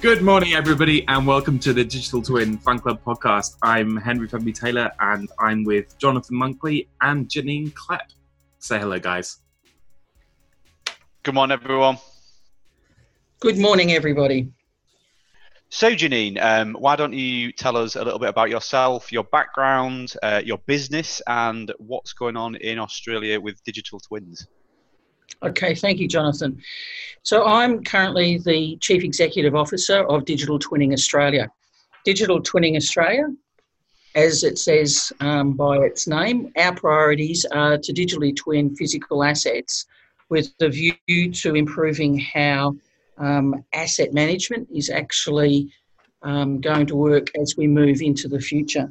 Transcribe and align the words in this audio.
Good 0.00 0.20
morning, 0.20 0.54
everybody, 0.54 1.06
and 1.06 1.24
welcome 1.24 1.60
to 1.60 1.72
the 1.72 1.84
Digital 1.84 2.20
Twin 2.20 2.58
Fan 2.58 2.80
Club 2.80 3.00
podcast. 3.04 3.58
I'm 3.62 3.96
Henry 3.96 4.26
Fenby 4.26 4.58
Taylor, 4.58 4.90
and 4.98 5.30
I'm 5.38 5.62
with 5.62 5.96
Jonathan 5.98 6.36
Monkley 6.36 6.88
and 7.00 7.28
Janine 7.28 7.72
Klepp. 7.74 8.10
Say 8.58 8.80
hello, 8.80 8.98
guys. 8.98 9.38
Good 11.22 11.34
morning, 11.34 11.56
everyone. 11.62 11.98
Good 13.38 13.58
morning, 13.58 13.92
everybody. 13.92 14.50
So, 15.68 15.92
Janine, 15.92 16.42
um, 16.42 16.74
why 16.74 16.96
don't 16.96 17.12
you 17.12 17.52
tell 17.52 17.76
us 17.76 17.94
a 17.94 18.02
little 18.02 18.18
bit 18.18 18.30
about 18.30 18.50
yourself, 18.50 19.12
your 19.12 19.22
background, 19.22 20.16
uh, 20.24 20.42
your 20.44 20.58
business, 20.58 21.22
and 21.28 21.72
what's 21.78 22.14
going 22.14 22.36
on 22.36 22.56
in 22.56 22.80
Australia 22.80 23.40
with 23.40 23.62
digital 23.62 24.00
twins? 24.00 24.48
Okay, 25.42 25.74
thank 25.74 25.98
you, 25.98 26.08
Jonathan. 26.08 26.60
So, 27.22 27.44
I'm 27.44 27.82
currently 27.84 28.38
the 28.38 28.76
Chief 28.78 29.04
Executive 29.04 29.54
Officer 29.54 30.04
of 30.04 30.24
Digital 30.24 30.58
Twinning 30.58 30.92
Australia. 30.92 31.50
Digital 32.04 32.40
Twinning 32.40 32.76
Australia, 32.76 33.26
as 34.14 34.42
it 34.42 34.58
says 34.58 35.12
um, 35.20 35.52
by 35.52 35.78
its 35.78 36.06
name, 36.06 36.52
our 36.56 36.74
priorities 36.74 37.44
are 37.46 37.78
to 37.78 37.92
digitally 37.92 38.34
twin 38.34 38.74
physical 38.74 39.22
assets 39.22 39.86
with 40.28 40.52
the 40.58 40.68
view 40.68 41.32
to 41.32 41.54
improving 41.54 42.18
how 42.18 42.74
um, 43.18 43.64
asset 43.72 44.12
management 44.12 44.68
is 44.72 44.90
actually 44.90 45.70
um, 46.22 46.60
going 46.60 46.86
to 46.86 46.96
work 46.96 47.28
as 47.40 47.56
we 47.56 47.66
move 47.66 48.00
into 48.00 48.28
the 48.28 48.40
future. 48.40 48.90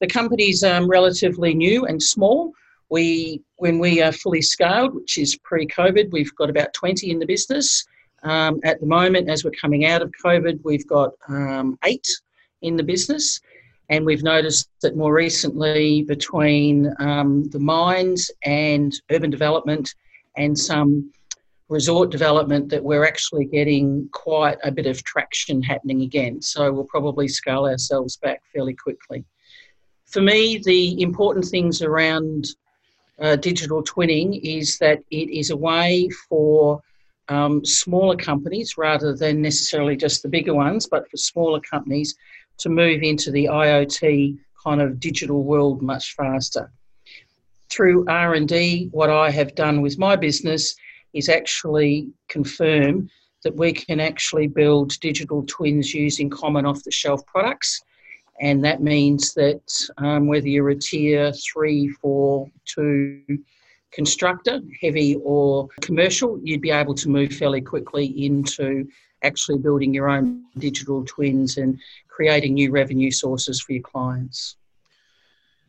The 0.00 0.06
company's 0.06 0.64
um, 0.64 0.88
relatively 0.88 1.54
new 1.54 1.86
and 1.86 2.02
small. 2.02 2.52
We, 2.92 3.40
when 3.56 3.78
we 3.78 4.02
are 4.02 4.12
fully 4.12 4.42
scaled, 4.42 4.94
which 4.94 5.16
is 5.16 5.34
pre-COVID, 5.36 6.12
we've 6.12 6.34
got 6.36 6.50
about 6.50 6.74
20 6.74 7.10
in 7.10 7.18
the 7.18 7.24
business. 7.24 7.86
Um, 8.22 8.60
at 8.64 8.80
the 8.80 8.86
moment, 8.86 9.30
as 9.30 9.44
we're 9.44 9.58
coming 9.58 9.86
out 9.86 10.02
of 10.02 10.12
COVID, 10.22 10.60
we've 10.62 10.86
got 10.86 11.12
um, 11.26 11.78
eight 11.86 12.06
in 12.60 12.76
the 12.76 12.82
business. 12.82 13.40
And 13.88 14.04
we've 14.04 14.22
noticed 14.22 14.68
that 14.82 14.94
more 14.94 15.14
recently, 15.14 16.02
between 16.02 16.92
um, 16.98 17.48
the 17.48 17.58
mines 17.58 18.30
and 18.44 18.92
urban 19.10 19.30
development 19.30 19.94
and 20.36 20.56
some 20.58 21.10
resort 21.70 22.10
development 22.10 22.68
that 22.68 22.84
we're 22.84 23.06
actually 23.06 23.46
getting 23.46 24.06
quite 24.12 24.58
a 24.64 24.70
bit 24.70 24.84
of 24.84 25.02
traction 25.02 25.62
happening 25.62 26.02
again. 26.02 26.42
So 26.42 26.70
we'll 26.70 26.84
probably 26.84 27.26
scale 27.26 27.64
ourselves 27.64 28.18
back 28.18 28.42
fairly 28.52 28.74
quickly. 28.74 29.24
For 30.04 30.20
me, 30.20 30.60
the 30.62 31.00
important 31.00 31.46
things 31.46 31.80
around 31.80 32.48
uh, 33.20 33.36
digital 33.36 33.82
twinning 33.82 34.40
is 34.42 34.78
that 34.78 35.00
it 35.10 35.28
is 35.30 35.50
a 35.50 35.56
way 35.56 36.08
for 36.28 36.80
um, 37.28 37.64
smaller 37.64 38.16
companies 38.16 38.76
rather 38.76 39.14
than 39.14 39.42
necessarily 39.42 39.96
just 39.96 40.22
the 40.22 40.28
bigger 40.28 40.54
ones, 40.54 40.86
but 40.86 41.08
for 41.10 41.16
smaller 41.16 41.60
companies 41.60 42.14
to 42.58 42.68
move 42.68 43.02
into 43.02 43.30
the 43.30 43.46
IoT 43.46 44.38
kind 44.64 44.80
of 44.80 45.00
digital 45.00 45.44
world 45.44 45.82
much 45.82 46.14
faster 46.14 46.70
through 47.72 48.04
R&D, 48.06 48.90
what 48.92 49.08
I 49.08 49.30
have 49.30 49.54
done 49.54 49.80
with 49.80 49.98
my 49.98 50.14
business 50.14 50.76
is 51.14 51.30
actually 51.30 52.08
confirm 52.28 53.08
that 53.44 53.56
we 53.56 53.72
can 53.72 53.98
actually 53.98 54.46
build 54.46 55.00
digital 55.00 55.42
twins 55.46 55.94
using 55.94 56.28
common 56.28 56.66
off-the-shelf 56.66 57.24
products. 57.26 57.80
And 58.42 58.64
that 58.64 58.82
means 58.82 59.34
that 59.34 59.62
um, 59.98 60.26
whether 60.26 60.48
you're 60.48 60.70
a 60.70 60.74
tier 60.74 61.32
three, 61.32 61.88
four, 61.88 62.50
two 62.66 63.22
constructor, 63.92 64.60
heavy 64.80 65.16
or 65.22 65.68
commercial, 65.80 66.40
you'd 66.42 66.60
be 66.60 66.72
able 66.72 66.94
to 66.96 67.08
move 67.08 67.32
fairly 67.32 67.60
quickly 67.60 68.06
into 68.26 68.88
actually 69.22 69.58
building 69.58 69.94
your 69.94 70.08
own 70.08 70.42
digital 70.58 71.04
twins 71.04 71.56
and 71.56 71.78
creating 72.08 72.54
new 72.54 72.72
revenue 72.72 73.12
sources 73.12 73.60
for 73.60 73.74
your 73.74 73.82
clients. 73.82 74.56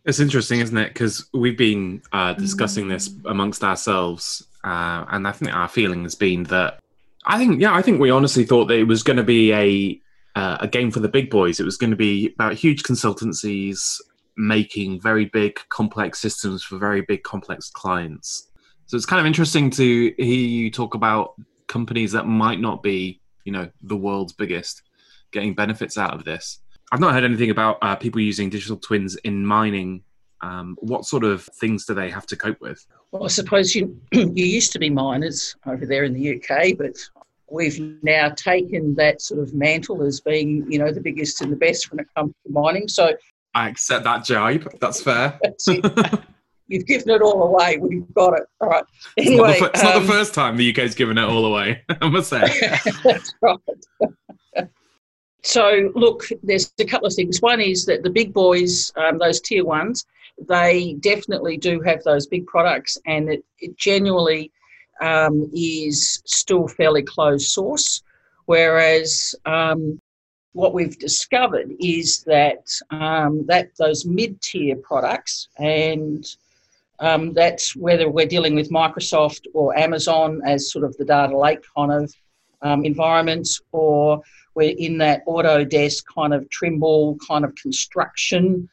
It's 0.06 0.20
interesting, 0.20 0.60
isn't 0.60 0.78
it? 0.78 0.90
Because 0.90 1.30
we've 1.32 1.58
been 1.58 2.02
uh, 2.12 2.34
discussing 2.34 2.88
this 2.88 3.12
amongst 3.26 3.64
ourselves, 3.64 4.48
uh, 4.64 5.06
and 5.10 5.28
I 5.28 5.32
think 5.32 5.54
our 5.54 5.68
feeling 5.68 6.04
has 6.04 6.16
been 6.16 6.44
that 6.46 6.80
I 7.26 7.38
think, 7.38 7.62
yeah, 7.62 7.74
I 7.74 7.84
think 7.84 8.02
we 8.02 8.10
honestly 8.10 8.44
thought 8.46 8.66
that 8.66 8.80
it 8.80 8.84
was 8.84 9.04
going 9.04 9.18
to 9.18 9.24
be 9.24 9.54
a 9.54 10.02
uh, 10.36 10.58
a 10.60 10.68
game 10.68 10.92
for 10.92 11.00
the 11.00 11.10
big 11.10 11.30
boys. 11.30 11.60
It 11.60 11.64
was 11.66 11.78
going 11.78 11.92
to 11.92 11.98
be 11.98 12.34
about 12.34 12.54
huge 12.54 12.84
consultancies 12.84 14.00
making 14.36 15.00
very 15.00 15.26
big, 15.26 15.60
complex 15.70 16.20
systems 16.20 16.64
for 16.64 16.78
very 16.78 17.02
big, 17.02 17.24
complex 17.24 17.70
clients. 17.70 18.50
So 18.88 18.98
it's 18.98 19.06
kind 19.06 19.20
of 19.20 19.26
interesting 19.26 19.70
to 19.72 20.14
hear 20.18 20.26
you 20.26 20.72
talk 20.72 20.96
about 20.96 21.36
companies 21.68 22.12
that 22.14 22.26
might 22.26 22.60
not 22.60 22.84
be, 22.84 23.22
you 23.46 23.52
know, 23.52 23.70
the 23.82 23.96
world's 23.96 24.34
biggest, 24.34 24.84
getting 25.32 25.54
benefits 25.54 25.98
out 25.98 26.14
of 26.14 26.26
this. 26.26 26.60
I've 26.92 27.00
not 27.00 27.14
heard 27.14 27.24
anything 27.24 27.50
about 27.50 27.78
uh, 27.82 27.96
people 27.96 28.22
using 28.22 28.50
digital 28.50 28.78
twins 28.78 29.16
in 29.18 29.46
mining. 29.46 30.04
Um, 30.42 30.76
what 30.80 31.06
sort 31.06 31.24
of 31.24 31.44
things 31.60 31.86
do 31.86 31.94
they 31.94 32.10
have 32.10 32.26
to 32.28 32.36
cope 32.36 32.60
with? 32.60 32.86
Well, 33.12 33.24
I 33.24 33.28
suppose 33.28 33.74
you 33.74 34.00
you 34.12 34.46
used 34.46 34.74
to 34.74 34.80
be 34.80 34.90
miners 34.90 35.56
over 35.66 35.86
there 35.86 36.04
in 36.04 36.14
the 36.14 36.36
UK, 36.36 36.78
but 36.78 36.98
we've 37.54 37.80
now 38.02 38.30
taken 38.30 38.96
that 38.96 39.22
sort 39.22 39.40
of 39.40 39.54
mantle 39.54 40.04
as 40.04 40.20
being, 40.20 40.66
you 40.70 40.80
know, 40.80 40.92
the 40.92 41.00
biggest 41.00 41.42
and 41.42 41.52
the 41.52 41.56
best 41.56 41.92
when 41.92 42.00
it 42.00 42.08
comes 42.16 42.34
to 42.46 42.52
mining. 42.52 42.88
So 42.88 43.16
I 43.54 43.70
accept 43.70 44.04
that 44.06 44.26
jibe. 44.26 44.68
That's 44.82 45.02
fair. 45.02 45.40
You've 46.68 46.88
given 46.88 47.10
it 47.12 47.22
all 47.22 47.44
away. 47.44 47.78
We've 47.78 48.12
got 48.14 48.34
it. 48.34 48.44
All 48.60 48.70
right. 48.70 48.84
Anyway, 49.18 49.52
it's 49.52 49.62
not 49.62 49.74
the, 49.74 49.80
it's 49.80 49.96
um, 49.96 50.08
the 50.08 50.12
first 50.12 50.34
time 50.34 50.58
the 50.58 50.72
UK's 50.72 50.96
given 50.96 51.18
it 51.20 51.24
all 51.24 51.46
away. 51.46 51.84
I 52.02 52.10
must 52.10 52.30
say. 52.30 52.42
that's 53.04 53.34
right. 53.42 53.60
So, 55.44 55.92
look, 55.94 56.24
there's 56.42 56.74
a 56.80 56.86
couple 56.86 57.06
of 57.06 57.14
things. 57.14 57.42
One 57.42 57.60
is 57.60 57.86
that 57.86 58.02
the 58.02 58.10
big 58.10 58.34
boys, 58.34 58.92
um, 58.96 59.20
those 59.20 59.42
tier 59.42 59.66
ones, 59.66 60.06
they 60.48 60.96
definitely 61.02 61.58
do 61.58 61.82
have 61.82 62.02
those 62.04 62.26
big 62.26 62.48
products, 62.48 62.98
and 63.06 63.30
it, 63.30 63.44
it 63.60 63.78
genuinely 63.78 64.52
um, 65.02 65.50
is 65.54 66.22
still 66.26 66.68
fairly 66.68 67.04
closed 67.04 67.48
source. 67.48 68.04
Whereas 68.46 69.36
um, 69.46 70.02
what 70.54 70.74
we've 70.74 70.98
discovered 71.00 71.72
is 71.80 72.24
that 72.24 72.68
um, 72.92 73.46
that 73.48 73.70
those 73.78 74.06
mid-tier 74.06 74.76
products, 74.76 75.48
and 75.58 76.26
um, 77.00 77.34
that's 77.34 77.76
whether 77.76 78.10
we're 78.10 78.28
dealing 78.28 78.56
with 78.56 78.70
Microsoft 78.70 79.46
or 79.54 79.78
Amazon 79.78 80.42
as 80.46 80.72
sort 80.72 80.86
of 80.86 80.96
the 80.98 81.06
data 81.06 81.38
lake 81.38 81.64
kind 81.76 81.92
of 81.92 82.14
um, 82.62 82.86
environments, 82.86 83.62
or 83.72 84.22
we're 84.56 84.76
in 84.78 84.98
that 85.00 85.26
Autodesk 85.26 86.04
kind 86.14 86.34
of 86.34 86.50
Trimble 86.50 87.18
kind 87.28 87.44
of 87.46 87.56
construction 87.56 88.70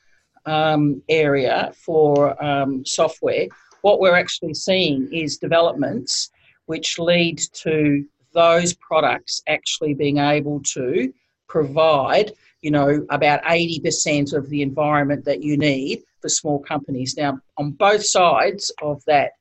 um, 0.47 1.03
area 1.09 1.73
for 1.75 2.37
software. 2.85 3.47
What 3.83 4.01
we're 4.01 4.17
actually 4.17 4.55
seeing 4.55 5.13
is 5.13 5.39
developments 5.39 6.31
which 6.67 6.99
lead 6.99 7.41
to 7.53 8.05
those 8.33 8.75
products 8.75 9.43
actually 9.49 9.95
being 9.95 10.19
able 10.19 10.61
to 10.61 11.13
provide, 11.49 12.33
you 12.63 12.71
know, 12.71 13.05
about 13.11 13.43
80% 13.43 14.35
of 14.35 14.49
the 14.49 14.63
environment 14.63 15.25
that 15.25 15.43
you 15.43 15.57
need 15.57 16.03
for 16.21 16.29
small 16.29 16.61
companies. 16.61 17.17
Now, 17.17 17.41
on 17.57 17.73
both 17.73 18.05
sides 18.05 18.73
of 18.83 19.03
that, 19.07 19.33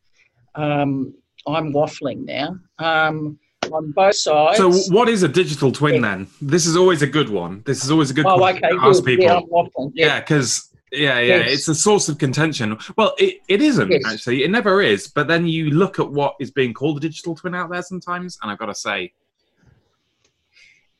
um, 0.55 1.13
I'm 1.47 1.72
waffling 1.72 2.25
now. 2.25 2.57
Um, 2.79 3.38
on 3.72 3.91
both 3.91 4.16
sides. 4.16 4.57
So, 4.57 4.72
what 4.94 5.09
is 5.09 5.23
a 5.23 5.28
digital 5.28 5.72
twin 5.72 5.95
yeah. 5.95 6.01
then? 6.01 6.28
This 6.41 6.66
is 6.66 6.75
always 6.75 7.01
a 7.01 7.07
good 7.07 7.29
one. 7.29 7.61
This 7.66 7.83
is 7.83 7.91
always 7.91 8.09
a 8.09 8.13
good 8.13 8.25
oh, 8.25 8.44
okay, 8.47 8.61
to 8.61 8.79
ask 8.81 9.03
people. 9.03 9.91
Yeah, 9.94 10.19
because 10.19 10.69
yeah, 10.91 11.19
yeah, 11.19 11.38
yes. 11.38 11.51
it's 11.51 11.67
a 11.67 11.75
source 11.75 12.09
of 12.09 12.17
contention. 12.17 12.77
Well, 12.95 13.13
it, 13.17 13.41
it 13.47 13.61
isn't 13.61 13.91
yes. 13.91 14.03
actually. 14.05 14.44
It 14.44 14.51
never 14.51 14.81
is. 14.81 15.07
But 15.07 15.27
then 15.27 15.47
you 15.47 15.72
look 15.72 16.00
at 16.00 16.09
what 16.09 16.35
is 16.39 16.51
being 16.51 16.73
called 16.73 16.97
a 16.97 17.00
digital 17.00 17.35
twin 17.35 17.55
out 17.55 17.69
there 17.69 17.81
sometimes, 17.81 18.37
and 18.41 18.52
I've 18.52 18.58
got 18.58 18.67
to 18.67 18.75
say, 18.75 19.14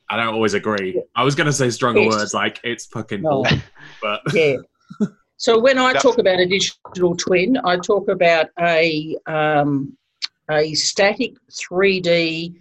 I 0.08 0.16
don't 0.16 0.34
always 0.34 0.54
agree. 0.54 0.94
Yeah. 0.96 1.02
I 1.14 1.24
was 1.24 1.34
going 1.34 1.46
to 1.46 1.52
say 1.52 1.70
stronger 1.70 2.00
yes. 2.00 2.12
words 2.12 2.34
like 2.34 2.60
it's 2.64 2.86
fucking 2.86 3.22
no. 3.22 3.44
Cool, 3.44 3.58
but 4.02 4.20
yeah. 4.34 4.56
So 5.36 5.58
when 5.58 5.78
I 5.78 5.94
talk 5.94 6.18
about 6.18 6.38
a 6.38 6.46
digital 6.46 7.16
twin, 7.16 7.56
I 7.64 7.78
talk 7.78 8.08
about 8.08 8.48
a 8.58 9.16
um, 9.26 9.96
a 10.50 10.74
static 10.74 11.34
3D 11.50 12.54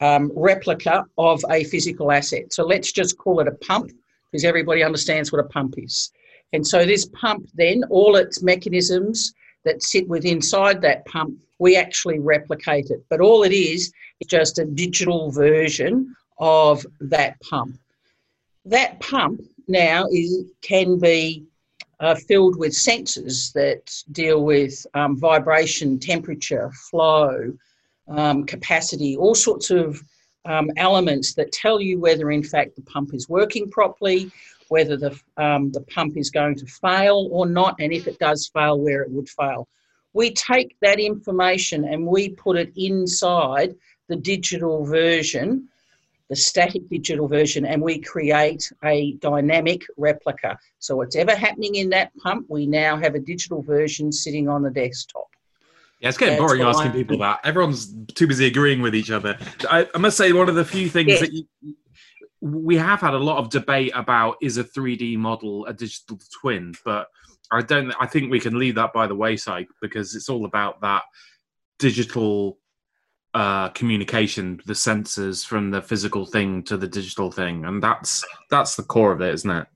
um, 0.00 0.32
replica 0.34 1.04
of 1.16 1.44
a 1.50 1.64
physical 1.64 2.10
asset. 2.10 2.52
So 2.52 2.64
let's 2.64 2.90
just 2.90 3.16
call 3.18 3.40
it 3.40 3.46
a 3.46 3.52
pump 3.52 3.92
because 4.30 4.44
everybody 4.44 4.82
understands 4.82 5.30
what 5.30 5.38
a 5.38 5.48
pump 5.48 5.74
is. 5.78 6.10
And 6.54 6.64
so 6.64 6.86
this 6.86 7.06
pump 7.06 7.50
then, 7.54 7.82
all 7.90 8.14
its 8.14 8.40
mechanisms 8.40 9.34
that 9.64 9.82
sit 9.82 10.06
within 10.06 10.34
inside 10.34 10.80
that 10.82 11.04
pump, 11.06 11.40
we 11.58 11.76
actually 11.76 12.20
replicate 12.20 12.90
it. 12.90 13.04
But 13.10 13.20
all 13.20 13.42
it 13.42 13.52
is 13.52 13.92
is 14.20 14.28
just 14.28 14.60
a 14.60 14.64
digital 14.64 15.32
version 15.32 16.14
of 16.38 16.86
that 17.00 17.40
pump. 17.40 17.76
That 18.64 19.00
pump 19.00 19.40
now 19.66 20.06
is 20.12 20.44
can 20.62 21.00
be 21.00 21.44
uh, 21.98 22.14
filled 22.14 22.56
with 22.56 22.72
sensors 22.72 23.52
that 23.54 23.92
deal 24.12 24.44
with 24.44 24.86
um, 24.94 25.18
vibration, 25.18 25.98
temperature, 25.98 26.70
flow, 26.88 27.52
um, 28.06 28.44
capacity, 28.44 29.16
all 29.16 29.34
sorts 29.34 29.70
of 29.70 30.00
um, 30.44 30.70
elements 30.76 31.34
that 31.34 31.52
tell 31.52 31.80
you 31.80 31.98
whether, 31.98 32.30
in 32.30 32.42
fact, 32.42 32.76
the 32.76 32.82
pump 32.82 33.14
is 33.14 33.28
working 33.28 33.70
properly, 33.70 34.30
whether 34.68 34.96
the, 34.96 35.18
um, 35.36 35.70
the 35.72 35.82
pump 35.82 36.16
is 36.16 36.30
going 36.30 36.56
to 36.56 36.66
fail 36.66 37.28
or 37.30 37.46
not, 37.46 37.76
and 37.80 37.92
if 37.92 38.06
it 38.06 38.18
does 38.18 38.48
fail, 38.48 38.78
where 38.78 39.02
it 39.02 39.10
would 39.10 39.28
fail. 39.28 39.68
We 40.12 40.32
take 40.32 40.76
that 40.80 41.00
information 41.00 41.84
and 41.84 42.06
we 42.06 42.30
put 42.30 42.56
it 42.56 42.72
inside 42.76 43.74
the 44.08 44.16
digital 44.16 44.84
version, 44.84 45.68
the 46.28 46.36
static 46.36 46.88
digital 46.88 47.26
version, 47.26 47.66
and 47.66 47.82
we 47.82 47.98
create 47.98 48.72
a 48.84 49.12
dynamic 49.14 49.82
replica. 49.96 50.58
So, 50.78 50.96
whatever 50.96 51.34
happening 51.34 51.74
in 51.76 51.90
that 51.90 52.16
pump, 52.16 52.46
we 52.48 52.66
now 52.66 52.96
have 52.96 53.14
a 53.14 53.18
digital 53.18 53.62
version 53.62 54.12
sitting 54.12 54.48
on 54.48 54.62
the 54.62 54.70
desktop. 54.70 55.33
Yeah, 56.00 56.08
it's 56.08 56.18
getting 56.18 56.38
boring 56.38 56.62
asking 56.62 56.92
people 56.92 57.18
that. 57.18 57.40
Everyone's 57.44 57.94
too 58.14 58.26
busy 58.26 58.46
agreeing 58.46 58.82
with 58.82 58.94
each 58.94 59.10
other. 59.10 59.38
I, 59.70 59.88
I 59.94 59.98
must 59.98 60.16
say, 60.16 60.32
one 60.32 60.48
of 60.48 60.54
the 60.54 60.64
few 60.64 60.88
things 60.88 61.08
yes. 61.08 61.20
that 61.20 61.32
you, 61.32 61.46
we 62.40 62.76
have 62.76 63.00
had 63.00 63.14
a 63.14 63.18
lot 63.18 63.38
of 63.38 63.48
debate 63.48 63.92
about 63.94 64.36
is 64.42 64.58
a 64.58 64.64
3D 64.64 65.16
model 65.16 65.64
a 65.66 65.72
digital 65.72 66.18
twin, 66.40 66.74
but 66.84 67.08
I 67.50 67.62
don't. 67.62 67.94
I 68.00 68.06
think 68.06 68.30
we 68.30 68.40
can 68.40 68.58
leave 68.58 68.74
that 68.74 68.92
by 68.92 69.06
the 69.06 69.14
wayside 69.14 69.66
because 69.80 70.14
it's 70.14 70.28
all 70.28 70.44
about 70.44 70.80
that 70.82 71.04
digital 71.78 72.58
uh, 73.32 73.68
communication, 73.70 74.60
the 74.66 74.74
sensors 74.74 75.44
from 75.44 75.70
the 75.70 75.82
physical 75.82 76.26
thing 76.26 76.62
to 76.64 76.76
the 76.76 76.86
digital 76.88 77.30
thing, 77.30 77.64
and 77.64 77.82
that's 77.82 78.24
that's 78.50 78.76
the 78.76 78.82
core 78.82 79.12
of 79.12 79.20
it, 79.20 79.34
isn't 79.34 79.50
it? 79.50 79.66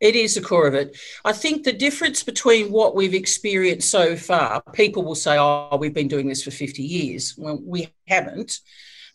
It 0.00 0.14
is 0.14 0.34
the 0.34 0.40
core 0.42 0.66
of 0.66 0.74
it. 0.74 0.96
I 1.24 1.32
think 1.32 1.64
the 1.64 1.72
difference 1.72 2.22
between 2.22 2.70
what 2.70 2.94
we've 2.94 3.14
experienced 3.14 3.90
so 3.90 4.16
far, 4.16 4.62
people 4.72 5.04
will 5.04 5.14
say, 5.14 5.38
"Oh, 5.38 5.76
we've 5.80 5.94
been 5.94 6.08
doing 6.08 6.28
this 6.28 6.42
for 6.42 6.50
fifty 6.50 6.82
years." 6.82 7.34
Well, 7.38 7.60
we 7.64 7.88
haven't. 8.06 8.60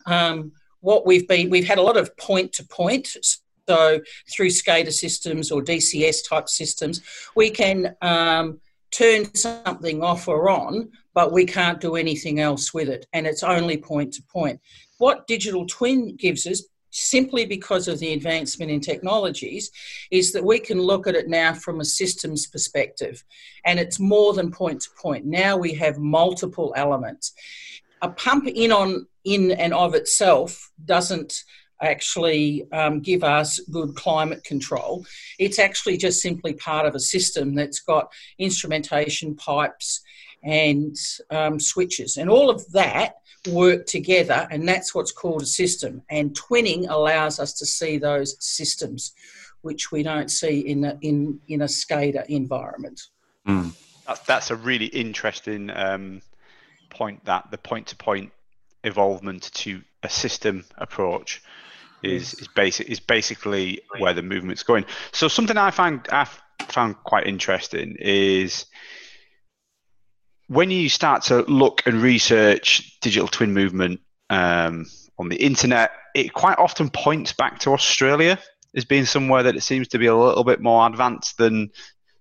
Um, 0.05 0.53
what 0.79 1.05
we've 1.05 1.27
been, 1.27 1.49
we've 1.49 1.67
had 1.67 1.77
a 1.77 1.83
lot 1.83 1.97
of 1.97 2.15
point 2.17 2.53
to 2.53 2.65
point. 2.65 3.15
So 3.67 4.01
through 4.29 4.49
SCADA 4.49 4.91
systems 4.91 5.51
or 5.51 5.61
DCS 5.61 6.27
type 6.27 6.49
systems, 6.49 7.01
we 7.35 7.51
can 7.51 7.95
um, 8.01 8.59
turn 8.91 9.33
something 9.35 10.03
off 10.03 10.27
or 10.27 10.49
on, 10.49 10.91
but 11.13 11.31
we 11.31 11.45
can't 11.45 11.79
do 11.79 11.95
anything 11.95 12.39
else 12.39 12.73
with 12.73 12.89
it. 12.89 13.05
And 13.13 13.25
it's 13.25 13.43
only 13.43 13.77
point 13.77 14.13
to 14.15 14.23
point. 14.23 14.59
What 14.97 15.27
digital 15.27 15.65
twin 15.65 16.15
gives 16.15 16.45
us, 16.45 16.63
simply 16.91 17.45
because 17.45 17.87
of 17.87 17.99
the 17.99 18.13
advancement 18.13 18.71
in 18.71 18.79
technologies, 18.79 19.71
is 20.11 20.31
that 20.33 20.43
we 20.43 20.59
can 20.59 20.79
look 20.79 21.07
at 21.07 21.15
it 21.15 21.27
now 21.27 21.53
from 21.53 21.79
a 21.79 21.85
systems 21.85 22.47
perspective. 22.47 23.23
And 23.65 23.79
it's 23.79 23.99
more 23.99 24.33
than 24.33 24.51
point 24.51 24.81
to 24.81 24.89
point. 25.01 25.25
Now 25.25 25.57
we 25.57 25.73
have 25.75 25.97
multiple 25.97 26.73
elements. 26.75 27.33
A 28.01 28.09
pump 28.09 28.47
in 28.47 28.71
on 28.71 29.07
in 29.23 29.51
and 29.51 29.73
of 29.73 29.93
itself 29.93 30.71
doesn't 30.85 31.43
actually 31.81 32.71
um, 32.71 32.99
give 32.99 33.23
us 33.23 33.59
good 33.71 33.95
climate 33.95 34.43
control. 34.43 35.05
It's 35.39 35.59
actually 35.59 35.97
just 35.97 36.21
simply 36.21 36.53
part 36.53 36.85
of 36.85 36.95
a 36.95 36.99
system 36.99 37.55
that's 37.55 37.79
got 37.79 38.11
instrumentation 38.37 39.35
pipes 39.35 40.01
and 40.43 40.95
um, 41.29 41.59
switches, 41.59 42.17
and 42.17 42.29
all 42.29 42.49
of 42.49 42.69
that 42.71 43.15
work 43.49 43.85
together, 43.85 44.47
and 44.51 44.67
that's 44.67 44.93
what's 44.93 45.11
called 45.11 45.41
a 45.41 45.45
system. 45.45 46.01
And 46.09 46.33
twinning 46.33 46.89
allows 46.89 47.39
us 47.39 47.53
to 47.53 47.65
see 47.65 47.97
those 47.97 48.35
systems, 48.39 49.13
which 49.61 49.91
we 49.91 50.03
don't 50.03 50.29
see 50.29 50.59
in 50.59 50.85
a, 50.85 50.97
in 51.01 51.39
in 51.47 51.61
a 51.61 51.65
SCADA 51.65 52.25
environment. 52.27 53.01
Mm. 53.47 53.73
That's 54.07 54.19
that's 54.21 54.51
a 54.51 54.55
really 54.55 54.87
interesting 54.87 55.69
um, 55.71 56.21
point. 56.89 57.23
That 57.25 57.51
the 57.51 57.57
point 57.57 57.87
to 57.87 57.95
point 57.95 58.31
evolvement 58.83 59.51
to 59.53 59.81
a 60.03 60.09
system 60.09 60.65
approach 60.77 61.41
is 62.03 62.33
is 62.35 62.47
basic 62.47 62.89
is 62.89 62.99
basically 62.99 63.81
where 63.99 64.13
the 64.13 64.23
movement's 64.23 64.63
going. 64.63 64.85
So 65.11 65.27
something 65.27 65.57
I 65.57 65.71
find 65.71 66.05
I 66.11 66.27
found 66.69 66.95
quite 67.03 67.27
interesting 67.27 67.95
is 67.99 68.65
when 70.51 70.69
you 70.69 70.89
start 70.89 71.23
to 71.23 71.43
look 71.43 71.81
and 71.85 72.01
research 72.01 72.99
digital 72.99 73.29
twin 73.29 73.53
movement 73.53 74.01
um, 74.29 74.85
on 75.17 75.29
the 75.29 75.37
internet, 75.37 75.91
it 76.13 76.33
quite 76.33 76.57
often 76.57 76.89
points 76.89 77.31
back 77.31 77.59
to 77.59 77.71
Australia 77.71 78.37
as 78.75 78.83
being 78.83 79.05
somewhere 79.05 79.43
that 79.43 79.55
it 79.55 79.63
seems 79.63 79.87
to 79.87 79.97
be 79.97 80.07
a 80.07 80.15
little 80.15 80.43
bit 80.43 80.59
more 80.59 80.85
advanced 80.85 81.37
than 81.37 81.69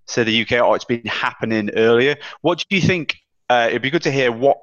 say 0.07 0.23
the 0.23 0.43
UK 0.43 0.65
or 0.65 0.77
it's 0.77 0.85
been 0.85 1.05
happening 1.07 1.71
earlier. 1.75 2.15
What 2.41 2.65
do 2.71 2.77
you 2.77 2.83
think? 2.83 3.17
Uh, 3.49 3.67
it'd 3.69 3.83
be 3.83 3.91
good 3.91 4.03
to 4.03 4.13
hear 4.13 4.31
what 4.31 4.59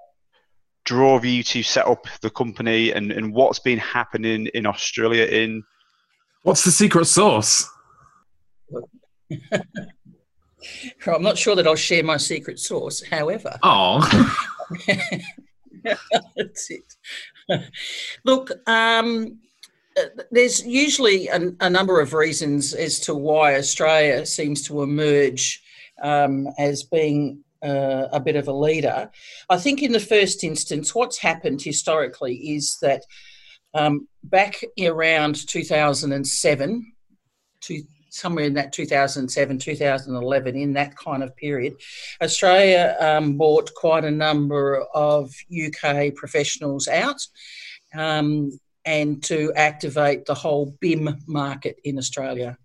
drove 0.85 1.25
you 1.25 1.43
to 1.43 1.61
set 1.61 1.87
up 1.87 2.07
the 2.21 2.29
company 2.29 2.93
and, 2.93 3.11
and 3.11 3.33
what's 3.33 3.59
been 3.59 3.79
happening 3.79 4.47
in 4.47 4.65
Australia 4.65 5.25
in 5.25 5.61
What's 6.43 6.63
the 6.63 6.71
secret 6.71 7.07
sauce? 7.07 7.69
I'm 11.05 11.23
not 11.23 11.37
sure 11.37 11.55
that 11.55 11.67
I'll 11.67 11.75
share 11.75 12.03
my 12.03 12.17
secret 12.17 12.59
sauce. 12.59 13.01
However, 13.01 13.57
oh, 13.63 13.99
that's 16.35 16.69
it. 16.71 16.95
Look, 18.25 18.51
um, 18.67 19.39
there's 20.31 20.65
usually 20.65 21.27
a, 21.27 21.51
a, 21.59 21.69
number 21.69 21.99
of 22.01 22.13
reasons 22.13 22.73
as 22.73 22.99
to 23.01 23.15
why 23.15 23.55
Australia 23.55 24.25
seems 24.25 24.63
to 24.63 24.81
emerge 24.83 25.61
um, 26.01 26.47
as 26.59 26.83
being 26.83 27.43
uh, 27.63 28.07
a 28.11 28.19
bit 28.19 28.35
of 28.35 28.47
a 28.47 28.53
leader. 28.53 29.09
I 29.49 29.57
think 29.57 29.81
in 29.81 29.91
the 29.91 29.99
first 29.99 30.43
instance, 30.43 30.93
what's 30.93 31.17
happened 31.17 31.61
historically 31.61 32.35
is 32.35 32.77
that 32.81 33.03
um, 33.73 34.07
back 34.23 34.61
around 34.79 35.47
2007, 35.47 36.93
to 37.59 37.83
somewhere 38.17 38.45
in 38.45 38.53
that 38.55 38.73
2007, 38.73 39.59
2011, 39.59 40.55
in 40.55 40.73
that 40.73 40.95
kind 40.97 41.23
of 41.23 41.35
period, 41.35 41.75
Australia 42.21 42.95
um, 42.99 43.37
bought 43.37 43.73
quite 43.73 44.05
a 44.05 44.11
number 44.11 44.83
of 44.93 45.33
UK 45.51 46.15
professionals 46.15 46.87
out. 46.87 47.21
Um, 47.93 48.59
and 48.87 49.21
to 49.21 49.51
activate 49.53 50.25
the 50.25 50.33
whole 50.33 50.77
BIM 50.79 51.17
market 51.27 51.77
in 51.83 51.97
Australia. 51.97 52.57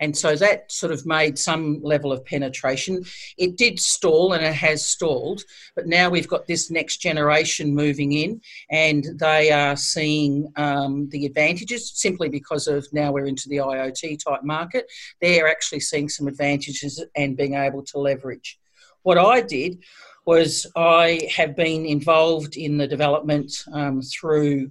And 0.00 0.16
so 0.16 0.36
that 0.36 0.70
sort 0.70 0.92
of 0.92 1.04
made 1.06 1.38
some 1.38 1.80
level 1.82 2.12
of 2.12 2.24
penetration. 2.24 3.04
It 3.36 3.56
did 3.56 3.80
stall 3.80 4.32
and 4.32 4.44
it 4.44 4.54
has 4.54 4.86
stalled, 4.86 5.42
but 5.74 5.86
now 5.86 6.08
we've 6.08 6.28
got 6.28 6.46
this 6.46 6.70
next 6.70 6.98
generation 6.98 7.74
moving 7.74 8.12
in 8.12 8.40
and 8.70 9.04
they 9.16 9.50
are 9.50 9.76
seeing 9.76 10.52
um, 10.56 11.08
the 11.10 11.26
advantages 11.26 11.90
simply 11.94 12.28
because 12.28 12.66
of 12.68 12.86
now 12.92 13.12
we're 13.12 13.26
into 13.26 13.48
the 13.48 13.56
IoT 13.56 14.22
type 14.24 14.44
market. 14.44 14.86
They're 15.20 15.48
actually 15.48 15.80
seeing 15.80 16.08
some 16.08 16.28
advantages 16.28 17.04
and 17.16 17.36
being 17.36 17.54
able 17.54 17.82
to 17.84 17.98
leverage. 17.98 18.58
What 19.02 19.18
I 19.18 19.40
did 19.40 19.82
was 20.26 20.66
I 20.76 21.26
have 21.34 21.56
been 21.56 21.86
involved 21.86 22.56
in 22.56 22.76
the 22.76 22.86
development 22.86 23.64
um, 23.72 24.02
through 24.02 24.70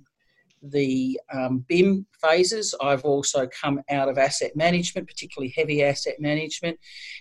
the 0.61 1.19
um, 1.31 1.65
BIM 1.67 2.05
phases. 2.21 2.73
I've 2.81 3.05
also 3.05 3.47
come 3.47 3.81
out 3.89 4.09
of 4.09 4.17
asset 4.17 4.55
management, 4.55 5.07
particularly 5.07 5.53
heavy 5.55 5.83
asset 5.83 6.19
management, 6.19 6.79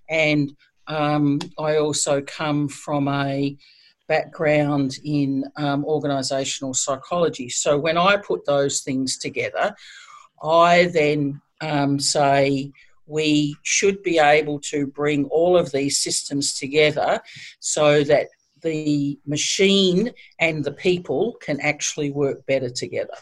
and 0.09 0.53
um, 0.87 1.41
I 1.59 1.77
also 1.77 2.21
come 2.23 2.69
from 2.69 3.09
a 3.09 3.57
background 4.09 4.99
in 5.05 5.45
um, 5.57 5.85
organisational 5.85 6.77
psychology. 6.77 7.49
So 7.49 7.79
when 7.79 7.99
I 7.99 8.17
put 8.17 8.45
those 8.47 8.83
things 8.83 9.19
together, 9.19 9.75
I 10.43 10.87
then 10.93 11.41
um, 11.61 11.99
say, 11.99 12.71
we 13.07 13.57
should 13.63 14.03
be 14.03 14.19
able 14.19 14.59
to 14.59 14.87
bring 14.87 15.27
all 15.27 15.57
of 15.57 15.71
these 15.73 15.99
systems 15.99 16.55
together 16.55 17.21
so 17.61 18.03
that 18.05 18.29
the 18.67 19.19
machine 19.27 20.13
and 20.41 20.65
the 20.65 20.73
people 20.73 21.37
can 21.41 21.61
actually 21.61 22.11
work 22.11 22.45
better 22.47 22.69
together. 22.69 23.15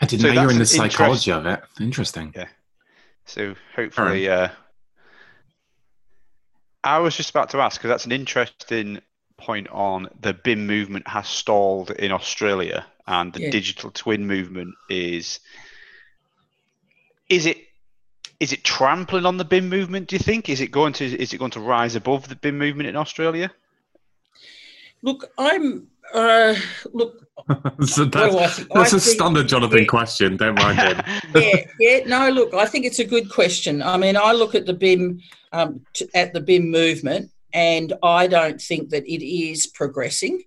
I 0.00 0.06
didn't 0.06 0.22
so 0.22 0.28
know 0.28 0.40
you 0.40 0.46
were 0.46 0.52
in 0.52 0.58
the 0.58 0.66
psychology 0.66 1.32
of 1.32 1.46
it. 1.46 1.60
Interesting. 1.80 2.32
Yeah. 2.36 2.48
So 3.24 3.54
hopefully, 3.74 4.28
uh, 4.28 4.48
I 6.82 6.98
was 6.98 7.16
just 7.16 7.30
about 7.30 7.48
to 7.50 7.58
ask 7.58 7.80
because 7.80 7.88
that's 7.88 8.04
an 8.04 8.12
interesting 8.12 9.00
point 9.38 9.68
on 9.70 10.08
the 10.20 10.34
BIM 10.34 10.66
movement 10.66 11.08
has 11.08 11.26
stalled 11.26 11.90
in 11.90 12.12
Australia 12.12 12.86
and 13.06 13.32
the 13.32 13.42
yeah. 13.42 13.50
digital 13.50 13.90
twin 13.90 14.26
movement 14.26 14.74
is 14.90 15.40
is 17.28 17.46
it 17.46 17.58
is 18.44 18.52
it 18.52 18.62
trampling 18.62 19.26
on 19.26 19.36
the 19.36 19.44
BIM 19.44 19.68
movement 19.68 20.08
do 20.08 20.16
you 20.16 20.20
think 20.20 20.48
is 20.48 20.60
it 20.60 20.70
going 20.70 20.92
to 20.92 21.04
is 21.04 21.32
it 21.32 21.38
going 21.38 21.50
to 21.50 21.60
rise 21.60 21.96
above 21.96 22.28
the 22.28 22.36
BIM 22.36 22.58
movement 22.58 22.88
in 22.88 22.96
Australia 22.96 23.50
look 25.02 25.30
I'm 25.38 25.88
uh, 26.12 26.54
look, 26.92 27.26
so 27.86 28.04
that's, 28.04 28.64
that's 28.72 28.92
a 28.92 29.00
standard 29.00 29.48
Jonathan 29.48 29.80
yeah, 29.80 29.84
question. 29.86 30.36
Don't 30.36 30.54
mind 30.56 30.78
it. 30.78 31.04
yeah, 31.34 31.66
yeah. 31.80 32.06
No, 32.06 32.28
look, 32.30 32.54
I 32.54 32.66
think 32.66 32.84
it's 32.84 32.98
a 32.98 33.04
good 33.04 33.30
question. 33.30 33.82
I 33.82 33.96
mean, 33.96 34.16
I 34.16 34.32
look 34.32 34.54
at 34.54 34.66
the 34.66 34.74
BIM 34.74 35.20
um, 35.52 35.80
t- 35.92 36.08
at 36.14 36.32
the 36.32 36.40
BIM 36.40 36.70
movement, 36.70 37.30
and 37.52 37.92
I 38.02 38.26
don't 38.26 38.60
think 38.60 38.90
that 38.90 39.04
it 39.06 39.26
is 39.26 39.66
progressing. 39.66 40.42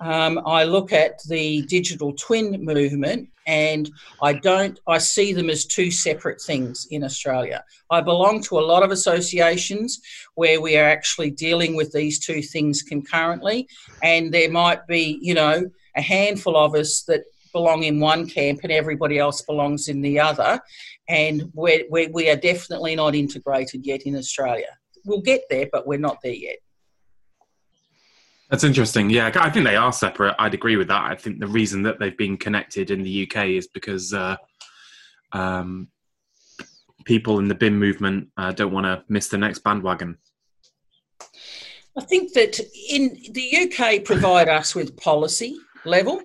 Um, 0.00 0.40
I 0.46 0.64
look 0.64 0.92
at 0.92 1.22
the 1.28 1.62
digital 1.62 2.12
twin 2.12 2.64
movement 2.64 3.28
and 3.46 3.90
I 4.22 4.32
don't, 4.32 4.78
I 4.86 4.98
see 4.98 5.32
them 5.32 5.50
as 5.50 5.66
two 5.66 5.90
separate 5.90 6.40
things 6.40 6.86
in 6.90 7.04
Australia. 7.04 7.64
I 7.90 8.00
belong 8.00 8.42
to 8.44 8.58
a 8.58 8.60
lot 8.60 8.82
of 8.82 8.90
associations 8.90 10.00
where 10.34 10.60
we 10.60 10.76
are 10.76 10.88
actually 10.88 11.30
dealing 11.30 11.76
with 11.76 11.92
these 11.92 12.18
two 12.18 12.42
things 12.42 12.82
concurrently, 12.82 13.68
and 14.02 14.32
there 14.32 14.50
might 14.50 14.86
be, 14.86 15.18
you 15.20 15.34
know, 15.34 15.66
a 15.96 16.00
handful 16.00 16.56
of 16.56 16.74
us 16.74 17.02
that 17.02 17.24
belong 17.52 17.84
in 17.84 18.00
one 18.00 18.26
camp 18.26 18.60
and 18.62 18.72
everybody 18.72 19.18
else 19.18 19.42
belongs 19.42 19.88
in 19.88 20.00
the 20.00 20.18
other. 20.18 20.60
And 21.08 21.50
we're, 21.54 21.84
we're, 21.88 22.10
we 22.10 22.28
are 22.30 22.36
definitely 22.36 22.96
not 22.96 23.14
integrated 23.14 23.86
yet 23.86 24.02
in 24.02 24.16
Australia. 24.16 24.76
We'll 25.04 25.20
get 25.20 25.42
there, 25.50 25.68
but 25.70 25.86
we're 25.86 25.98
not 25.98 26.18
there 26.22 26.32
yet. 26.32 26.56
That's 28.54 28.62
interesting. 28.62 29.10
Yeah, 29.10 29.32
I 29.34 29.50
think 29.50 29.66
they 29.66 29.74
are 29.74 29.92
separate. 29.92 30.36
I'd 30.38 30.54
agree 30.54 30.76
with 30.76 30.86
that. 30.86 31.10
I 31.10 31.16
think 31.16 31.40
the 31.40 31.46
reason 31.48 31.82
that 31.82 31.98
they've 31.98 32.16
been 32.16 32.36
connected 32.36 32.92
in 32.92 33.02
the 33.02 33.28
UK 33.28 33.46
is 33.46 33.66
because 33.66 34.14
uh, 34.14 34.36
um, 35.32 35.88
people 37.04 37.40
in 37.40 37.48
the 37.48 37.56
BIM 37.56 37.76
movement 37.80 38.28
uh, 38.36 38.52
don't 38.52 38.70
want 38.70 38.86
to 38.86 39.02
miss 39.08 39.26
the 39.26 39.38
next 39.38 39.64
bandwagon. 39.64 40.18
I 41.98 42.02
think 42.02 42.32
that 42.34 42.60
in 42.88 43.20
the 43.32 43.72
UK 43.72 44.04
provide 44.04 44.48
us 44.48 44.72
with 44.72 44.96
policy 44.96 45.56
level, 45.84 46.22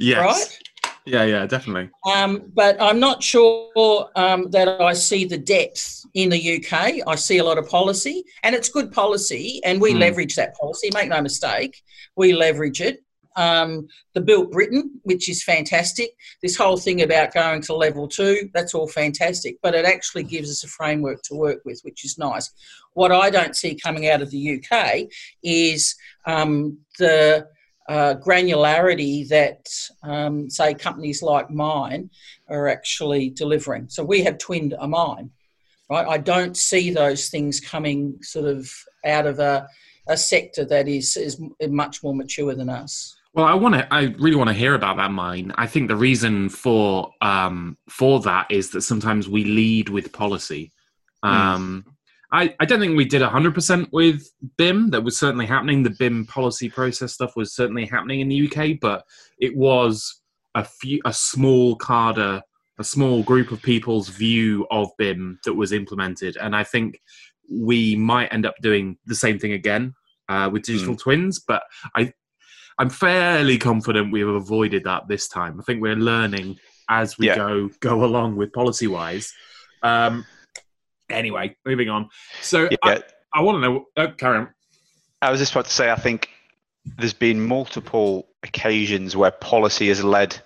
yes. 0.00 0.18
right? 0.18 0.58
Yeah, 1.04 1.24
yeah, 1.24 1.46
definitely. 1.46 1.90
Um, 2.12 2.50
but 2.54 2.80
I'm 2.80 3.00
not 3.00 3.22
sure 3.22 4.10
um, 4.14 4.50
that 4.50 4.80
I 4.80 4.92
see 4.92 5.24
the 5.24 5.38
depth 5.38 6.04
in 6.14 6.28
the 6.28 6.56
UK. 6.56 7.06
I 7.06 7.14
see 7.16 7.38
a 7.38 7.44
lot 7.44 7.58
of 7.58 7.68
policy, 7.68 8.24
and 8.42 8.54
it's 8.54 8.68
good 8.68 8.92
policy, 8.92 9.60
and 9.64 9.80
we 9.80 9.94
mm. 9.94 9.98
leverage 9.98 10.36
that 10.36 10.54
policy. 10.56 10.90
Make 10.94 11.08
no 11.08 11.20
mistake, 11.20 11.82
we 12.16 12.32
leverage 12.32 12.80
it. 12.80 13.02
Um, 13.34 13.88
the 14.12 14.20
Built 14.20 14.52
Britain, 14.52 15.00
which 15.04 15.28
is 15.30 15.42
fantastic. 15.42 16.10
This 16.42 16.54
whole 16.54 16.76
thing 16.76 17.00
about 17.00 17.32
going 17.32 17.62
to 17.62 17.74
level 17.74 18.06
two, 18.06 18.50
that's 18.52 18.74
all 18.74 18.86
fantastic, 18.86 19.56
but 19.62 19.74
it 19.74 19.86
actually 19.86 20.24
gives 20.24 20.50
us 20.50 20.64
a 20.64 20.68
framework 20.68 21.22
to 21.22 21.34
work 21.34 21.60
with, 21.64 21.80
which 21.82 22.04
is 22.04 22.18
nice. 22.18 22.50
What 22.92 23.10
I 23.10 23.30
don't 23.30 23.56
see 23.56 23.74
coming 23.74 24.08
out 24.08 24.20
of 24.20 24.30
the 24.30 24.60
UK 24.62 25.08
is 25.42 25.94
um, 26.26 26.78
the 26.98 27.48
uh, 27.88 28.14
granularity 28.14 29.28
that, 29.28 29.68
um, 30.02 30.48
say, 30.48 30.74
companies 30.74 31.22
like 31.22 31.50
mine 31.50 32.10
are 32.48 32.68
actually 32.68 33.30
delivering. 33.30 33.88
So 33.88 34.04
we 34.04 34.22
have 34.22 34.38
twinned 34.38 34.74
a 34.78 34.86
mine, 34.86 35.30
right? 35.90 36.06
I 36.06 36.18
don't 36.18 36.56
see 36.56 36.90
those 36.90 37.28
things 37.28 37.60
coming 37.60 38.18
sort 38.22 38.46
of 38.46 38.70
out 39.04 39.26
of 39.26 39.38
a, 39.38 39.68
a 40.08 40.16
sector 40.16 40.64
that 40.66 40.88
is, 40.88 41.16
is 41.16 41.40
much 41.68 42.02
more 42.02 42.14
mature 42.14 42.54
than 42.54 42.68
us. 42.68 43.16
Well, 43.34 43.46
I 43.46 43.54
want 43.54 43.74
to. 43.76 43.92
I 43.92 44.14
really 44.18 44.36
want 44.36 44.48
to 44.48 44.54
hear 44.54 44.74
about 44.74 44.98
that 44.98 45.10
mine. 45.10 45.52
I 45.56 45.66
think 45.66 45.88
the 45.88 45.96
reason 45.96 46.50
for 46.50 47.12
um, 47.22 47.78
for 47.88 48.20
that 48.20 48.50
is 48.50 48.70
that 48.72 48.82
sometimes 48.82 49.26
we 49.26 49.44
lead 49.44 49.88
with 49.88 50.12
policy. 50.12 50.70
Hmm. 51.22 51.30
Um, 51.30 51.84
mm. 51.86 51.91
I, 52.32 52.54
I 52.58 52.64
don't 52.64 52.80
think 52.80 52.96
we 52.96 53.04
did 53.04 53.20
100% 53.20 53.88
with 53.92 54.26
BIM. 54.56 54.90
That 54.90 55.04
was 55.04 55.18
certainly 55.18 55.44
happening. 55.44 55.82
The 55.82 55.90
BIM 55.98 56.26
policy 56.26 56.70
process 56.70 57.12
stuff 57.12 57.36
was 57.36 57.54
certainly 57.54 57.84
happening 57.84 58.20
in 58.20 58.28
the 58.28 58.48
UK, 58.50 58.80
but 58.80 59.04
it 59.38 59.54
was 59.54 60.22
a 60.54 60.64
few, 60.64 61.00
a 61.04 61.12
small 61.12 61.76
cadre, 61.76 62.40
a 62.78 62.84
small 62.84 63.22
group 63.22 63.52
of 63.52 63.60
people's 63.60 64.08
view 64.08 64.66
of 64.70 64.88
BIM 64.96 65.40
that 65.44 65.52
was 65.52 65.72
implemented. 65.72 66.38
And 66.38 66.56
I 66.56 66.64
think 66.64 67.02
we 67.50 67.96
might 67.96 68.32
end 68.32 68.46
up 68.46 68.54
doing 68.62 68.96
the 69.04 69.14
same 69.14 69.38
thing 69.38 69.52
again 69.52 69.94
uh, 70.30 70.48
with 70.50 70.62
digital 70.62 70.94
mm. 70.94 71.00
twins, 71.00 71.38
but 71.38 71.62
I, 71.94 72.14
I'm 72.78 72.88
fairly 72.88 73.58
confident 73.58 74.10
we 74.10 74.20
have 74.20 74.30
avoided 74.30 74.84
that 74.84 75.06
this 75.06 75.28
time. 75.28 75.60
I 75.60 75.64
think 75.64 75.82
we're 75.82 75.96
learning 75.96 76.56
as 76.88 77.18
we 77.18 77.26
yeah. 77.26 77.36
go 77.36 77.70
go 77.80 78.04
along 78.04 78.36
with 78.36 78.52
policy 78.52 78.86
wise. 78.86 79.32
Um, 79.82 80.24
Anyway, 81.10 81.56
moving 81.64 81.88
on. 81.88 82.08
So 82.40 82.68
yeah. 82.70 82.76
I, 82.82 83.02
I 83.34 83.40
want 83.42 83.62
to 83.62 83.68
know, 83.68 83.86
uh, 83.96 84.08
Karen. 84.16 84.48
I 85.20 85.30
was 85.30 85.40
just 85.40 85.52
about 85.52 85.66
to 85.66 85.70
say, 85.70 85.90
I 85.90 85.96
think 85.96 86.28
there's 86.84 87.14
been 87.14 87.46
multiple 87.46 88.28
occasions 88.42 89.16
where 89.16 89.30
policy 89.30 89.88
has 89.88 90.02
led 90.02 90.40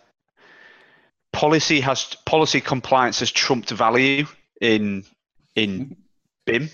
policy 1.36 1.80
has 1.80 2.16
policy 2.24 2.62
compliance 2.62 3.20
has 3.20 3.30
trumped 3.30 3.70
value 3.70 4.26
in 4.60 5.04
in 5.54 5.96
BIM. 6.46 6.70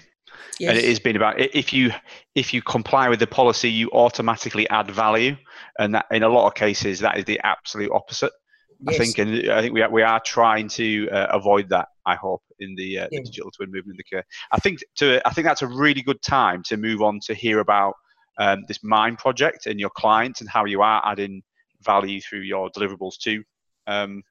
Yes. 0.61 0.71
And 0.71 0.79
it 0.79 0.85
has 0.85 1.01
been 1.01 1.17
about 1.17 1.41
if 1.41 1.73
you 1.73 1.93
if 2.35 2.55
you 2.55 2.63
comply 2.63 3.09
with 3.09 3.19
the 3.19 3.27
policy, 3.27 3.71
you 3.71 3.91
automatically 3.91 4.69
add 4.69 4.91
value, 4.91 5.37
and 5.79 5.95
that 5.95 6.07
in 6.11 6.23
a 6.23 6.29
lot 6.29 6.47
of 6.47 6.55
cases 6.55 7.01
that 7.01 7.19
is 7.19 7.25
the 7.25 7.41
absolute 7.43 7.91
opposite. 7.91 8.33
Yes. 8.81 8.95
I 8.95 8.99
think, 8.99 9.19
and 9.19 9.51
I 9.51 9.61
think 9.63 9.75
we 9.75 9.83
are, 9.83 9.91
we 9.91 10.03
are 10.03 10.21
trying 10.21 10.69
to 10.71 11.09
uh, 11.11 11.27
avoid 11.31 11.69
that. 11.71 11.89
I 12.07 12.17
hope 12.17 12.43
in 12.59 12.75
the, 12.75 13.01
uh, 13.01 13.09
yeah. 13.11 13.19
the 13.19 13.25
digital 13.25 13.51
twin 13.51 13.71
movement 13.71 13.95
in 13.95 13.97
the 13.97 14.05
care. 14.05 14.25
I 14.51 14.59
think 14.59 14.81
to 14.97 15.27
I 15.27 15.33
think 15.33 15.47
that's 15.47 15.63
a 15.63 15.67
really 15.67 16.03
good 16.03 16.21
time 16.23 16.63
to 16.65 16.77
move 16.77 17.03
on 17.03 17.21
to 17.27 17.35
hear 17.35 17.61
about 17.61 17.95
um, 18.39 18.65
this 18.69 18.83
Mine 18.83 19.17
project 19.17 19.67
and 19.67 19.79
your 19.79 19.91
clients 19.91 20.41
and 20.41 20.51
how 20.51 20.65
you 20.65 20.83
are 20.83 21.03
adding 21.05 21.43
value 21.83 22.21
through 22.21 22.41
your 22.41 22.71
deliverables 22.71 23.19
too. 23.19 23.43
Um, 23.87 24.23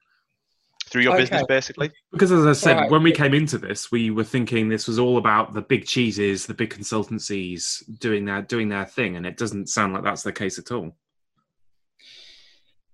through 0.86 1.02
your 1.02 1.12
okay. 1.12 1.22
business, 1.22 1.44
basically. 1.48 1.90
Because 2.10 2.32
as 2.32 2.44
I 2.44 2.52
said, 2.52 2.76
right. 2.76 2.90
when 2.90 3.02
we 3.02 3.12
came 3.12 3.34
into 3.34 3.56
this, 3.56 3.90
we 3.90 4.10
were 4.10 4.24
thinking 4.24 4.68
this 4.68 4.86
was 4.88 4.98
all 4.98 5.16
about 5.16 5.54
the 5.54 5.62
big 5.62 5.86
cheeses, 5.86 6.44
the 6.44 6.54
big 6.54 6.70
consultancies 6.70 7.82
doing 7.98 8.24
their 8.24 8.42
doing 8.42 8.68
their 8.68 8.84
thing, 8.84 9.16
and 9.16 9.24
it 9.24 9.36
doesn't 9.36 9.68
sound 9.68 9.94
like 9.94 10.02
that's 10.02 10.22
the 10.22 10.32
case 10.32 10.58
at 10.58 10.72
all. 10.72 10.96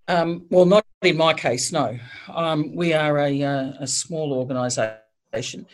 Um, 0.09 0.47
well, 0.49 0.65
not 0.65 0.87
in 1.03 1.19
my 1.19 1.35
case, 1.35 1.71
no. 1.71 1.99
Um, 2.29 2.75
we 2.75 2.95
are 2.95 3.19
a, 3.19 3.43
uh, 3.43 3.73
a 3.81 3.87
small 3.87 4.33
organisation. 4.33 5.67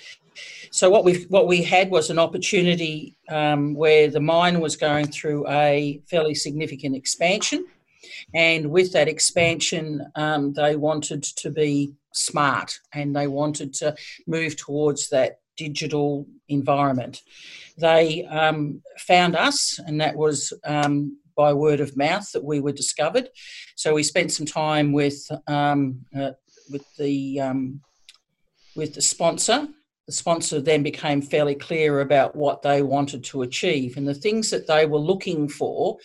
So 0.73 0.91
what 0.91 1.05
we 1.05 1.23
what 1.29 1.47
we 1.47 1.62
had 1.62 1.88
was 1.91 2.11
an 2.11 2.19
opportunity 2.19 3.17
um, 3.29 3.75
where 3.75 4.11
the 4.11 4.19
mine 4.19 4.59
was 4.59 4.76
going 4.76 5.07
through 5.07 5.49
a 5.49 6.03
fairly 6.11 6.35
significant 6.35 6.97
expansion, 6.97 7.64
and 8.35 8.73
with 8.73 8.93
that 8.93 9.07
expansion, 9.07 10.05
um, 10.17 10.53
they 10.53 10.75
wanted 10.75 11.23
to 11.23 11.50
be 11.50 11.95
smart 12.12 12.76
and 12.93 13.14
they 13.14 13.29
wanted 13.29 13.73
to 13.75 13.95
move 14.26 14.57
towards 14.57 15.09
that 15.11 15.38
digital 15.57 16.26
environment. 16.49 17.23
They 17.79 18.25
um, 18.25 18.83
found 18.99 19.37
us, 19.37 19.79
and 19.87 20.00
that 20.00 20.17
was 20.17 20.53
um, 20.64 21.19
by 21.37 21.53
word 21.53 21.81
of 21.81 21.97
mouth 21.97 22.31
that 22.33 22.45
we 22.45 22.61
were 22.61 22.73
discovered. 22.73 23.29
So 23.76 23.95
we 23.95 24.03
spent 24.03 24.33
some 24.33 24.47
time 24.47 24.93
with 24.93 25.26
um, 25.47 26.05
uh, 26.17 26.33
with 26.71 26.85
the 26.97 27.41
um, 27.41 27.81
with 28.76 28.95
the 28.95 29.03
sponsor. 29.03 29.69
The 30.07 30.12
sponsor 30.12 30.61
then 30.61 30.83
became 30.83 31.23
fairly 31.23 31.55
clear 31.55 32.00
about 32.00 32.37
what 32.37 32.61
they 32.61 32.83
wanted 32.83 33.25
to 33.25 33.41
achieve 33.43 33.97
and 33.97 34.07
the 34.07 34.14
things 34.14 34.50
that 34.50 34.67
they 34.67 34.85
were 34.85 34.99
looking 34.99 35.49
for 35.49 35.97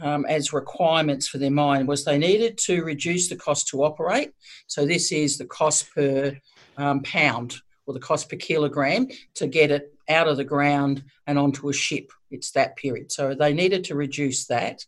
um, 0.00 0.26
as 0.26 0.52
requirements 0.52 1.26
for 1.26 1.38
their 1.38 1.50
mine 1.50 1.86
was 1.86 2.04
they 2.04 2.18
needed 2.18 2.58
to 2.58 2.84
reduce 2.84 3.28
the 3.28 3.36
cost 3.36 3.68
to 3.68 3.82
operate. 3.82 4.32
So 4.66 4.86
this 4.86 5.10
is 5.10 5.38
the 5.38 5.46
cost 5.46 5.92
per 5.94 6.36
um, 6.76 7.02
pound 7.02 7.56
or 7.86 7.94
the 7.94 8.00
cost 8.00 8.28
per 8.28 8.36
kilogram 8.36 9.08
to 9.34 9.46
get 9.46 9.70
it 9.70 9.94
out 10.08 10.28
of 10.28 10.36
the 10.36 10.44
ground 10.44 11.04
and 11.26 11.38
onto 11.38 11.68
a 11.68 11.72
ship. 11.72 12.10
It's 12.30 12.50
that 12.52 12.76
period. 12.76 13.12
So 13.12 13.34
they 13.34 13.52
needed 13.52 13.84
to 13.84 13.94
reduce 13.94 14.46
that. 14.46 14.84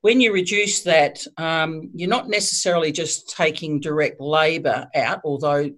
When 0.00 0.20
you 0.20 0.32
reduce 0.32 0.82
that, 0.82 1.24
um, 1.36 1.90
you're 1.94 2.08
not 2.08 2.28
necessarily 2.28 2.90
just 2.90 3.30
taking 3.30 3.80
direct 3.80 4.20
labour 4.20 4.88
out, 4.94 5.20
although 5.24 5.70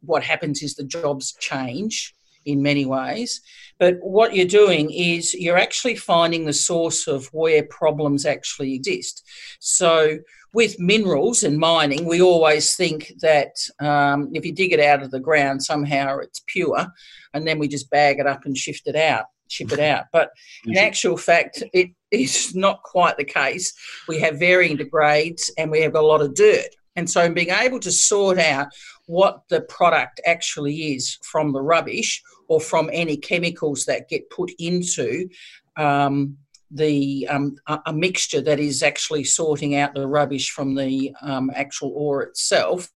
what 0.00 0.22
happens 0.22 0.62
is 0.62 0.74
the 0.74 0.84
jobs 0.84 1.34
change 1.38 2.14
in 2.46 2.62
many 2.62 2.86
ways. 2.86 3.42
But 3.78 3.98
what 4.00 4.34
you're 4.34 4.46
doing 4.46 4.90
is 4.90 5.34
you're 5.34 5.58
actually 5.58 5.96
finding 5.96 6.44
the 6.44 6.52
source 6.52 7.06
of 7.06 7.26
where 7.32 7.62
problems 7.64 8.24
actually 8.24 8.74
exist. 8.74 9.26
So 9.58 10.18
with 10.52 10.78
minerals 10.78 11.42
and 11.42 11.58
mining, 11.58 12.06
we 12.06 12.20
always 12.20 12.76
think 12.76 13.12
that 13.20 13.56
um, 13.80 14.30
if 14.34 14.44
you 14.44 14.52
dig 14.52 14.72
it 14.72 14.80
out 14.80 15.02
of 15.02 15.10
the 15.10 15.20
ground, 15.20 15.62
somehow 15.62 16.18
it's 16.18 16.42
pure, 16.46 16.86
and 17.34 17.46
then 17.46 17.58
we 17.58 17.68
just 17.68 17.90
bag 17.90 18.18
it 18.18 18.26
up 18.26 18.44
and 18.44 18.56
shift 18.56 18.86
it 18.86 18.96
out, 18.96 19.26
ship 19.48 19.72
it 19.72 19.78
out. 19.78 20.06
But 20.12 20.30
in 20.66 20.76
actual 20.76 21.16
fact, 21.16 21.62
it 21.72 21.90
is 22.10 22.54
not 22.54 22.82
quite 22.82 23.16
the 23.16 23.24
case. 23.24 23.72
We 24.08 24.18
have 24.20 24.38
varying 24.38 24.76
degrades, 24.76 25.50
and 25.56 25.70
we 25.70 25.82
have 25.82 25.94
a 25.94 26.00
lot 26.00 26.20
of 26.20 26.34
dirt. 26.34 26.68
And 26.96 27.08
so, 27.08 27.32
being 27.32 27.50
able 27.50 27.80
to 27.80 27.92
sort 27.92 28.38
out 28.38 28.68
what 29.06 29.42
the 29.48 29.60
product 29.62 30.20
actually 30.26 30.94
is 30.94 31.18
from 31.22 31.52
the 31.52 31.62
rubbish 31.62 32.22
or 32.48 32.60
from 32.60 32.90
any 32.92 33.16
chemicals 33.16 33.84
that 33.84 34.08
get 34.08 34.28
put 34.30 34.50
into 34.58 35.28
um, 35.76 36.36
the 36.70 37.26
um, 37.28 37.56
a, 37.66 37.92
mixture 37.92 38.40
that 38.40 38.60
is 38.60 38.82
actually 38.82 39.24
sorting 39.24 39.74
out 39.74 39.94
the 39.94 40.06
rubbish 40.06 40.50
from 40.50 40.74
the 40.74 41.12
um, 41.20 41.50
actual 41.54 41.92
ore 41.94 42.22
itself. 42.22 42.90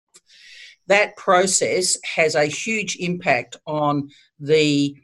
That 0.88 1.16
process 1.18 1.98
has 2.04 2.36
a 2.36 2.46
huge 2.46 2.98
impact 3.00 3.58
on 3.66 4.10
the 4.40 4.96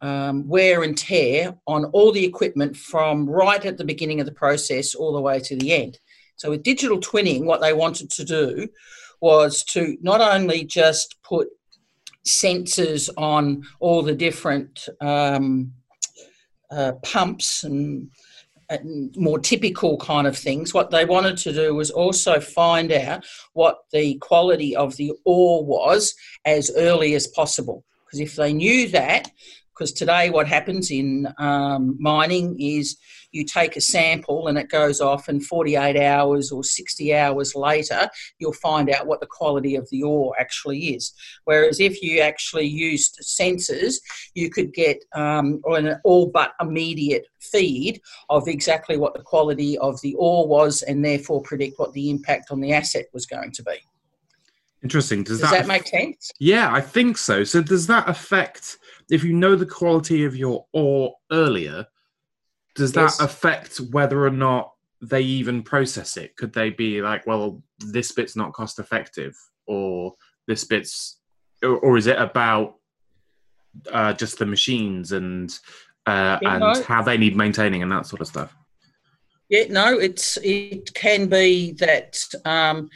um, 0.00 0.46
wear 0.46 0.82
and 0.82 0.96
tear 0.96 1.56
on 1.66 1.86
all 1.86 2.12
the 2.12 2.24
equipment 2.24 2.76
from 2.76 3.28
right 3.28 3.64
at 3.64 3.78
the 3.78 3.84
beginning 3.84 4.20
of 4.20 4.26
the 4.26 4.32
process 4.32 4.94
all 4.94 5.12
the 5.12 5.20
way 5.20 5.40
to 5.40 5.56
the 5.56 5.72
end. 5.72 5.98
So, 6.36 6.50
with 6.50 6.62
digital 6.62 6.98
twinning, 6.98 7.44
what 7.44 7.60
they 7.60 7.72
wanted 7.72 8.10
to 8.10 8.24
do 8.24 8.68
was 9.20 9.64
to 9.64 9.96
not 10.02 10.20
only 10.20 10.64
just 10.64 11.16
put 11.22 11.48
sensors 12.26 13.08
on 13.16 13.64
all 13.80 14.02
the 14.02 14.14
different 14.14 14.88
um, 15.00 15.72
uh, 16.70 16.92
pumps 17.02 17.64
and, 17.64 18.10
and, 18.70 19.14
more 19.16 19.38
typical 19.38 19.96
kind 19.98 20.26
of 20.26 20.36
things. 20.36 20.72
What 20.72 20.90
they 20.90 21.04
wanted 21.04 21.36
to 21.38 21.52
do 21.52 21.74
was 21.74 21.90
also 21.90 22.40
find 22.40 22.92
out 22.92 23.24
what 23.52 23.78
the 23.92 24.16
quality 24.16 24.74
of 24.74 24.96
the 24.96 25.12
ore 25.24 25.64
was 25.64 26.14
as 26.44 26.70
early 26.76 27.14
as 27.14 27.26
possible. 27.26 27.84
Because 28.06 28.20
if 28.20 28.36
they 28.36 28.52
knew 28.52 28.88
that, 28.88 29.30
because 29.74 29.92
today 29.92 30.30
what 30.30 30.46
happens 30.46 30.90
in 30.90 31.26
um, 31.38 31.96
mining 31.98 32.58
is 32.60 32.96
you 33.32 33.44
take 33.44 33.76
a 33.76 33.80
sample 33.80 34.46
and 34.46 34.56
it 34.56 34.68
goes 34.68 35.00
off 35.00 35.28
and 35.28 35.44
48 35.44 35.96
hours 35.96 36.52
or 36.52 36.62
60 36.62 37.14
hours 37.14 37.54
later 37.54 38.08
you'll 38.38 38.52
find 38.52 38.90
out 38.90 39.06
what 39.06 39.20
the 39.20 39.26
quality 39.26 39.74
of 39.74 39.88
the 39.90 40.02
ore 40.02 40.34
actually 40.38 40.94
is. 40.94 41.12
Whereas 41.44 41.80
if 41.80 42.02
you 42.02 42.20
actually 42.20 42.66
used 42.66 43.18
sensors 43.22 43.96
you 44.34 44.50
could 44.50 44.72
get 44.72 45.04
um, 45.14 45.60
an 45.66 46.00
all 46.04 46.26
but 46.26 46.52
immediate 46.60 47.26
feed 47.40 48.00
of 48.30 48.48
exactly 48.48 48.96
what 48.96 49.14
the 49.14 49.22
quality 49.22 49.76
of 49.78 50.00
the 50.02 50.14
ore 50.14 50.46
was 50.46 50.82
and 50.82 51.04
therefore 51.04 51.42
predict 51.42 51.78
what 51.78 51.92
the 51.92 52.10
impact 52.10 52.50
on 52.50 52.60
the 52.60 52.72
asset 52.72 53.06
was 53.12 53.26
going 53.26 53.50
to 53.52 53.62
be. 53.64 53.76
Interesting. 54.82 55.24
Does, 55.24 55.40
does 55.40 55.50
that, 55.50 55.62
that 55.62 55.66
make 55.66 55.86
sense? 55.86 56.30
Yeah 56.38 56.72
i 56.72 56.80
think 56.80 57.18
so. 57.18 57.42
So 57.42 57.62
does 57.62 57.86
that 57.88 58.08
affect 58.08 58.78
if 59.10 59.24
you 59.24 59.32
know 59.32 59.56
the 59.56 59.66
quality 59.66 60.24
of 60.24 60.36
your 60.36 60.66
ore 60.72 61.14
earlier 61.30 61.86
does 62.74 62.92
that 62.92 63.02
yes. 63.02 63.20
affect 63.20 63.76
whether 63.78 64.24
or 64.24 64.30
not 64.30 64.72
they 65.00 65.20
even 65.22 65.62
process 65.62 66.16
it? 66.16 66.36
Could 66.36 66.52
they 66.52 66.70
be 66.70 67.00
like, 67.02 67.26
well, 67.26 67.62
this 67.78 68.12
bit's 68.12 68.36
not 68.36 68.52
cost 68.52 68.78
effective, 68.78 69.36
or 69.66 70.12
this 70.46 70.64
bit's, 70.64 71.20
or, 71.62 71.78
or 71.78 71.96
is 71.96 72.06
it 72.06 72.18
about 72.18 72.76
uh, 73.92 74.12
just 74.12 74.38
the 74.38 74.46
machines 74.46 75.12
and 75.12 75.56
uh, 76.06 76.38
and 76.42 76.60
know. 76.60 76.82
how 76.82 77.02
they 77.02 77.16
need 77.16 77.36
maintaining 77.36 77.82
and 77.82 77.92
that 77.92 78.06
sort 78.06 78.20
of 78.20 78.26
stuff? 78.26 78.56
Yeah, 79.48 79.64
no, 79.68 79.98
it's 79.98 80.36
it 80.42 80.92
can 80.94 81.28
be 81.28 81.72
that 81.72 82.18
um, 82.44 82.88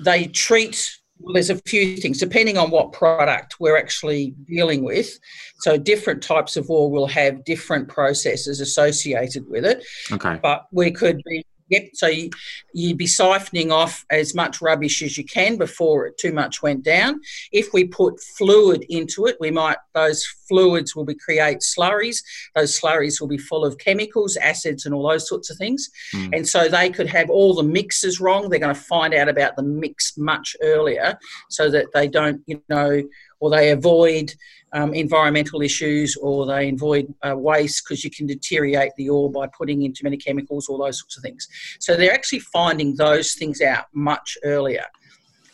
they 0.00 0.26
treat 0.26 0.98
well, 1.22 1.34
there's 1.34 1.50
a 1.50 1.56
few 1.58 1.96
things 1.96 2.18
depending 2.18 2.58
on 2.58 2.70
what 2.70 2.92
product 2.92 3.56
we're 3.60 3.76
actually 3.76 4.34
dealing 4.46 4.82
with. 4.82 5.18
So 5.60 5.76
different 5.76 6.22
types 6.22 6.56
of 6.56 6.68
ore 6.68 6.90
will 6.90 7.06
have 7.06 7.44
different 7.44 7.88
processes 7.88 8.60
associated 8.60 9.48
with 9.48 9.64
it. 9.64 9.84
Okay. 10.10 10.38
But 10.42 10.66
we 10.72 10.90
could 10.90 11.22
be 11.24 11.44
Yep. 11.72 11.88
So 11.94 12.06
you, 12.06 12.28
would 12.74 12.98
be 12.98 13.06
siphoning 13.06 13.72
off 13.72 14.04
as 14.10 14.34
much 14.34 14.60
rubbish 14.60 15.02
as 15.02 15.16
you 15.16 15.24
can 15.24 15.56
before 15.56 16.06
it 16.06 16.18
too 16.18 16.30
much 16.30 16.62
went 16.62 16.84
down. 16.84 17.20
If 17.50 17.72
we 17.72 17.84
put 17.84 18.20
fluid 18.20 18.84
into 18.90 19.24
it, 19.26 19.38
we 19.40 19.50
might 19.50 19.78
those 19.94 20.22
fluids 20.48 20.94
will 20.94 21.06
be 21.06 21.14
create 21.14 21.60
slurries. 21.60 22.22
Those 22.54 22.78
slurries 22.78 23.22
will 23.22 23.28
be 23.28 23.38
full 23.38 23.64
of 23.64 23.78
chemicals, 23.78 24.36
acids, 24.36 24.84
and 24.84 24.94
all 24.94 25.08
those 25.08 25.26
sorts 25.26 25.48
of 25.48 25.56
things. 25.56 25.88
Mm. 26.14 26.36
And 26.36 26.48
so 26.48 26.68
they 26.68 26.90
could 26.90 27.08
have 27.08 27.30
all 27.30 27.54
the 27.54 27.62
mixes 27.62 28.20
wrong. 28.20 28.50
They're 28.50 28.58
going 28.58 28.74
to 28.74 28.80
find 28.80 29.14
out 29.14 29.30
about 29.30 29.56
the 29.56 29.62
mix 29.62 30.18
much 30.18 30.54
earlier, 30.62 31.18
so 31.48 31.70
that 31.70 31.86
they 31.94 32.06
don't, 32.06 32.42
you 32.46 32.62
know, 32.68 33.02
or 33.42 33.50
they 33.50 33.72
avoid 33.72 34.32
um, 34.72 34.94
environmental 34.94 35.62
issues 35.62 36.16
or 36.16 36.46
they 36.46 36.68
avoid 36.68 37.12
uh, 37.26 37.36
waste 37.36 37.82
because 37.84 38.04
you 38.04 38.10
can 38.10 38.24
deteriorate 38.24 38.92
the 38.96 39.08
ore 39.08 39.30
by 39.30 39.48
putting 39.48 39.82
in 39.82 39.92
too 39.92 40.04
many 40.04 40.16
chemicals, 40.16 40.68
all 40.68 40.78
those 40.78 41.00
sorts 41.00 41.16
of 41.16 41.24
things. 41.24 41.48
So 41.80 41.96
they're 41.96 42.14
actually 42.14 42.38
finding 42.38 42.94
those 42.94 43.34
things 43.34 43.60
out 43.60 43.86
much 43.92 44.38
earlier. 44.44 44.84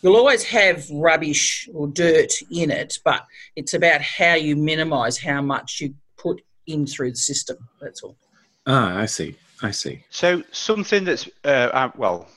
You'll 0.02 0.16
always 0.16 0.44
have 0.44 0.84
rubbish 0.90 1.66
or 1.72 1.88
dirt 1.88 2.30
in 2.52 2.70
it, 2.70 2.98
but 3.06 3.24
it's 3.56 3.72
about 3.72 4.02
how 4.02 4.34
you 4.34 4.54
minimise 4.54 5.16
how 5.16 5.40
much 5.40 5.80
you 5.80 5.94
put 6.18 6.42
in 6.66 6.86
through 6.86 7.12
the 7.12 7.16
system. 7.16 7.56
That's 7.80 8.02
all. 8.02 8.18
Ah, 8.66 8.98
I 8.98 9.06
see. 9.06 9.34
I 9.62 9.70
see. 9.70 10.04
So 10.10 10.42
something 10.52 11.04
that's 11.04 11.26
uh, 11.42 11.70
uh, 11.72 11.90
well, 11.96 12.28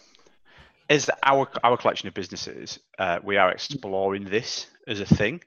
as 0.89 1.09
our 1.23 1.47
our 1.63 1.75
collection 1.75 2.07
of 2.07 2.13
businesses, 2.13 2.79
uh, 2.97 3.19
we 3.21 3.35
are 3.35 3.51
exploring 3.51 4.23
this 4.23 4.67
as 4.87 4.99
a 4.99 5.05
thing. 5.05 5.41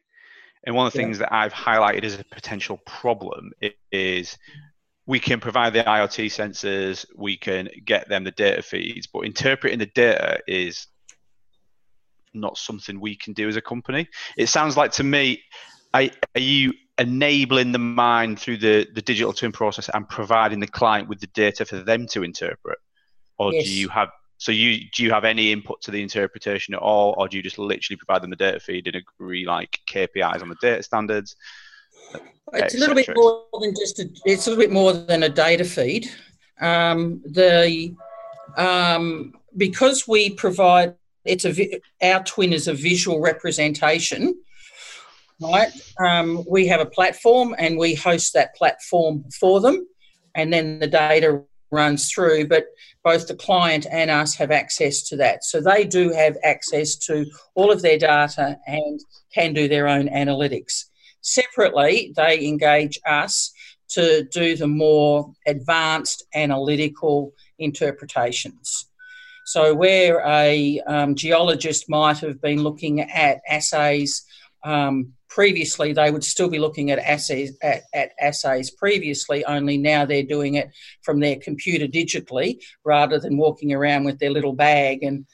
And 0.64 0.74
one 0.74 0.86
of 0.86 0.92
the 0.92 0.98
yeah. 0.98 1.04
things 1.04 1.18
that 1.18 1.32
I've 1.32 1.52
highlighted 1.52 2.04
as 2.04 2.18
a 2.18 2.24
potential 2.24 2.78
problem 2.86 3.52
is 3.92 4.38
we 5.06 5.20
can 5.20 5.40
provide 5.40 5.74
the 5.74 5.82
IoT 5.82 6.26
sensors, 6.26 7.04
we 7.14 7.36
can 7.36 7.68
get 7.84 8.08
them 8.08 8.24
the 8.24 8.30
data 8.30 8.62
feeds, 8.62 9.06
but 9.06 9.20
interpreting 9.20 9.78
the 9.78 9.86
data 9.86 10.40
is 10.46 10.86
not 12.32 12.56
something 12.56 12.98
we 12.98 13.14
can 13.14 13.34
do 13.34 13.48
as 13.48 13.56
a 13.56 13.60
company. 13.60 14.08
It 14.36 14.48
sounds 14.48 14.76
like 14.76 14.92
to 14.92 15.04
me, 15.04 15.42
are, 15.92 16.08
are 16.34 16.40
you 16.40 16.72
enabling 16.98 17.72
the 17.72 17.78
mind 17.78 18.40
through 18.40 18.58
the, 18.58 18.86
the 18.94 19.02
digital 19.02 19.32
twin 19.32 19.52
process 19.52 19.90
and 19.92 20.08
providing 20.08 20.60
the 20.60 20.66
client 20.66 21.08
with 21.08 21.20
the 21.20 21.26
data 21.28 21.64
for 21.64 21.76
them 21.76 22.06
to 22.08 22.22
interpret? 22.22 22.78
Or 23.38 23.52
yes. 23.52 23.64
do 23.64 23.72
you 23.72 23.88
have 23.88 24.08
so 24.44 24.52
you 24.52 24.90
do 24.94 25.02
you 25.02 25.10
have 25.10 25.24
any 25.24 25.52
input 25.52 25.80
to 25.80 25.90
the 25.90 26.02
interpretation 26.02 26.74
at 26.74 26.80
all, 26.80 27.14
or 27.16 27.28
do 27.28 27.38
you 27.38 27.42
just 27.42 27.58
literally 27.58 27.96
provide 27.96 28.22
them 28.22 28.28
the 28.28 28.36
data 28.36 28.60
feed 28.60 28.86
and 28.86 28.94
agree 28.94 29.46
like 29.46 29.80
KPIs 29.90 30.42
on 30.42 30.50
the 30.50 30.56
data 30.60 30.82
standards? 30.82 31.34
It's 32.52 32.74
a 32.74 32.78
little 32.78 32.94
bit 32.94 33.08
more 33.16 33.46
than 33.58 33.74
just 33.74 34.00
a, 34.00 34.10
it's 34.26 34.46
a 34.46 34.50
little 34.50 34.62
bit 34.62 34.70
more 34.70 34.92
than 34.92 35.22
a 35.22 35.30
data 35.30 35.64
feed. 35.64 36.10
Um, 36.60 37.22
the 37.24 37.94
um, 38.58 39.32
because 39.56 40.06
we 40.06 40.28
provide 40.28 40.94
it's 41.24 41.46
a 41.46 41.80
our 42.02 42.22
twin 42.24 42.52
is 42.52 42.68
a 42.68 42.74
visual 42.74 43.20
representation 43.20 44.34
right 45.40 45.70
um, 46.04 46.44
we 46.46 46.66
have 46.66 46.82
a 46.82 46.86
platform 46.86 47.54
and 47.58 47.78
we 47.78 47.94
host 47.94 48.34
that 48.34 48.54
platform 48.54 49.24
for 49.40 49.62
them 49.62 49.88
and 50.34 50.52
then 50.52 50.78
the 50.80 50.86
data 50.86 51.42
runs 51.74 52.10
through, 52.10 52.48
but 52.48 52.66
both 53.02 53.26
the 53.26 53.36
client 53.36 53.86
and 53.90 54.10
us 54.10 54.34
have 54.34 54.50
access 54.50 55.02
to 55.08 55.16
that. 55.16 55.44
So 55.44 55.60
they 55.60 55.84
do 55.84 56.10
have 56.10 56.36
access 56.42 56.96
to 57.06 57.26
all 57.54 57.70
of 57.70 57.82
their 57.82 57.98
data 57.98 58.58
and 58.66 59.00
can 59.32 59.52
do 59.52 59.68
their 59.68 59.88
own 59.88 60.08
analytics. 60.08 60.84
Separately, 61.20 62.12
they 62.16 62.46
engage 62.46 62.98
us 63.06 63.52
to 63.90 64.24
do 64.24 64.56
the 64.56 64.66
more 64.66 65.32
advanced 65.46 66.24
analytical 66.34 67.32
interpretations. 67.58 68.86
So, 69.46 69.74
where 69.74 70.22
a 70.26 70.80
um, 70.86 71.14
geologist 71.14 71.88
might 71.90 72.18
have 72.18 72.40
been 72.40 72.62
looking 72.62 73.02
at 73.02 73.42
assays 73.48 74.23
um, 74.64 75.12
previously 75.28 75.92
they 75.92 76.10
would 76.10 76.24
still 76.24 76.48
be 76.48 76.58
looking 76.58 76.90
at 76.90 76.98
assays 76.98 77.56
at, 77.62 77.82
at, 77.92 78.12
assays 78.20 78.70
previously 78.70 79.44
only 79.46 79.76
now 79.76 80.04
they're 80.04 80.22
doing 80.22 80.54
it 80.54 80.70
from 81.02 81.20
their 81.20 81.36
computer 81.36 81.86
digitally 81.86 82.58
rather 82.84 83.18
than 83.18 83.36
walking 83.36 83.72
around 83.72 84.04
with 84.04 84.18
their 84.18 84.30
little 84.30 84.52
bag 84.52 85.02
and 85.02 85.26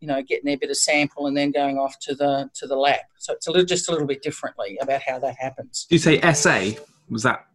you 0.00 0.06
know 0.06 0.22
getting 0.22 0.44
their 0.44 0.58
bit 0.58 0.70
of 0.70 0.76
sample 0.76 1.26
and 1.26 1.36
then 1.36 1.50
going 1.50 1.78
off 1.78 1.98
to 1.98 2.14
the 2.14 2.48
to 2.54 2.66
the 2.66 2.76
lab. 2.76 3.00
So 3.18 3.32
it's 3.32 3.46
a 3.46 3.50
little 3.50 3.66
just 3.66 3.88
a 3.88 3.92
little 3.92 4.06
bit 4.06 4.22
differently 4.22 4.78
about 4.80 5.02
how 5.02 5.18
that 5.18 5.36
happens. 5.38 5.86
Do 5.88 5.94
you 5.94 6.00
say 6.00 6.20
assay? 6.20 6.78
Was 7.08 7.22
that 7.22 7.46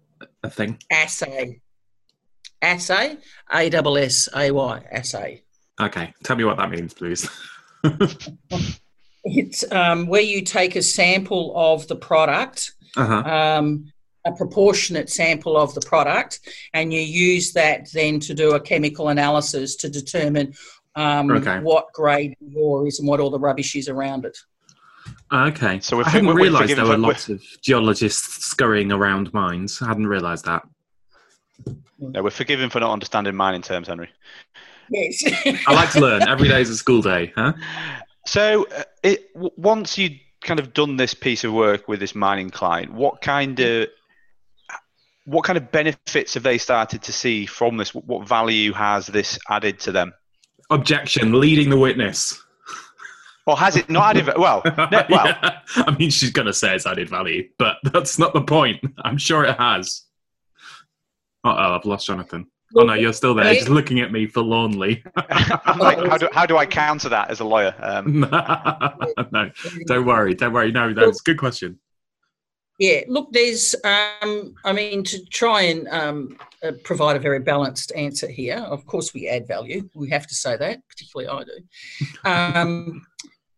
a 0.44 0.50
thing? 0.50 0.80
Assay. 0.92 1.62
Assay? 2.62 3.18
A 3.52 3.70
double 3.70 3.98
s 3.98 4.28
a 4.36 4.52
y. 4.52 4.84
Assay. 4.92 5.44
Okay. 5.80 6.14
Tell 6.24 6.36
me 6.36 6.44
what 6.44 6.58
that 6.58 6.70
means 6.70 6.94
please 6.94 7.30
It's 9.24 9.70
um, 9.72 10.08
where 10.08 10.22
you 10.22 10.42
take 10.42 10.76
a 10.76 10.82
sample 10.82 11.54
of 11.56 11.88
the 11.88 11.96
product, 11.96 12.74
uh-huh. 12.98 13.24
um, 13.24 13.92
a 14.26 14.32
proportionate 14.34 15.10
sample 15.10 15.58
of 15.58 15.74
the 15.74 15.82
product, 15.82 16.40
and 16.74 16.94
you 16.94 17.00
use 17.00 17.54
that 17.54 17.90
then 17.94 18.20
to 18.22 18.34
do 18.34 18.54
a 18.54 18.60
chemical 18.60 19.10
analysis 19.10 19.76
to 19.78 19.90
determine 19.90 20.54
um, 20.96 21.32
okay. 21.32 21.60
what 21.60 21.92
grade 21.94 22.36
the 22.42 22.56
ore 22.56 22.88
is 22.88 23.00
and 23.00 23.08
what 23.08 23.20
all 23.20 23.30
the 23.30 23.40
rubbish 23.40 23.76
is 23.76 23.88
around 23.88 24.26
it. 24.26 24.38
Okay, 25.32 25.80
so 25.80 26.02
I 26.02 26.10
hadn't 26.10 26.30
realised 26.30 26.76
there 26.76 26.86
were 26.86 26.98
lots 26.98 27.30
of 27.30 27.42
geologists 27.62 28.46
scurrying 28.46 28.92
around 28.92 29.34
mines. 29.34 29.82
I 29.82 29.88
hadn't 29.88 30.08
realised 30.08 30.46
that. 30.46 30.64
No, 31.98 32.22
we're 32.22 32.30
forgiven 32.30 32.70
for 32.70 32.80
not 32.80 32.92
understanding 32.92 33.36
mining 33.36 33.62
terms, 33.62 33.88
Henry. 33.88 34.10
Yes. 34.90 35.24
I 35.66 35.74
like 35.74 35.92
to 35.92 36.02
learn. 36.02 36.28
Every 36.28 36.48
day 36.48 36.62
is 36.62 36.70
a 36.70 36.76
school 36.76 37.02
day, 37.02 37.32
huh? 37.36 37.54
So, 38.26 38.68
uh, 38.68 38.84
it, 39.04 39.30
once 39.36 39.98
you 39.98 40.18
kind 40.42 40.60
of 40.60 40.74
done 40.74 40.98
this 40.98 41.14
piece 41.14 41.44
of 41.44 41.54
work 41.54 41.88
with 41.88 42.00
this 42.00 42.16
mining 42.16 42.50
client, 42.50 42.94
what 42.94 43.22
kind 43.22 43.60
of 43.60 43.88
what 45.26 45.46
kind 45.46 45.58
of 45.58 45.72
benefits 45.72 46.34
have 46.34 46.44
they 46.44 46.58
started 46.58 47.02
to 47.04 47.14
see 47.14 47.46
from 47.46 47.78
this? 47.78 47.94
What 47.94 48.28
value 48.28 48.74
has 48.74 49.08
this 49.08 49.40
added 49.50 49.80
to 49.82 49.92
them? 49.92 50.14
Objection, 50.70 51.40
leading 51.40 51.70
the 51.70 51.78
witness. 51.78 52.42
Or 53.46 53.58
has 53.58 53.76
it 53.76 53.90
not 53.90 54.16
added? 54.16 54.38
Well, 54.38 54.62
no, 54.92 55.06
well, 55.10 55.26
Yeah. 55.28 55.60
I 55.76 55.96
mean, 55.98 56.10
she's 56.10 56.32
going 56.32 56.46
to 56.46 56.54
say 56.54 56.76
it's 56.76 56.86
added 56.86 57.10
value, 57.10 57.50
but 57.58 57.78
that's 57.92 58.18
not 58.18 58.34
the 58.34 58.42
point. 58.42 58.82
I'm 59.04 59.18
sure 59.18 59.44
it 59.44 59.58
has. 59.58 60.04
Uh 61.44 61.56
oh, 61.58 61.76
I've 61.76 61.86
lost 61.86 62.08
Jonathan. 62.08 62.48
Oh 62.76 62.84
no, 62.84 62.94
you're 62.94 63.14
still 63.14 63.36
there, 63.36 63.46
Yeah. 63.46 63.60
just 63.60 63.70
looking 63.70 64.00
at 64.00 64.12
me 64.12 64.26
forlornly. 64.26 65.04
I'm 65.16 65.78
like, 65.80 65.98
how 66.08 66.18
do, 66.18 66.30
how 66.32 66.46
do 66.46 66.58
I 66.58 66.66
counter 66.66 67.10
that 67.10 67.30
as 67.30 67.40
a 67.40 67.46
lawyer? 67.46 67.76
Um, 67.80 68.22
no, 69.32 69.52
don't 69.86 70.06
worry, 70.06 70.34
don't 70.34 70.54
worry. 70.54 70.72
No, 70.72 70.94
that's 70.94 71.20
a 71.20 71.24
good 71.24 71.38
question. 71.38 71.80
Yeah, 72.80 73.02
look, 73.08 73.32
there's, 73.32 73.76
um, 73.84 74.56
I 74.66 74.74
mean, 74.74 75.04
to 75.04 75.24
try 75.26 75.62
and 75.64 75.88
um, 75.90 76.38
uh, 76.64 76.72
provide 76.84 77.16
a 77.16 77.20
very 77.20 77.40
balanced 77.40 77.92
answer 77.96 78.28
here, 78.28 78.58
of 78.58 78.86
course, 78.88 79.14
we 79.14 79.28
add 79.28 79.48
value. 79.48 79.88
We 79.94 80.10
have 80.10 80.26
to 80.26 80.34
say 80.36 80.58
that, 80.58 80.80
particularly 80.90 81.30
I 81.30 81.44
do. 81.44 82.30
Um, 82.30 83.06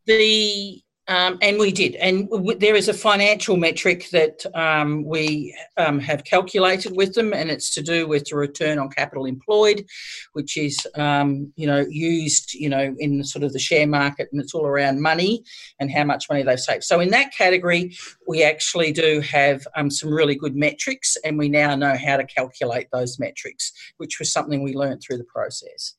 the 0.05 0.81
um, 1.07 1.37
and 1.41 1.59
we 1.59 1.71
did, 1.71 1.95
and 1.95 2.29
w- 2.29 2.57
there 2.57 2.75
is 2.75 2.87
a 2.87 2.93
financial 2.93 3.57
metric 3.57 4.09
that 4.11 4.43
um, 4.55 5.05
we 5.05 5.55
um, 5.77 5.99
have 5.99 6.23
calculated 6.23 6.95
with 6.95 7.13
them, 7.13 7.31
and 7.31 7.51
it's 7.51 7.73
to 7.75 7.83
do 7.83 8.07
with 8.07 8.25
the 8.25 8.35
return 8.35 8.79
on 8.79 8.89
capital 8.89 9.25
employed, 9.25 9.85
which 10.33 10.57
is 10.57 10.77
um, 10.95 11.53
you 11.55 11.67
know 11.67 11.85
used 11.89 12.53
you 12.55 12.69
know 12.69 12.95
in 12.97 13.23
sort 13.23 13.43
of 13.43 13.53
the 13.53 13.59
share 13.59 13.85
market, 13.85 14.29
and 14.31 14.41
it's 14.41 14.55
all 14.55 14.65
around 14.65 15.01
money 15.01 15.43
and 15.79 15.91
how 15.91 16.03
much 16.03 16.25
money 16.27 16.41
they've 16.41 16.59
saved. 16.59 16.83
So 16.83 16.99
in 16.99 17.11
that 17.11 17.31
category, 17.35 17.95
we 18.27 18.43
actually 18.43 18.91
do 18.91 19.21
have 19.21 19.67
um, 19.75 19.91
some 19.91 20.11
really 20.11 20.35
good 20.35 20.55
metrics, 20.55 21.17
and 21.23 21.37
we 21.37 21.49
now 21.49 21.75
know 21.75 21.95
how 21.95 22.17
to 22.17 22.25
calculate 22.25 22.87
those 22.91 23.19
metrics, 23.19 23.71
which 23.97 24.17
was 24.17 24.31
something 24.31 24.63
we 24.63 24.73
learned 24.73 25.01
through 25.01 25.17
the 25.17 25.23
process. 25.25 25.95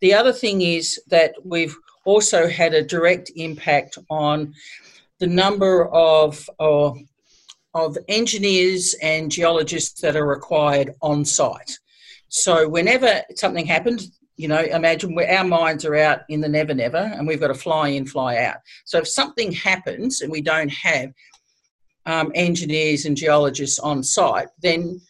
The 0.00 0.14
other 0.14 0.32
thing 0.32 0.60
is 0.62 1.00
that 1.08 1.34
we've 1.44 1.76
also 2.04 2.48
had 2.48 2.74
a 2.74 2.82
direct 2.82 3.30
impact 3.36 3.98
on 4.10 4.54
the 5.20 5.26
number 5.26 5.86
of, 5.88 6.48
of, 6.58 6.98
of 7.74 7.96
engineers 8.08 8.94
and 9.02 9.30
geologists 9.30 10.00
that 10.00 10.16
are 10.16 10.26
required 10.26 10.94
on 11.02 11.24
site. 11.24 11.78
So 12.28 12.68
whenever 12.68 13.22
something 13.36 13.66
happened, 13.66 14.02
you 14.36 14.48
know, 14.48 14.60
imagine 14.60 15.16
our 15.18 15.44
minds 15.44 15.84
are 15.84 15.94
out 15.94 16.22
in 16.28 16.40
the 16.40 16.48
never 16.48 16.74
never 16.74 16.98
and 16.98 17.26
we've 17.26 17.40
got 17.40 17.48
to 17.48 17.54
fly 17.54 17.88
in, 17.88 18.06
fly 18.06 18.38
out. 18.38 18.56
So 18.84 18.98
if 18.98 19.08
something 19.08 19.52
happens 19.52 20.20
and 20.20 20.32
we 20.32 20.40
don't 20.40 20.70
have 20.70 21.12
um, 22.06 22.32
engineers 22.34 23.04
and 23.04 23.16
geologists 23.16 23.78
on 23.78 24.02
site, 24.02 24.48
then 24.60 25.00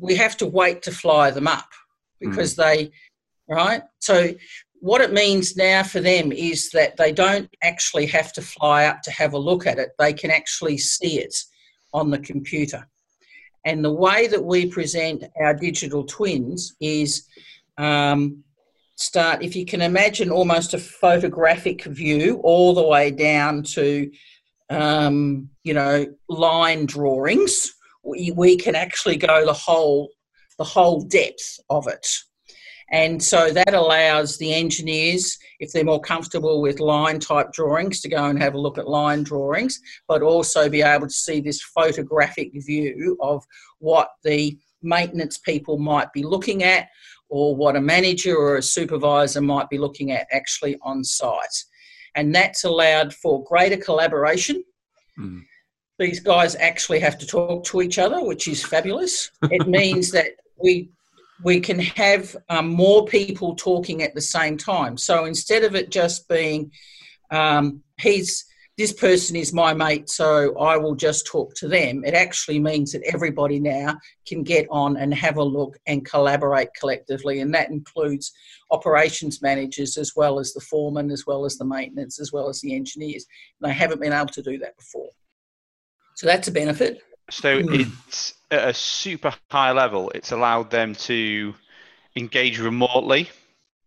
we 0.00 0.16
have 0.16 0.36
to 0.38 0.46
wait 0.46 0.82
to 0.82 0.90
fly 0.90 1.30
them 1.30 1.46
up 1.46 1.68
because 2.20 2.56
they, 2.56 2.90
right? 3.48 3.82
So 4.00 4.34
what 4.84 5.00
it 5.00 5.14
means 5.14 5.56
now 5.56 5.82
for 5.82 6.00
them 6.00 6.30
is 6.30 6.68
that 6.72 6.94
they 6.98 7.10
don't 7.10 7.48
actually 7.62 8.04
have 8.04 8.34
to 8.34 8.42
fly 8.42 8.84
up 8.84 9.00
to 9.00 9.10
have 9.10 9.32
a 9.32 9.38
look 9.38 9.66
at 9.66 9.78
it. 9.78 9.92
They 9.98 10.12
can 10.12 10.30
actually 10.30 10.76
see 10.76 11.20
it 11.20 11.34
on 11.94 12.10
the 12.10 12.18
computer. 12.18 12.86
And 13.64 13.82
the 13.82 13.90
way 13.90 14.26
that 14.26 14.44
we 14.44 14.66
present 14.66 15.24
our 15.40 15.54
digital 15.54 16.04
twins 16.04 16.76
is 16.82 17.26
um, 17.78 18.44
start, 18.96 19.42
if 19.42 19.56
you 19.56 19.64
can 19.64 19.80
imagine 19.80 20.30
almost 20.30 20.74
a 20.74 20.78
photographic 20.78 21.84
view 21.84 22.42
all 22.44 22.74
the 22.74 22.86
way 22.86 23.10
down 23.10 23.62
to, 23.62 24.10
um, 24.68 25.48
you 25.62 25.72
know, 25.72 26.04
line 26.28 26.84
drawings, 26.84 27.72
we, 28.02 28.32
we 28.32 28.54
can 28.58 28.74
actually 28.74 29.16
go 29.16 29.46
the 29.46 29.52
whole, 29.54 30.10
the 30.58 30.64
whole 30.64 31.00
depth 31.00 31.58
of 31.70 31.88
it. 31.88 32.06
And 32.94 33.20
so 33.20 33.50
that 33.50 33.74
allows 33.74 34.38
the 34.38 34.54
engineers, 34.54 35.36
if 35.58 35.72
they're 35.72 35.82
more 35.82 36.00
comfortable 36.00 36.62
with 36.62 36.78
line 36.78 37.18
type 37.18 37.52
drawings, 37.52 38.00
to 38.02 38.08
go 38.08 38.26
and 38.26 38.40
have 38.40 38.54
a 38.54 38.60
look 38.60 38.78
at 38.78 38.86
line 38.86 39.24
drawings, 39.24 39.80
but 40.06 40.22
also 40.22 40.68
be 40.68 40.80
able 40.80 41.08
to 41.08 41.12
see 41.12 41.40
this 41.40 41.60
photographic 41.60 42.52
view 42.54 43.18
of 43.20 43.42
what 43.80 44.10
the 44.22 44.56
maintenance 44.80 45.38
people 45.38 45.76
might 45.76 46.12
be 46.12 46.22
looking 46.22 46.62
at 46.62 46.86
or 47.28 47.56
what 47.56 47.74
a 47.74 47.80
manager 47.80 48.36
or 48.36 48.58
a 48.58 48.62
supervisor 48.62 49.40
might 49.40 49.68
be 49.68 49.78
looking 49.78 50.12
at 50.12 50.28
actually 50.30 50.78
on 50.82 51.02
site. 51.02 51.64
And 52.14 52.32
that's 52.32 52.62
allowed 52.62 53.12
for 53.12 53.42
greater 53.42 53.76
collaboration. 53.76 54.62
Mm. 55.18 55.40
These 55.98 56.20
guys 56.20 56.54
actually 56.54 57.00
have 57.00 57.18
to 57.18 57.26
talk 57.26 57.64
to 57.64 57.82
each 57.82 57.98
other, 57.98 58.22
which 58.22 58.46
is 58.46 58.64
fabulous. 58.64 59.32
It 59.50 59.66
means 59.66 60.12
that 60.12 60.28
we 60.62 60.90
we 61.42 61.60
can 61.60 61.78
have 61.78 62.36
um, 62.48 62.68
more 62.68 63.06
people 63.06 63.54
talking 63.56 64.02
at 64.02 64.14
the 64.14 64.20
same 64.20 64.56
time. 64.56 64.96
So 64.96 65.24
instead 65.24 65.64
of 65.64 65.74
it 65.74 65.90
just 65.90 66.28
being, 66.28 66.70
um, 67.30 67.82
he's 67.98 68.44
this 68.76 68.92
person 68.92 69.36
is 69.36 69.52
my 69.52 69.72
mate, 69.72 70.10
so 70.10 70.58
I 70.58 70.76
will 70.76 70.96
just 70.96 71.26
talk 71.26 71.54
to 71.56 71.68
them. 71.68 72.02
It 72.04 72.14
actually 72.14 72.58
means 72.58 72.90
that 72.90 73.04
everybody 73.04 73.60
now 73.60 73.98
can 74.26 74.42
get 74.42 74.66
on 74.68 74.96
and 74.96 75.14
have 75.14 75.36
a 75.36 75.44
look 75.44 75.78
and 75.86 76.04
collaborate 76.04 76.70
collectively, 76.78 77.38
and 77.40 77.54
that 77.54 77.70
includes 77.70 78.32
operations 78.72 79.40
managers 79.40 79.96
as 79.96 80.14
well 80.16 80.40
as 80.40 80.52
the 80.52 80.60
foreman, 80.60 81.12
as 81.12 81.24
well 81.24 81.44
as 81.44 81.56
the 81.56 81.64
maintenance, 81.64 82.18
as 82.18 82.32
well 82.32 82.48
as 82.48 82.60
the 82.60 82.74
engineers. 82.74 83.26
And 83.60 83.70
they 83.70 83.74
haven't 83.74 84.00
been 84.00 84.12
able 84.12 84.26
to 84.26 84.42
do 84.42 84.58
that 84.58 84.76
before. 84.76 85.10
So 86.16 86.26
that's 86.26 86.48
a 86.48 86.52
benefit. 86.52 87.00
So 87.30 87.60
Hmm. 87.60 87.74
it's 87.74 88.34
at 88.50 88.68
a 88.68 88.74
super 88.74 89.32
high 89.50 89.72
level. 89.72 90.10
It's 90.14 90.32
allowed 90.32 90.70
them 90.70 90.94
to 90.94 91.54
engage 92.16 92.58
remotely 92.60 93.30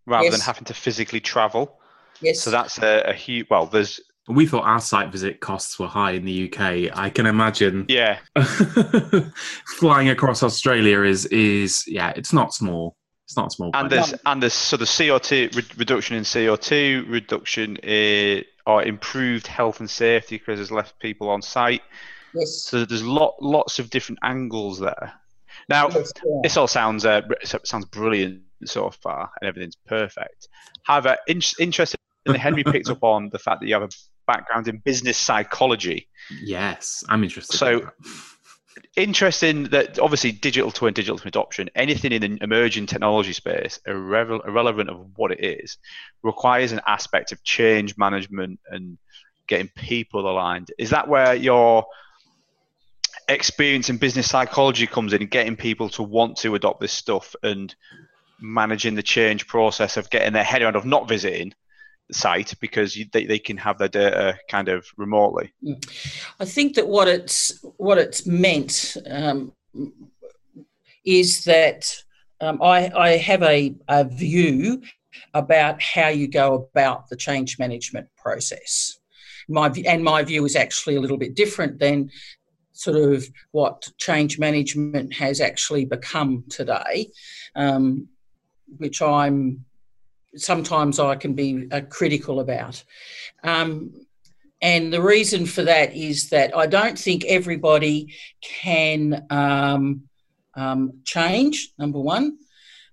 rather 0.05 0.29
than 0.31 0.39
having 0.41 0.65
to 0.65 0.73
physically 0.73 1.19
travel. 1.19 1.79
Yes. 2.21 2.41
So 2.41 2.49
that's 2.51 2.77
a, 2.79 3.01
a 3.07 3.13
huge. 3.13 3.47
Well, 3.49 3.67
there's 3.67 3.99
We 4.27 4.45
thought 4.47 4.63
our 4.65 4.79
site 4.81 5.11
visit 5.11 5.39
costs 5.39 5.77
were 5.79 5.87
high 5.87 6.11
in 6.11 6.25
the 6.25 6.51
UK. 6.51 6.91
I 6.97 7.09
can 7.09 7.25
imagine 7.27 7.85
yeah, 7.87 8.19
flying 9.77 10.09
across 10.09 10.43
Australia 10.43 11.01
is 11.03 11.25
is 11.27 11.83
yeah, 11.87 12.13
it's 12.15 12.33
not 12.33 12.53
small. 12.53 12.95
It's 13.25 13.35
not 13.37 13.51
small. 13.51 13.71
and 13.73 13.89
place. 13.89 14.09
there's 14.09 14.21
and 14.25 14.41
there's 14.41 14.53
so 14.53 14.77
the 14.77 14.85
CO2 14.85 15.55
re- 15.55 15.63
reduction 15.77 16.15
in 16.15 16.23
CO2 16.23 17.09
reduction 17.09 17.75
in, 17.77 18.43
or 18.65 18.83
improved 18.83 19.47
health 19.47 19.79
and 19.79 19.89
safety 19.89 20.37
because 20.37 20.57
there's 20.57 20.71
less 20.71 20.93
people 20.99 21.29
on 21.29 21.41
site. 21.41 21.81
Yes. 22.33 22.63
So 22.63 22.85
there's 22.85 23.03
lot 23.03 23.35
lots 23.41 23.79
of 23.79 23.89
different 23.89 24.19
angles 24.23 24.79
there. 24.79 25.13
Now 25.69 25.89
yes, 25.89 26.11
yeah. 26.25 26.39
this 26.43 26.57
all 26.57 26.67
sounds 26.67 27.05
uh, 27.05 27.21
sounds 27.43 27.85
brilliant 27.85 28.41
so 28.65 28.89
far, 28.89 29.31
and 29.41 29.47
everything's 29.47 29.75
perfect. 29.87 30.47
However, 30.83 31.17
in- 31.27 31.41
interesting, 31.59 31.99
Henry 32.27 32.63
picked 32.63 32.89
up 32.89 33.03
on 33.03 33.29
the 33.29 33.39
fact 33.39 33.61
that 33.61 33.67
you 33.67 33.73
have 33.73 33.83
a 33.83 33.89
background 34.25 34.67
in 34.67 34.77
business 34.77 35.17
psychology. 35.17 36.07
yes, 36.43 37.03
I'm 37.09 37.23
interested. 37.23 37.57
So- 37.57 37.79
in. 37.79 37.91
Interesting 38.95 39.65
that 39.65 39.99
obviously 39.99 40.31
digital 40.31 40.71
twin, 40.71 40.93
digital 40.93 41.19
twin 41.19 41.27
adoption, 41.27 41.69
anything 41.75 42.11
in 42.11 42.21
the 42.21 42.43
emerging 42.43 42.87
technology 42.87 43.31
space, 43.33 43.79
irrevel- 43.85 44.41
irrelevant 44.41 44.89
of 44.89 45.11
what 45.17 45.31
it 45.31 45.43
is, 45.43 45.77
requires 46.23 46.71
an 46.71 46.81
aspect 46.87 47.31
of 47.31 47.43
change 47.43 47.95
management 47.95 48.59
and 48.71 48.97
getting 49.47 49.67
people 49.75 50.27
aligned. 50.27 50.71
Is 50.79 50.89
that 50.91 51.07
where 51.07 51.35
your 51.35 51.85
experience 53.29 53.89
in 53.89 53.97
business 53.97 54.29
psychology 54.29 54.87
comes 54.87 55.13
in, 55.13 55.25
getting 55.27 55.55
people 55.55 55.89
to 55.89 56.03
want 56.03 56.37
to 56.37 56.55
adopt 56.55 56.79
this 56.79 56.93
stuff 56.93 57.35
and 57.43 57.75
managing 58.39 58.95
the 58.95 59.03
change 59.03 59.47
process 59.47 59.97
of 59.97 60.09
getting 60.09 60.33
their 60.33 60.43
head 60.43 60.61
around 60.61 60.75
of 60.75 60.85
not 60.85 61.07
visiting 61.07 61.53
the 62.07 62.13
site 62.13 62.53
because 62.61 62.95
you, 62.95 63.05
they, 63.11 63.25
they 63.25 63.39
can 63.39 63.57
have 63.57 63.77
their 63.77 63.87
data 63.87 64.37
kind 64.49 64.69
of 64.69 64.85
remotely? 64.97 65.51
I 66.39 66.45
think 66.45 66.75
that 66.75 66.87
what 66.87 67.07
it's 67.07 67.63
what 67.77 67.97
it's 67.97 68.25
meant 68.25 68.95
um, 69.09 69.51
is 71.05 71.43
that 71.45 71.91
um, 72.39 72.61
I, 72.61 72.91
I 72.95 73.09
have 73.17 73.43
a, 73.43 73.75
a 73.87 74.05
view 74.05 74.81
about 75.33 75.81
how 75.81 76.09
you 76.09 76.27
go 76.27 76.69
about 76.71 77.09
the 77.09 77.15
change 77.15 77.57
management 77.59 78.07
process. 78.15 78.99
My 79.49 79.71
and 79.85 80.03
my 80.03 80.23
view 80.23 80.45
is 80.45 80.55
actually 80.55 80.95
a 80.97 80.99
little 80.99 81.17
bit 81.17 81.35
different 81.35 81.79
than 81.79 82.11
sort 82.77 82.97
of 82.97 83.27
what 83.51 83.89
change 83.97 84.37
management 84.37 85.13
has 85.13 85.41
actually 85.41 85.85
become 85.85 86.43
today, 86.49 87.09
um, 87.55 88.07
which 88.77 89.01
I'm 89.01 89.65
sometimes 90.35 90.99
I 90.99 91.15
can 91.15 91.33
be 91.33 91.67
uh, 91.71 91.81
critical 91.89 92.39
about. 92.39 92.83
Um, 93.43 94.05
and 94.61 94.91
the 94.91 95.01
reason 95.01 95.45
for 95.45 95.63
that 95.63 95.95
is 95.95 96.29
that 96.29 96.55
I 96.55 96.67
don't 96.67 96.97
think 96.97 97.25
everybody 97.25 98.13
can 98.41 99.25
um, 99.29 100.03
um, 100.55 101.01
change, 101.03 101.71
number 101.77 101.99
one. 101.99 102.37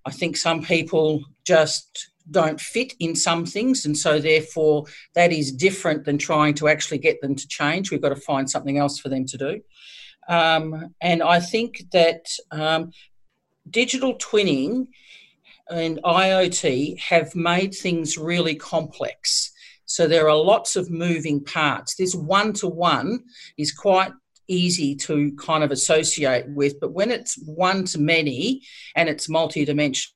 I 0.07 0.11
think 0.11 0.37
some 0.37 0.63
people 0.63 1.23
just 1.45 2.11
don't 2.31 2.61
fit 2.61 2.95
in 3.01 3.15
some 3.15 3.45
things, 3.45 3.85
and 3.85 3.97
so 3.97 4.19
therefore 4.19 4.85
that 5.15 5.33
is 5.33 5.53
different 5.53 6.05
than 6.05 6.19
trying 6.19 6.55
to 6.55 6.69
actually 6.69 6.99
get 6.99 7.21
them 7.21 7.35
to 7.35 7.49
change. 7.49 7.91
We've 7.91 8.03
got 8.03 8.11
to 8.11 8.17
find 8.17 8.49
something 8.49 8.79
else 8.79 8.99
for 8.99 9.09
them 9.09 9.27
to 9.27 9.39
do. 9.39 9.61
Um, 10.29 10.95
and 11.01 11.23
I 11.23 11.41
think 11.41 11.85
that 11.93 12.27
um, 12.51 12.93
digital 13.69 14.15
twinning 14.15 14.89
and 15.69 16.01
IoT 16.03 16.99
have 17.01 17.35
made 17.35 17.75
things 17.75 18.17
really 18.17 18.55
complex. 18.55 19.53
So 19.87 20.07
there 20.07 20.29
are 20.29 20.37
lots 20.37 20.77
of 20.77 20.91
moving 20.91 21.45
parts. 21.45 21.95
This 21.95 22.15
one 22.15 22.53
to 22.55 22.69
one 22.69 23.25
is 23.57 23.73
quite 23.73 24.13
easy 24.49 24.95
to 24.95 25.33
kind 25.37 25.65
of 25.65 25.71
associate 25.71 26.47
with, 26.49 26.81
but 26.81 26.93
when 26.93 27.11
it's 27.11 27.37
one 27.47 27.85
to 27.87 27.99
many 27.99 28.63
and 28.95 29.09
it's 29.09 29.29
multidimensional, 29.29 30.09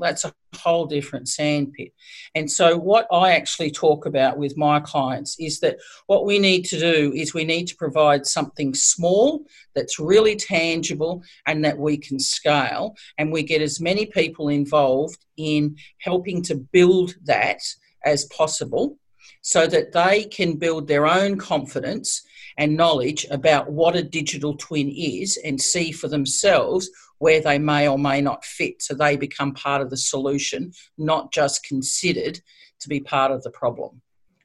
that's 0.00 0.24
a 0.24 0.34
whole 0.56 0.86
different 0.86 1.28
sandpit. 1.28 1.92
And 2.34 2.50
so, 2.50 2.76
what 2.76 3.06
I 3.12 3.32
actually 3.32 3.70
talk 3.70 4.06
about 4.06 4.38
with 4.38 4.56
my 4.56 4.80
clients 4.80 5.36
is 5.38 5.60
that 5.60 5.78
what 6.06 6.26
we 6.26 6.38
need 6.38 6.64
to 6.66 6.78
do 6.78 7.12
is 7.14 7.34
we 7.34 7.44
need 7.44 7.66
to 7.66 7.76
provide 7.76 8.26
something 8.26 8.74
small 8.74 9.44
that's 9.74 9.98
really 9.98 10.36
tangible 10.36 11.22
and 11.46 11.64
that 11.64 11.78
we 11.78 11.96
can 11.96 12.18
scale, 12.18 12.96
and 13.18 13.32
we 13.32 13.42
get 13.42 13.62
as 13.62 13.80
many 13.80 14.06
people 14.06 14.48
involved 14.48 15.24
in 15.36 15.76
helping 15.98 16.42
to 16.42 16.56
build 16.56 17.14
that 17.24 17.60
as 18.04 18.24
possible 18.26 18.98
so 19.42 19.66
that 19.66 19.92
they 19.92 20.24
can 20.24 20.56
build 20.56 20.88
their 20.88 21.06
own 21.06 21.38
confidence 21.38 22.22
and 22.56 22.76
knowledge 22.76 23.24
about 23.30 23.70
what 23.70 23.94
a 23.94 24.02
digital 24.02 24.56
twin 24.56 24.88
is 24.90 25.38
and 25.44 25.60
see 25.60 25.92
for 25.92 26.08
themselves 26.08 26.90
where 27.18 27.40
they 27.40 27.58
may 27.58 27.88
or 27.88 27.98
may 27.98 28.20
not 28.20 28.44
fit 28.44 28.82
so 28.82 28.94
they 28.94 29.16
become 29.16 29.52
part 29.54 29.82
of 29.82 29.90
the 29.90 29.96
solution, 29.96 30.72
not 30.96 31.32
just 31.32 31.64
considered 31.64 32.40
to 32.80 32.88
be 32.88 33.00
part 33.00 33.32
of 33.32 33.42
the 33.42 33.50
problem. 33.50 34.00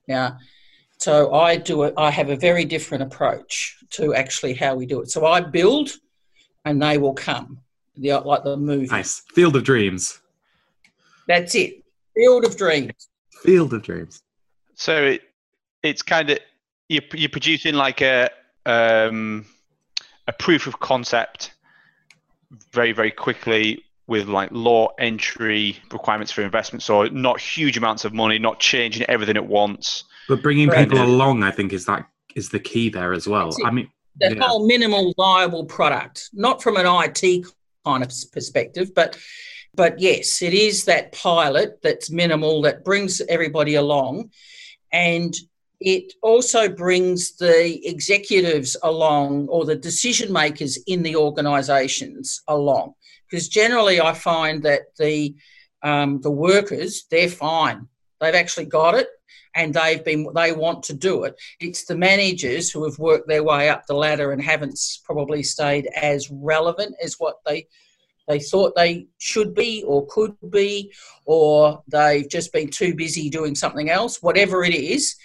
Now, 0.07 0.37
so 0.97 1.33
I 1.33 1.57
do 1.57 1.83
it, 1.83 1.93
I 1.97 2.09
have 2.11 2.29
a 2.29 2.35
very 2.35 2.65
different 2.65 3.03
approach 3.03 3.77
to 3.91 4.15
actually 4.15 4.53
how 4.53 4.75
we 4.75 4.85
do 4.85 5.01
it. 5.01 5.11
So 5.11 5.25
I 5.25 5.41
build 5.41 5.91
and 6.65 6.81
they 6.81 6.97
will 6.97 7.13
come. 7.13 7.59
The, 7.95 8.13
like 8.19 8.43
the 8.43 8.57
movie. 8.57 8.87
Nice. 8.87 9.21
Field 9.35 9.55
of 9.55 9.63
Dreams. 9.63 10.19
That's 11.27 11.53
it. 11.53 11.83
Field 12.15 12.43
of 12.43 12.57
Dreams. 12.57 13.09
Field 13.43 13.73
of 13.73 13.83
Dreams. 13.83 14.23
So 14.73 15.03
it, 15.03 15.21
it's 15.83 16.01
kind 16.01 16.31
of 16.31 16.39
you're, 16.89 17.03
you're 17.13 17.29
producing 17.29 17.75
like 17.75 18.01
a 18.01 18.29
um, 18.65 19.45
a 20.27 20.33
proof 20.33 20.67
of 20.67 20.79
concept 20.79 21.53
very 22.71 22.91
very 22.91 23.11
quickly 23.11 23.83
with 24.07 24.27
like 24.27 24.49
law 24.51 24.89
entry 24.99 25.77
requirements 25.91 26.31
for 26.31 26.41
investment. 26.41 26.83
So 26.83 27.05
not 27.05 27.39
huge 27.39 27.77
amounts 27.77 28.05
of 28.05 28.13
money 28.13 28.37
not 28.39 28.59
changing 28.59 29.03
everything 29.07 29.37
at 29.37 29.45
once. 29.45 30.03
But 30.27 30.41
bringing 30.41 30.69
people 30.69 31.01
along 31.01 31.43
i 31.43 31.51
think 31.51 31.73
is 31.73 31.85
that 31.85 32.07
is 32.35 32.49
the 32.49 32.59
key 32.59 32.89
there 32.89 33.13
as 33.13 33.27
well. 33.27 33.49
I 33.65 33.71
mean 33.71 33.89
the 34.19 34.35
yeah. 34.35 34.43
whole 34.43 34.67
minimal 34.67 35.13
viable 35.17 35.65
product 35.65 36.29
not 36.33 36.61
from 36.61 36.77
an 36.77 36.85
it 36.85 37.45
kind 37.83 38.03
of 38.03 38.13
perspective 38.31 38.93
but 38.93 39.17
but 39.73 39.99
yes 39.99 40.41
it 40.43 40.53
is 40.53 40.85
that 40.85 41.11
pilot 41.11 41.81
that's 41.81 42.11
minimal 42.11 42.61
that 42.61 42.83
brings 42.83 43.21
everybody 43.27 43.75
along. 43.75 44.31
And 44.91 45.33
it 45.83 46.13
also 46.21 46.69
brings 46.69 47.35
the 47.35 47.85
executives 47.85 48.77
along 48.83 49.49
or 49.49 49.65
the 49.65 49.75
decision 49.75 50.31
makers 50.31 50.77
in 50.87 51.03
the 51.03 51.17
organisations 51.17 52.41
along. 52.47 52.93
Because 53.29 53.49
generally, 53.49 53.99
I 53.99 54.13
find 54.13 54.63
that 54.63 54.95
the 54.97 55.35
um, 55.81 56.21
the 56.21 56.31
workers 56.31 57.03
they're 57.11 57.27
fine. 57.27 57.87
They've 58.21 58.33
actually 58.33 58.67
got 58.67 58.95
it, 58.95 59.09
and 59.55 59.73
they've 59.73 60.03
been 60.05 60.25
they 60.33 60.53
want 60.53 60.83
to 60.83 60.93
do 60.93 61.25
it. 61.25 61.35
It's 61.59 61.83
the 61.83 61.97
managers 61.97 62.71
who 62.71 62.85
have 62.85 62.97
worked 62.97 63.27
their 63.27 63.43
way 63.43 63.67
up 63.67 63.85
the 63.85 63.95
ladder 63.95 64.31
and 64.31 64.41
haven't 64.41 64.79
probably 65.03 65.43
stayed 65.43 65.87
as 65.87 66.31
relevant 66.31 66.95
as 67.03 67.15
what 67.15 67.35
they 67.45 67.67
they 68.29 68.39
thought 68.39 68.73
they 68.77 69.07
should 69.17 69.53
be 69.53 69.83
or 69.85 70.07
could 70.07 70.35
be, 70.49 70.93
or 71.25 71.83
they've 71.89 72.29
just 72.29 72.53
been 72.53 72.69
too 72.69 72.95
busy 72.95 73.29
doing 73.29 73.53
something 73.53 73.89
else. 73.89 74.23
Whatever 74.23 74.63
it 74.63 74.73
is, 74.73 75.17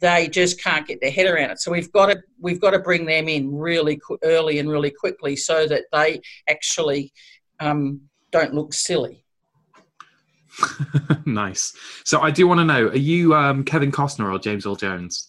they 0.00 0.28
just 0.28 0.62
can't 0.62 0.86
get 0.86 1.00
their 1.00 1.10
head 1.10 1.26
around 1.26 1.50
it. 1.50 1.60
So 1.60 1.72
we've 1.72 1.90
got 1.92 2.06
to 2.06 2.22
we've 2.40 2.60
got 2.60 2.70
to 2.70 2.78
bring 2.78 3.06
them 3.06 3.28
in 3.28 3.54
really 3.54 4.00
early 4.22 4.58
and 4.58 4.70
really 4.70 4.90
quickly 4.90 5.36
so 5.36 5.66
that 5.66 5.84
they 5.92 6.20
actually 6.48 7.12
um, 7.60 8.02
don't 8.30 8.54
look 8.54 8.72
silly. 8.74 9.24
nice. 11.26 11.74
So 12.04 12.20
I 12.20 12.30
do 12.30 12.46
want 12.46 12.60
to 12.60 12.64
know: 12.64 12.88
Are 12.88 12.96
you 12.96 13.34
um, 13.34 13.64
Kevin 13.64 13.92
Costner 13.92 14.32
or 14.32 14.38
James 14.38 14.66
Earl 14.66 14.76
Jones, 14.76 15.28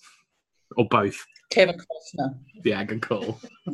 or 0.75 0.88
both? 0.88 1.25
Kevin 1.49 1.77
Costner. 1.77 2.38
Yeah, 2.63 2.84
good 2.84 3.01
call. 3.01 3.39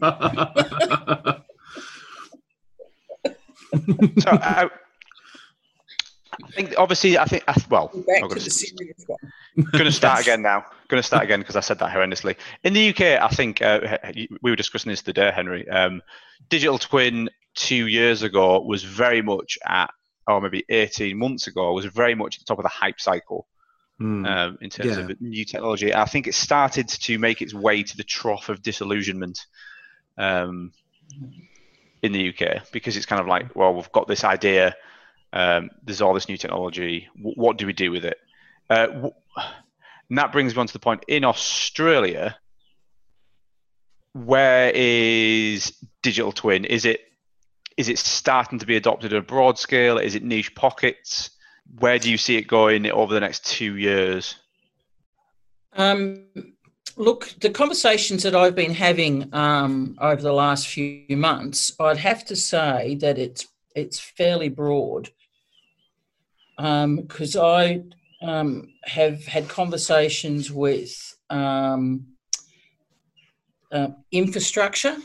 so 4.20 4.30
uh, 4.30 4.40
I 4.42 4.70
think 6.56 6.76
obviously 6.78 7.18
I 7.18 7.26
think 7.26 7.44
well. 7.70 7.88
Back 7.88 8.30
to 8.30 8.36
the. 8.36 9.18
Going 9.72 9.86
to 9.86 9.92
start 9.92 10.22
again 10.22 10.42
now. 10.42 10.66
Going 10.88 11.02
to 11.02 11.06
start 11.06 11.24
again 11.24 11.40
because 11.40 11.56
I 11.56 11.62
said 11.62 11.80
that 11.80 11.92
horrendously. 11.92 12.36
In 12.64 12.74
the 12.74 12.90
UK, 12.90 13.22
I 13.22 13.28
think 13.30 13.62
uh, 13.62 13.98
we 14.42 14.52
were 14.52 14.56
discussing 14.56 14.90
this 14.90 15.02
today, 15.02 15.32
Henry. 15.34 15.68
Um, 15.70 16.02
digital 16.50 16.78
twin 16.78 17.30
two 17.56 17.88
years 17.88 18.24
ago 18.24 18.62
was 18.62 18.84
very 18.84 19.22
much 19.22 19.58
at, 19.66 19.92
or 20.28 20.42
maybe 20.42 20.64
18 20.70 21.18
months 21.18 21.48
ago, 21.48 21.74
was 21.74 21.86
very 21.86 22.16
much 22.16 22.36
at 22.36 22.40
the 22.40 22.46
top 22.46 22.60
of 22.60 22.64
the 22.64 22.70
hype 22.70 23.00
cycle. 23.00 23.48
Mm. 24.02 24.28
Um, 24.28 24.58
in 24.60 24.70
terms 24.70 24.98
yeah. 24.98 25.04
of 25.04 25.22
new 25.22 25.46
technology, 25.46 25.94
I 25.94 26.06
think 26.06 26.28
it 26.28 26.34
started 26.34 26.88
to 26.88 27.20
make 27.20 27.42
its 27.42 27.54
way 27.54 27.84
to 27.84 27.98
the 27.98 28.04
trough 28.04 28.50
of 28.50 28.62
disillusionment 28.62 29.46
um, 30.18 30.72
in 32.02 32.12
the 32.12 32.30
UK 32.30 32.72
because 32.72 32.98
it's 32.98 33.06
kind 33.06 33.22
of 33.22 33.28
like, 33.28 33.56
well, 33.56 33.74
we've 33.74 33.92
got 33.92 34.08
this 34.08 34.24
idea, 34.24 34.76
um, 35.34 35.72
there's 35.84 36.02
all 36.02 36.14
this 36.14 36.30
new 36.30 36.38
technology. 36.38 37.10
W- 37.18 37.36
what 37.36 37.58
do 37.58 37.66
we 37.66 37.74
do 37.74 37.92
with 37.92 38.06
it? 38.06 38.20
Uh, 38.70 38.86
w- 38.86 39.14
and 40.10 40.18
that 40.20 40.32
brings 40.32 40.56
me 40.56 40.62
on 40.62 40.68
to 40.68 40.74
the 40.74 40.80
point 40.80 41.04
in 41.08 41.26
Australia. 41.26 42.38
Where 44.14 44.72
is 44.74 45.74
digital 46.04 46.32
twin? 46.32 46.66
Is 46.66 46.86
it 46.86 47.02
is 47.76 47.90
it 47.90 47.98
starting 47.98 48.60
to 48.60 48.68
be 48.68 48.76
adopted 48.76 49.12
at 49.12 49.18
a 49.18 49.24
broad 49.24 49.58
scale? 49.58 49.98
Is 49.98 50.14
it 50.14 50.24
niche 50.24 50.54
pockets? 50.54 51.32
Where 51.80 51.98
do 51.98 52.12
you 52.12 52.18
see 52.18 52.38
it 52.38 52.48
going 52.48 52.90
over 52.92 53.12
the 53.12 53.20
next 53.20 53.48
two 53.48 53.78
years? 53.78 54.36
Um, 55.76 56.26
look, 56.96 57.34
the 57.42 57.50
conversations 57.50 58.22
that 58.22 58.36
I've 58.36 58.54
been 58.54 58.76
having 58.76 59.34
um, 59.34 59.98
over 60.00 60.22
the 60.22 60.34
last 60.34 60.68
few 60.68 61.18
months, 61.18 61.76
I'd 61.80 61.98
have 61.98 62.24
to 62.26 62.36
say 62.36 62.94
that 63.02 63.18
it's 63.18 63.48
it's 63.76 64.00
fairly 64.00 64.50
broad 64.50 65.10
because 66.58 67.36
um, 67.36 67.44
I 67.44 67.84
um, 68.22 68.74
have 68.86 69.26
had 69.26 69.48
conversations 69.50 70.52
with 70.52 70.96
um, 71.30 72.06
uh, 73.72 73.90
infrastructure, 74.12 74.98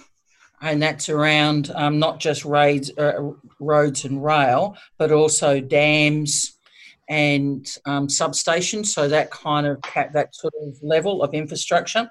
and 0.60 0.82
that's 0.82 1.08
around 1.08 1.70
um, 1.74 1.98
not 1.98 2.20
just 2.20 2.44
raids, 2.44 2.90
uh, 2.98 3.30
roads 3.60 4.04
and 4.04 4.22
rail, 4.22 4.76
but 4.98 5.10
also 5.12 5.60
dams 5.60 6.58
and 7.08 7.66
um, 7.86 8.06
substations. 8.06 8.86
So 8.86 9.08
that 9.08 9.30
kind 9.30 9.66
of 9.66 9.80
that 10.12 10.34
sort 10.34 10.52
of 10.62 10.76
level 10.82 11.22
of 11.22 11.32
infrastructure. 11.32 12.10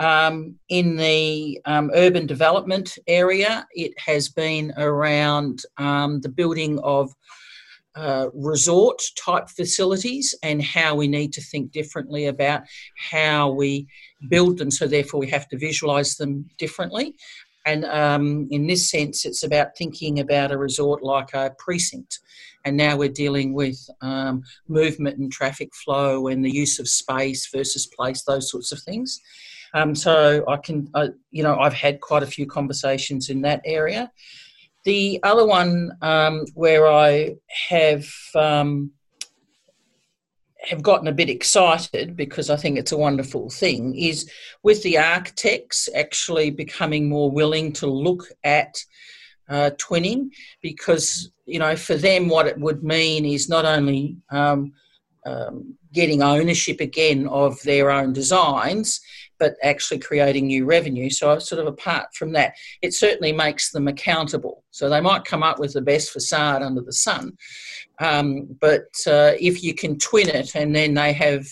Um, 0.00 0.56
in 0.68 0.96
the 0.96 1.60
urban 1.66 2.26
development 2.26 2.98
area, 3.06 3.64
it 3.72 3.92
has 4.00 4.28
been 4.28 4.72
around 4.76 5.62
the 5.78 6.32
building 6.34 6.80
of 6.80 7.14
uh, 7.94 8.28
resort 8.34 9.00
type 9.16 9.48
facilities 9.48 10.34
and 10.42 10.62
how 10.62 10.94
we 10.94 11.08
need 11.08 11.32
to 11.32 11.40
think 11.40 11.72
differently 11.72 12.26
about 12.26 12.62
how 13.10 13.50
we 13.50 13.86
build 14.28 14.58
them. 14.58 14.70
So, 14.70 14.86
therefore, 14.86 15.20
we 15.20 15.30
have 15.30 15.48
to 15.48 15.58
visualize 15.58 16.16
them 16.16 16.48
differently. 16.58 17.14
And 17.66 17.84
um, 17.86 18.46
in 18.50 18.66
this 18.66 18.90
sense, 18.90 19.24
it's 19.24 19.42
about 19.42 19.76
thinking 19.76 20.20
about 20.20 20.52
a 20.52 20.58
resort 20.58 21.02
like 21.02 21.32
a 21.32 21.54
precinct. 21.58 22.20
And 22.64 22.76
now 22.76 22.96
we're 22.96 23.08
dealing 23.08 23.54
with 23.54 23.78
um, 24.00 24.42
movement 24.68 25.18
and 25.18 25.32
traffic 25.32 25.74
flow 25.74 26.28
and 26.28 26.44
the 26.44 26.50
use 26.50 26.78
of 26.78 26.88
space 26.88 27.48
versus 27.52 27.86
place, 27.86 28.22
those 28.22 28.50
sorts 28.50 28.72
of 28.72 28.80
things. 28.82 29.20
Um, 29.74 29.94
so 29.94 30.44
I 30.46 30.56
can, 30.58 30.88
uh, 30.94 31.08
you 31.30 31.42
know, 31.42 31.58
I've 31.58 31.74
had 31.74 32.00
quite 32.00 32.22
a 32.22 32.26
few 32.26 32.46
conversations 32.46 33.28
in 33.28 33.42
that 33.42 33.60
area. 33.64 34.10
The 34.84 35.20
other 35.22 35.46
one 35.46 35.92
um, 36.02 36.44
where 36.54 36.86
I 36.86 37.36
have 37.70 38.06
um, 38.34 38.90
have 40.68 40.82
gotten 40.82 41.08
a 41.08 41.12
bit 41.12 41.30
excited 41.30 42.16
because 42.16 42.50
I 42.50 42.56
think 42.56 42.78
it's 42.78 42.92
a 42.92 42.96
wonderful 42.96 43.50
thing 43.50 43.94
is 43.96 44.30
with 44.62 44.82
the 44.82 44.98
architects 44.98 45.88
actually 45.94 46.50
becoming 46.50 47.08
more 47.08 47.30
willing 47.30 47.72
to 47.74 47.86
look 47.86 48.26
at 48.44 48.76
uh, 49.48 49.70
twinning 49.76 50.30
because 50.62 51.30
you 51.46 51.58
know 51.58 51.76
for 51.76 51.96
them 51.96 52.28
what 52.28 52.46
it 52.46 52.58
would 52.58 52.82
mean 52.82 53.24
is 53.26 53.48
not 53.48 53.64
only 53.64 54.16
um, 54.30 54.72
um, 55.26 55.74
getting 55.92 56.22
ownership 56.22 56.80
again 56.80 57.26
of 57.28 57.60
their 57.62 57.90
own 57.90 58.12
designs 58.12 59.00
but 59.44 59.56
actually 59.62 59.98
creating 59.98 60.46
new 60.46 60.64
revenue. 60.64 61.10
So, 61.10 61.38
sort 61.38 61.60
of 61.60 61.66
apart 61.66 62.06
from 62.14 62.32
that, 62.32 62.54
it 62.80 62.94
certainly 62.94 63.32
makes 63.32 63.72
them 63.72 63.88
accountable. 63.88 64.64
So, 64.70 64.88
they 64.88 65.02
might 65.02 65.26
come 65.26 65.42
up 65.42 65.58
with 65.58 65.74
the 65.74 65.82
best 65.82 66.10
facade 66.10 66.62
under 66.62 66.80
the 66.80 66.94
sun, 66.94 67.36
um, 67.98 68.56
but 68.58 68.88
uh, 69.06 69.32
if 69.38 69.62
you 69.62 69.74
can 69.74 69.98
twin 69.98 70.30
it 70.30 70.54
and 70.54 70.74
then 70.74 70.94
they 70.94 71.12
have 71.12 71.46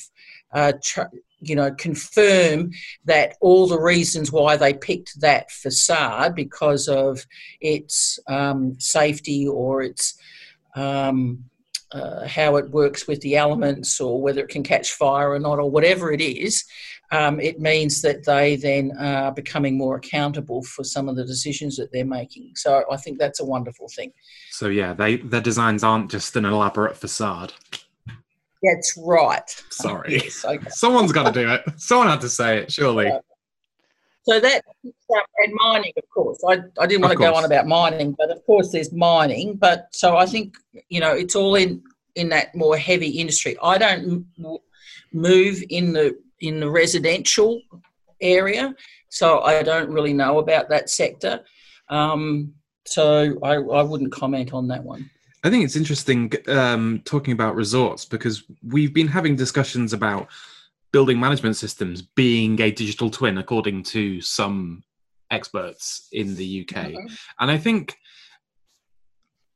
uh, 0.55 0.73
tr- 0.83 1.15
you 1.41 1.57
know, 1.57 1.73
confirm 1.73 2.71
that 3.05 3.37
all 3.41 3.67
the 3.67 3.81
reasons 3.81 4.31
why 4.31 4.57
they 4.57 4.73
picked 4.73 5.21
that 5.21 5.51
facade 5.51 6.35
because 6.35 6.87
of 6.89 7.27
its 7.61 8.19
um, 8.29 8.79
safety 8.79 9.47
or 9.47 9.83
its 9.83 10.15
um, 10.77 11.45
uh, 11.93 12.27
how 12.27 12.57
it 12.57 12.71
works 12.71 13.07
with 13.07 13.21
the 13.21 13.37
elements 13.37 14.01
or 14.01 14.23
whether 14.23 14.41
it 14.41 14.49
can 14.49 14.63
catch 14.63 14.93
fire 14.93 15.33
or 15.33 15.39
not 15.39 15.59
or 15.59 15.71
whatever 15.71 16.11
it 16.11 16.21
is, 16.21 16.65
um, 17.13 17.39
it 17.41 17.61
means 17.61 18.01
that 18.03 18.25
they 18.25 18.57
then 18.57 18.93
are 18.99 19.31
becoming 19.31 19.77
more 19.77 19.97
accountable 19.97 20.63
for 20.63 20.83
some 20.83 21.09
of 21.09 21.17
the 21.17 21.25
decisions 21.25 21.77
that 21.77 21.93
they're 21.93 22.07
making. 22.07 22.53
So 22.57 22.85
I 22.91 22.97
think 22.97 23.19
that's 23.19 23.39
a 23.39 23.45
wonderful 23.45 23.89
thing. 23.95 24.13
So 24.51 24.69
yeah, 24.69 24.95
they 24.95 25.17
their 25.17 25.43
designs 25.43 25.85
aren't 25.85 26.11
just 26.11 26.35
an 26.37 26.47
elaborate 26.47 26.97
facade. 26.97 27.53
That's 28.63 28.99
right. 29.05 29.49
Sorry. 29.71 30.15
yes, 30.25 30.45
okay. 30.45 30.69
Someone's 30.71 31.13
got 31.13 31.33
to 31.33 31.41
do 31.41 31.53
it. 31.53 31.63
Someone 31.77 32.09
had 32.09 32.23
to 32.23 32.29
say 32.29 32.59
it, 32.59 32.73
surely. 32.73 33.13
So 34.25 34.39
that 34.41 34.63
and 34.85 35.53
mining, 35.55 35.93
of 35.97 36.05
course. 36.15 36.39
I, 36.49 36.59
I 36.81 36.87
didn't 36.87 37.03
want 37.03 37.13
of 37.13 37.19
to 37.19 37.25
course. 37.25 37.31
go 37.31 37.35
on 37.35 37.45
about 37.45 37.67
mining, 37.67 38.15
but 38.17 38.31
of 38.31 38.45
course 38.47 38.71
there's 38.71 38.93
mining. 38.93 39.57
But 39.57 39.89
so 39.93 40.17
I 40.17 40.25
think 40.25 40.55
you 40.89 41.01
know 41.01 41.13
it's 41.13 41.37
all 41.37 41.57
in 41.57 41.83
in 42.15 42.31
that 42.31 42.55
more 42.55 42.79
heavy 42.79 43.09
industry. 43.09 43.57
I 43.63 43.77
don't 43.77 44.27
move 45.13 45.63
in 45.69 45.93
the 45.93 46.17
in 46.43 46.61
the 46.61 46.71
residential 46.71 47.61
area, 48.21 48.75
so 49.09 49.41
I 49.41 49.63
don't 49.63 49.91
really 49.91 50.13
know 50.13 50.39
about 50.39 50.69
that 50.69 50.91
sector. 50.91 51.41
Um, 51.89 52.55
so 52.87 53.39
I, 53.43 53.55
I 53.55 53.83
wouldn't 53.83 54.13
comment 54.13 54.53
on 54.53 54.69
that 54.69 54.83
one. 54.83 55.11
I 55.45 55.51
think 55.51 55.65
it's 55.65 55.77
interesting 55.77 56.33
um, 56.49 57.03
talking 57.05 57.33
about 57.33 57.57
resorts 57.57 58.05
because 58.05 58.45
we've 58.63 58.95
been 58.95 59.09
having 59.09 59.35
discussions 59.35 59.93
about 59.93 60.29
building 60.93 61.19
management 61.19 61.57
systems 61.57 62.03
being 62.03 62.61
a 62.61 62.71
digital 62.71 63.11
twin, 63.11 63.39
according 63.39 63.83
to 63.83 64.21
some 64.21 64.85
experts 65.31 66.09
in 66.13 66.37
the 66.37 66.61
UK. 66.61 66.77
Mm-hmm. 66.77 67.15
And 67.41 67.51
I 67.51 67.59
think 67.59 67.97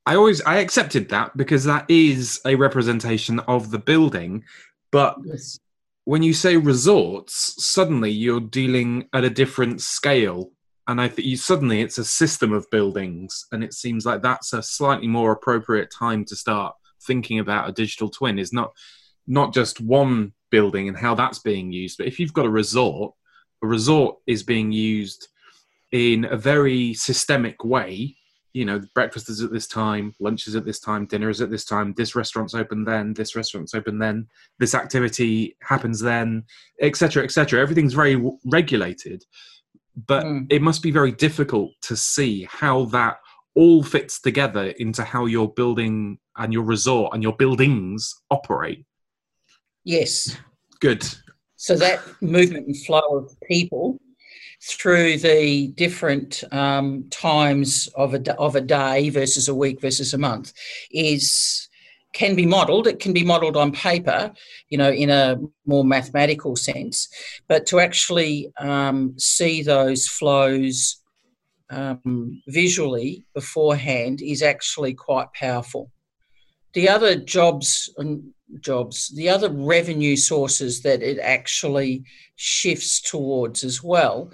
I 0.07 0.16
always 0.16 0.40
I 0.42 0.57
accepted 0.57 1.09
that 1.11 1.37
because 1.37 1.64
that 1.64 1.85
is 1.88 2.40
a 2.44 2.55
representation 2.55 3.40
of 3.40 3.70
the 3.70 3.79
building, 3.79 4.44
but 4.90 5.16
yes. 5.25 5.61
When 6.07 6.23
you 6.23 6.33
say 6.33 6.57
resorts, 6.57 7.62
suddenly 7.62 8.11
you're 8.11 8.40
dealing 8.40 9.09
at 9.12 9.25
a 9.25 9.31
different 9.31 9.83
scale 9.83 10.51
and 10.88 11.01
I 11.01 11.09
think 11.09 11.27
you 11.27 11.37
suddenly 11.37 11.81
it's 11.81 11.99
a 11.99 12.05
system 12.05 12.53
of 12.53 12.71
buildings, 12.71 13.47
and 13.51 13.64
it 13.64 13.75
seems 13.75 14.07
like 14.07 14.23
that's 14.23 14.53
a 14.53 14.62
slightly 14.62 15.09
more 15.09 15.33
appropriate 15.33 15.90
time 15.90 16.25
to 16.27 16.37
start 16.37 16.75
thinking 17.03 17.38
about 17.38 17.69
a 17.69 17.73
digital 17.73 18.09
twin. 18.09 18.38
Is 18.38 18.53
not 18.53 18.73
not 19.27 19.53
just 19.53 19.81
one 19.81 20.33
building 20.51 20.88
and 20.88 20.97
how 20.97 21.14
that's 21.14 21.40
being 21.40 21.73
used, 21.73 21.99
but 21.99 22.07
if 22.07 22.21
you've 22.21 22.33
got 22.33 22.47
a 22.47 22.51
resort, 22.51 23.14
a 23.62 23.66
resort 23.66 24.16
is 24.27 24.45
being 24.45 24.71
used 24.71 25.29
in 25.90 26.25
a 26.25 26.37
very 26.37 26.95
systemic 26.95 27.64
way. 27.64 28.16
You 28.57 28.64
know, 28.64 28.81
breakfast 28.95 29.29
is 29.29 29.42
at 29.42 29.53
this 29.53 29.66
time, 29.66 30.14
lunch 30.19 30.47
is 30.47 30.57
at 30.57 30.64
this 30.64 30.81
time, 30.81 31.05
dinner 31.07 31.29
is 31.29 31.40
at 31.40 31.51
this 31.51 31.64
time. 31.64 31.92
This 31.95 32.14
restaurant's 32.14 32.55
open 32.55 32.85
then, 32.85 33.12
this 33.12 33.37
restaurant's 33.37 33.75
open 33.75 33.99
then, 33.99 34.29
this 34.59 34.75
activity 34.75 35.57
happens 35.61 36.01
then, 36.01 36.45
etc., 36.81 37.23
etc. 37.25 37.61
Everything's 37.61 37.95
very 37.95 38.16
regulated 38.47 39.25
but 40.07 40.25
mm. 40.25 40.47
it 40.51 40.61
must 40.61 40.83
be 40.83 40.90
very 40.90 41.12
difficult 41.12 41.73
to 41.81 41.97
see 41.97 42.47
how 42.51 42.85
that 42.87 43.16
all 43.55 43.83
fits 43.83 44.21
together 44.21 44.66
into 44.79 45.03
how 45.03 45.25
your 45.25 45.53
building 45.55 46.19
and 46.37 46.53
your 46.53 46.62
resort 46.62 47.14
and 47.14 47.23
your 47.23 47.35
buildings 47.35 48.14
operate. 48.31 48.85
Yes. 49.85 50.37
Good. 50.81 51.07
So 51.57 51.75
that 51.77 52.03
movement 52.21 52.66
and 52.66 52.77
flow 52.85 53.16
of 53.16 53.35
people 53.49 53.99
through 54.66 55.18
the 55.18 55.68
different 55.68 56.42
um, 56.52 57.07
times 57.11 57.88
of 57.94 58.14
a, 58.14 58.37
of 58.37 58.57
a 58.57 58.61
day 58.61 59.11
versus 59.11 59.48
a 59.48 59.55
week 59.55 59.81
versus 59.81 60.12
a 60.12 60.18
month 60.18 60.52
is 60.90 61.68
can 62.12 62.35
be 62.35 62.46
modelled. 62.46 62.87
It 62.87 62.98
can 62.98 63.12
be 63.12 63.24
modelled 63.24 63.59
on 63.59 63.72
paper, 63.72 64.33
you 64.70 64.79
know, 64.79 64.90
in 64.90 65.11
a 65.11 65.38
more 65.66 65.85
mathematical 65.85 66.57
sense, 66.57 67.09
but 67.46 67.66
to 67.66 67.79
actually 67.79 68.50
um, 68.59 69.14
see 69.18 69.62
those 69.62 70.09
flows 70.09 70.96
um, 71.68 72.42
visually 72.48 73.24
beforehand 73.35 74.22
is 74.22 74.42
actually 74.42 74.94
quite 74.94 75.33
powerful. 75.35 75.90
The 76.72 76.88
other 76.88 77.16
jobs 77.16 77.92
and 77.98 78.33
jobs, 78.61 79.09
the 79.14 79.29
other 79.29 79.51
revenue 79.51 80.16
sources 80.16 80.83
that 80.83 81.03
it 81.03 81.19
actually 81.19 82.05
shifts 82.37 83.01
towards 83.01 83.64
as 83.64 83.83
well 83.83 84.31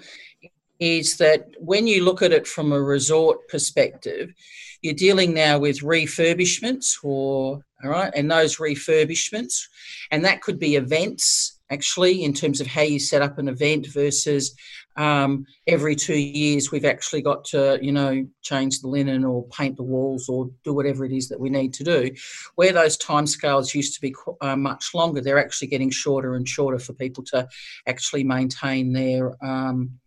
is 0.79 1.17
that 1.17 1.47
when 1.59 1.87
you 1.87 2.03
look 2.03 2.21
at 2.21 2.33
it 2.33 2.47
from 2.47 2.71
a 2.71 2.81
resort 2.81 3.47
perspective, 3.47 4.33
you're 4.81 4.93
dealing 4.93 5.33
now 5.33 5.57
with 5.57 5.79
refurbishments 5.79 6.97
or 7.03 7.63
all 7.83 7.89
right 7.89 8.13
and 8.15 8.29
those 8.29 8.57
refurbishments 8.57 9.63
and 10.11 10.23
that 10.23 10.41
could 10.41 10.59
be 10.59 10.75
events 10.75 11.59
actually 11.69 12.23
in 12.23 12.33
terms 12.33 12.61
of 12.61 12.67
how 12.67 12.81
you 12.81 12.99
set 12.99 13.21
up 13.21 13.37
an 13.37 13.47
event 13.47 13.87
versus 13.87 14.53
um, 14.95 15.45
every 15.67 15.95
two 15.95 16.17
years 16.17 16.71
we've 16.71 16.85
actually 16.85 17.21
got 17.21 17.45
to 17.45 17.79
you 17.81 17.91
know 17.91 18.25
change 18.41 18.79
the 18.79 18.87
linen 18.87 19.23
or 19.23 19.47
paint 19.49 19.77
the 19.77 19.83
walls 19.83 20.29
or 20.29 20.49
do 20.63 20.73
whatever 20.73 21.05
it 21.05 21.11
is 21.11 21.29
that 21.29 21.39
we 21.39 21.49
need 21.49 21.73
to 21.73 21.83
do. 21.83 22.11
Where 22.55 22.71
those 22.73 22.97
timescales 22.97 23.73
used 23.73 23.95
to 23.95 24.01
be 24.01 24.15
uh, 24.41 24.55
much 24.55 24.93
longer 24.93 25.21
they're 25.21 25.43
actually 25.43 25.67
getting 25.67 25.89
shorter 25.89 26.35
and 26.35 26.47
shorter 26.47 26.79
for 26.79 26.93
people 26.93 27.23
to 27.25 27.47
actually 27.87 28.23
maintain 28.23 28.93
their 28.93 29.35
um, 29.43 29.99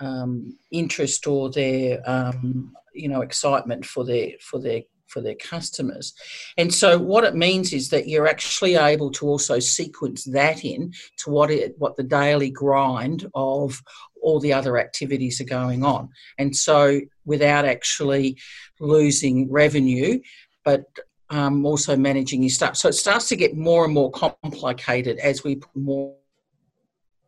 um, 0.00 0.58
interest 0.70 1.26
or 1.26 1.50
their 1.50 2.02
um, 2.08 2.72
you 2.94 3.08
know 3.08 3.22
excitement 3.22 3.84
for 3.84 4.04
their 4.04 4.30
for 4.40 4.60
their 4.60 4.82
for 5.14 5.22
their 5.22 5.36
customers. 5.36 6.12
And 6.58 6.74
so 6.74 6.98
what 6.98 7.22
it 7.22 7.36
means 7.36 7.72
is 7.72 7.88
that 7.90 8.08
you're 8.08 8.26
actually 8.26 8.74
able 8.74 9.10
to 9.12 9.26
also 9.26 9.60
sequence 9.60 10.24
that 10.24 10.64
in 10.64 10.92
to 11.18 11.30
what 11.30 11.50
it 11.50 11.76
what 11.78 11.96
the 11.96 12.02
daily 12.02 12.50
grind 12.50 13.30
of 13.34 13.80
all 14.20 14.40
the 14.40 14.52
other 14.52 14.76
activities 14.76 15.40
are 15.40 15.44
going 15.60 15.84
on. 15.84 16.08
And 16.36 16.54
so 16.54 17.00
without 17.24 17.64
actually 17.64 18.38
losing 18.80 19.50
revenue, 19.52 20.20
but 20.64 20.84
um, 21.30 21.64
also 21.64 21.96
managing 21.96 22.42
your 22.42 22.50
stuff. 22.50 22.76
So 22.76 22.88
it 22.88 22.94
starts 22.94 23.28
to 23.28 23.36
get 23.36 23.56
more 23.56 23.84
and 23.84 23.94
more 23.94 24.10
complicated 24.10 25.18
as 25.18 25.44
we 25.44 25.56
put 25.56 25.76
more, 25.76 26.16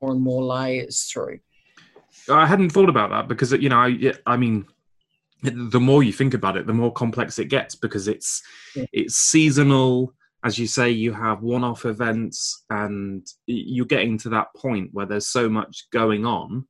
more 0.01 0.12
and 0.12 0.20
more 0.20 0.42
layers 0.42 1.05
through. 1.05 1.38
I 2.29 2.46
hadn't 2.46 2.70
thought 2.70 2.88
about 2.88 3.11
that 3.11 3.29
because 3.29 3.53
you 3.53 3.68
know 3.68 3.79
I, 3.79 4.14
I 4.27 4.37
mean 4.37 4.66
the 5.47 5.81
more 5.81 6.03
you 6.03 6.13
think 6.13 6.35
about 6.35 6.57
it, 6.57 6.67
the 6.67 6.73
more 6.73 6.93
complex 6.93 7.39
it 7.39 7.47
gets 7.47 7.75
because 7.75 8.09
it's 8.09 8.43
yeah. 8.75 8.87
it's 8.93 9.17
seasonal. 9.17 10.15
As 10.45 10.59
you 10.59 10.67
say, 10.67 10.91
you 10.91 11.13
have 11.13 11.43
one-off 11.43 11.87
events, 11.87 12.65
and 12.71 13.27
you're 13.47 13.87
getting 13.87 14.17
to 14.19 14.29
that 14.29 14.49
point 14.57 14.91
where 14.93 15.07
there's 15.07 15.27
so 15.27 15.49
much 15.49 15.87
going 15.93 16.25
on 16.25 16.67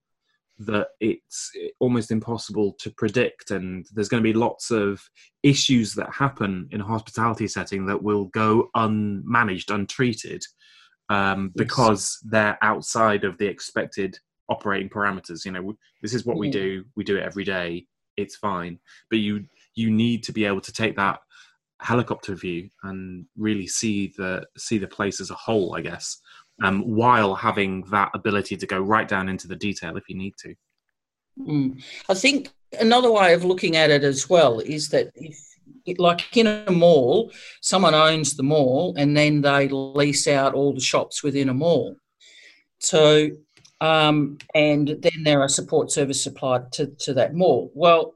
that 0.59 0.89
it's 1.01 1.51
almost 1.81 2.11
impossible 2.11 2.75
to 2.79 2.91
predict. 2.91 3.51
And 3.51 3.87
there's 3.93 4.09
going 4.09 4.23
to 4.23 4.33
be 4.33 4.33
lots 4.33 4.71
of 4.71 5.03
issues 5.43 5.95
that 5.95 6.11
happen 6.11 6.69
in 6.71 6.81
a 6.81 6.85
hospitality 6.85 7.49
setting 7.49 7.85
that 7.87 8.03
will 8.03 8.27
go 8.27 8.71
unmanaged, 8.75 9.75
untreated, 9.75 10.43
um, 11.11 11.53
yes. 11.55 11.67
because 11.67 12.19
they're 12.25 12.59
outside 12.63 13.25
of 13.25 13.37
the 13.37 13.47
expected 13.47 14.19
operating 14.49 14.89
parameters. 14.89 15.45
You 15.45 15.53
know, 15.53 15.77
this 16.01 16.15
is 16.15 16.25
what 16.25 16.39
we 16.39 16.51
do. 16.51 16.85
We 16.95 17.05
do 17.05 17.19
it 17.19 17.25
every 17.25 17.45
day 17.45 17.87
it's 18.17 18.37
fine. 18.37 18.79
But 19.11 19.19
you 19.19 19.47
you 19.75 19.91
need 19.91 20.23
to 20.25 20.33
be 20.33 20.45
able 20.45 20.63
to 20.63 20.73
take 20.73 20.97
that 20.97 21.21
helicopter 21.81 22.35
view 22.35 22.71
and 22.83 23.27
really 23.37 23.67
see 23.67 24.13
the 24.17 24.47
see 24.57 24.79
the 24.79 24.89
place 24.89 25.21
as 25.21 25.31
a 25.31 25.35
whole, 25.35 25.77
I 25.77 25.83
guess, 25.83 26.21
um, 26.63 26.83
while 26.83 27.35
having 27.35 27.83
that 27.91 28.11
ability 28.15 28.57
to 28.57 28.67
go 28.67 28.79
right 28.79 29.07
down 29.07 29.29
into 29.29 29.49
the 29.49 29.57
detail 29.57 29.97
if 29.97 30.09
you 30.09 30.17
need 30.17 30.35
to. 30.39 30.55
Mm. 31.39 31.83
I 32.09 32.15
think 32.15 32.51
another 32.81 33.11
way 33.11 33.35
of 33.35 33.45
looking 33.45 33.77
at 33.77 33.91
it 33.91 34.05
as 34.05 34.29
well 34.29 34.61
is 34.61 34.89
that 34.89 35.11
if 35.15 35.39
like 35.99 36.37
in 36.37 36.47
a 36.47 36.71
mall, 36.73 37.31
someone 37.61 37.95
owns 37.95 38.35
the 38.35 38.43
mall 38.43 38.95
and 38.97 39.17
then 39.17 39.41
they 39.41 39.69
lease 39.69 40.27
out 40.27 40.55
all 40.55 40.75
the 40.75 40.81
shops 40.81 41.23
within 41.23 41.49
a 41.49 41.55
mall. 41.55 41.97
So 42.81 43.31
um, 43.81 44.39
and 44.55 44.89
then 44.89 45.23
there 45.25 45.41
are 45.41 45.49
support 45.49 45.91
service 45.91 46.23
supplied 46.23 46.73
to, 46.73 46.87
to 46.87 47.15
that 47.15 47.35
mall. 47.35 47.71
Well, 47.75 48.16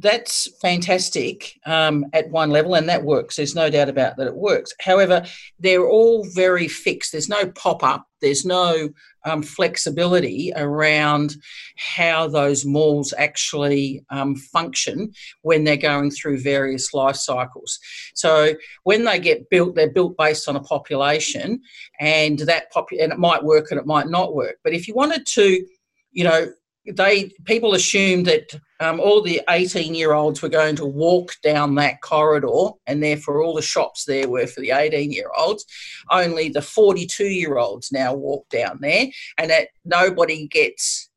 that's 0.00 0.48
fantastic 0.60 1.58
um, 1.66 2.06
at 2.12 2.30
one 2.30 2.50
level, 2.50 2.74
and 2.74 2.88
that 2.88 3.02
works. 3.02 3.36
There's 3.36 3.56
no 3.56 3.68
doubt 3.68 3.88
about 3.88 4.16
that. 4.16 4.28
It 4.28 4.34
works. 4.34 4.72
However, 4.80 5.24
they're 5.58 5.88
all 5.88 6.24
very 6.34 6.68
fixed. 6.68 7.10
There's 7.10 7.28
no 7.28 7.50
pop 7.52 7.82
up. 7.82 8.06
There's 8.20 8.44
no 8.44 8.90
um, 9.24 9.42
flexibility 9.42 10.52
around 10.54 11.36
how 11.76 12.28
those 12.28 12.64
malls 12.64 13.12
actually 13.18 14.04
um, 14.10 14.36
function 14.36 15.12
when 15.42 15.64
they're 15.64 15.76
going 15.76 16.12
through 16.12 16.40
various 16.40 16.94
life 16.94 17.16
cycles. 17.16 17.78
So 18.14 18.54
when 18.84 19.04
they 19.04 19.18
get 19.18 19.50
built, 19.50 19.74
they're 19.74 19.90
built 19.90 20.16
based 20.16 20.48
on 20.48 20.56
a 20.56 20.62
population, 20.62 21.60
and 21.98 22.38
that 22.40 22.70
pop 22.70 22.88
and 22.92 23.12
it 23.12 23.18
might 23.18 23.42
work 23.42 23.70
and 23.70 23.80
it 23.80 23.86
might 23.86 24.08
not 24.08 24.34
work. 24.34 24.58
But 24.62 24.74
if 24.74 24.86
you 24.86 24.94
wanted 24.94 25.26
to, 25.26 25.66
you 26.12 26.24
know, 26.24 26.52
they 26.86 27.30
people 27.44 27.74
assume 27.74 28.22
that 28.24 28.48
um, 28.80 29.00
all 29.00 29.22
the 29.22 29.40
18 29.50 29.94
year 29.94 30.12
olds 30.12 30.42
were 30.42 30.48
going 30.48 30.76
to 30.76 30.86
walk 30.86 31.34
down 31.42 31.74
that 31.76 32.00
corridor 32.00 32.70
and 32.86 33.02
therefore 33.02 33.42
all 33.42 33.54
the 33.54 33.62
shops 33.62 34.04
there 34.04 34.28
were 34.28 34.46
for 34.46 34.60
the 34.60 34.70
18 34.70 35.10
year 35.10 35.30
olds 35.36 35.64
only 36.10 36.48
the 36.48 36.62
42 36.62 37.24
year 37.24 37.58
olds 37.58 37.92
now 37.92 38.14
walk 38.14 38.48
down 38.48 38.78
there 38.80 39.06
and 39.36 39.50
that 39.50 39.68
nobody 39.84 40.46
gets 40.46 41.10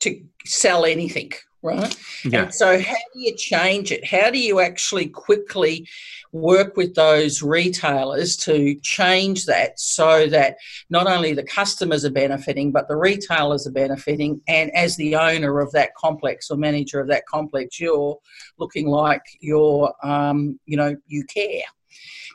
to 0.00 0.20
sell 0.44 0.84
anything 0.84 1.32
right? 1.62 1.96
Yeah. 2.24 2.44
And 2.44 2.54
so, 2.54 2.80
how 2.80 2.94
do 3.14 3.20
you 3.20 3.34
change 3.36 3.92
it? 3.92 4.04
How 4.04 4.30
do 4.30 4.38
you 4.38 4.60
actually 4.60 5.08
quickly 5.08 5.86
work 6.32 6.76
with 6.76 6.94
those 6.94 7.42
retailers 7.42 8.36
to 8.36 8.74
change 8.82 9.46
that 9.46 9.78
so 9.78 10.26
that 10.28 10.56
not 10.90 11.06
only 11.06 11.32
the 11.32 11.42
customers 11.42 12.04
are 12.04 12.10
benefiting, 12.10 12.72
but 12.72 12.88
the 12.88 12.96
retailers 12.96 13.66
are 13.66 13.72
benefiting? 13.72 14.40
And 14.48 14.74
as 14.74 14.96
the 14.96 15.16
owner 15.16 15.60
of 15.60 15.72
that 15.72 15.94
complex 15.94 16.50
or 16.50 16.56
manager 16.56 17.00
of 17.00 17.08
that 17.08 17.26
complex, 17.26 17.80
you're 17.80 18.18
looking 18.58 18.88
like 18.88 19.22
you're, 19.40 19.92
um, 20.02 20.58
you 20.66 20.76
know, 20.76 20.96
you 21.06 21.24
care. 21.24 21.62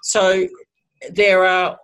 So 0.04 0.48
there 1.10 1.46
are 1.46 1.78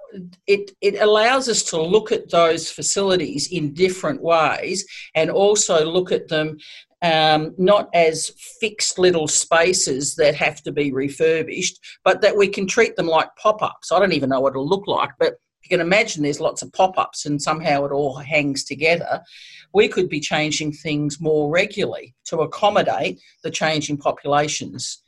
it 0.45 0.71
it 0.81 1.01
allows 1.01 1.49
us 1.49 1.63
to 1.63 1.81
look 1.81 2.11
at 2.11 2.29
those 2.29 2.71
facilities 2.71 3.51
in 3.51 3.73
different 3.73 4.21
ways 4.21 4.85
and 5.15 5.29
also 5.29 5.83
look 5.85 6.11
at 6.11 6.27
them 6.27 6.57
um, 7.01 7.53
not 7.57 7.89
as 7.93 8.31
fixed 8.59 8.97
little 8.97 9.27
spaces 9.27 10.15
that 10.15 10.35
have 10.35 10.61
to 10.63 10.71
be 10.71 10.91
refurbished, 10.91 11.79
but 12.03 12.21
that 12.21 12.35
we 12.35 12.47
can 12.47 12.67
treat 12.67 12.95
them 12.95 13.07
like 13.07 13.29
pop 13.41 13.61
ups. 13.61 13.91
I 13.91 13.99
don't 13.99 14.13
even 14.13 14.29
know 14.29 14.39
what 14.39 14.51
it'll 14.51 14.67
look 14.67 14.87
like, 14.87 15.11
but 15.19 15.35
you 15.63 15.69
can 15.69 15.85
imagine 15.85 16.23
there's 16.23 16.39
lots 16.39 16.61
of 16.61 16.71
pop 16.73 16.97
ups 16.97 17.25
and 17.25 17.41
somehow 17.41 17.85
it 17.85 17.91
all 17.91 18.15
hangs 18.15 18.63
together. 18.63 19.21
We 19.73 19.87
could 19.87 20.09
be 20.09 20.19
changing 20.19 20.71
things 20.71 21.19
more 21.19 21.51
regularly 21.51 22.15
to 22.25 22.39
accommodate 22.39 23.19
the 23.43 23.51
changing 23.51 23.97
populations 23.97 25.03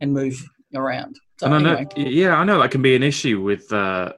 and 0.00 0.12
move 0.12 0.42
around. 0.74 1.16
So 1.38 1.46
and 1.46 1.66
anyway. 1.66 1.86
I 1.96 2.02
know, 2.02 2.08
yeah, 2.08 2.36
I 2.36 2.44
know 2.44 2.60
that 2.60 2.70
can 2.70 2.82
be 2.82 2.96
an 2.96 3.02
issue 3.02 3.40
with 3.40 3.72
uh, 3.72 4.14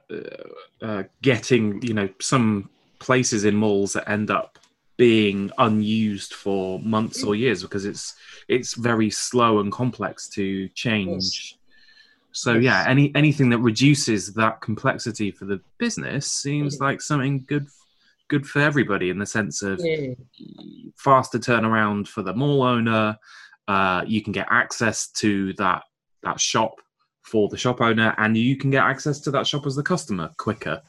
uh, 0.81 1.03
getting, 1.21 1.81
you 1.81 1.93
know, 1.93 2.09
some 2.21 2.69
places 2.99 3.45
in 3.45 3.55
malls 3.55 3.93
that 3.93 4.09
end 4.09 4.31
up 4.31 4.57
being 4.97 5.51
unused 5.57 6.33
for 6.33 6.79
months 6.79 7.23
or 7.23 7.35
years 7.35 7.61
because 7.61 7.85
it's 7.85 8.15
it's 8.47 8.75
very 8.75 9.09
slow 9.09 9.59
and 9.59 9.71
complex 9.71 10.29
to 10.29 10.69
change. 10.69 11.13
Yes. 11.13 11.57
So 12.31 12.53
yes. 12.53 12.63
yeah, 12.63 12.85
any 12.89 13.13
anything 13.15 13.49
that 13.49 13.59
reduces 13.59 14.33
that 14.33 14.61
complexity 14.61 15.31
for 15.31 15.45
the 15.45 15.61
business 15.77 16.31
seems 16.31 16.79
like 16.79 17.01
something 17.01 17.45
good 17.47 17.67
good 18.27 18.47
for 18.47 18.59
everybody 18.59 19.09
in 19.09 19.19
the 19.19 19.25
sense 19.25 19.61
of 19.61 19.79
yeah. 19.83 20.13
faster 20.97 21.37
turnaround 21.37 22.07
for 22.07 22.23
the 22.23 22.33
mall 22.33 22.63
owner. 22.63 23.17
Uh, 23.67 24.03
you 24.05 24.21
can 24.21 24.31
get 24.31 24.47
access 24.49 25.07
to 25.07 25.53
that 25.53 25.83
that 26.23 26.39
shop 26.39 26.81
for 27.21 27.49
the 27.49 27.57
shop 27.57 27.81
owner, 27.81 28.13
and 28.17 28.37
you 28.37 28.55
can 28.55 28.69
get 28.69 28.83
access 28.83 29.19
to 29.19 29.31
that 29.31 29.47
shop 29.47 29.65
as 29.65 29.75
the 29.75 29.83
customer 29.83 30.29
quicker. 30.37 30.81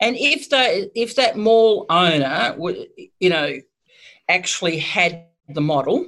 And 0.00 0.16
if 0.16 0.48
that 0.50 0.90
if 0.94 1.16
that 1.16 1.36
mall 1.36 1.86
owner, 1.90 2.56
you 3.18 3.30
know, 3.30 3.54
actually 4.28 4.78
had 4.78 5.26
the 5.48 5.60
model, 5.60 6.06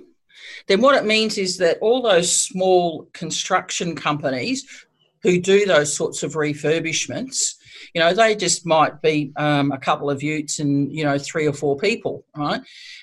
then 0.68 0.80
what 0.80 0.96
it 0.96 1.04
means 1.04 1.38
is 1.38 1.58
that 1.58 1.78
all 1.80 2.02
those 2.02 2.30
small 2.30 3.08
construction 3.12 3.96
companies 3.96 4.86
who 5.22 5.40
do 5.40 5.66
those 5.66 5.94
sorts 5.94 6.22
of 6.22 6.34
refurbishments, 6.34 7.54
you 7.94 8.00
know, 8.00 8.14
they 8.14 8.34
just 8.34 8.64
might 8.64 9.02
be 9.02 9.32
um, 9.36 9.72
a 9.72 9.78
couple 9.78 10.08
of 10.08 10.22
utes 10.22 10.60
and 10.60 10.92
you 10.92 11.04
know 11.04 11.18
three 11.18 11.46
or 11.46 11.52
four 11.52 11.76
people, 11.76 12.24
right? 12.36 12.60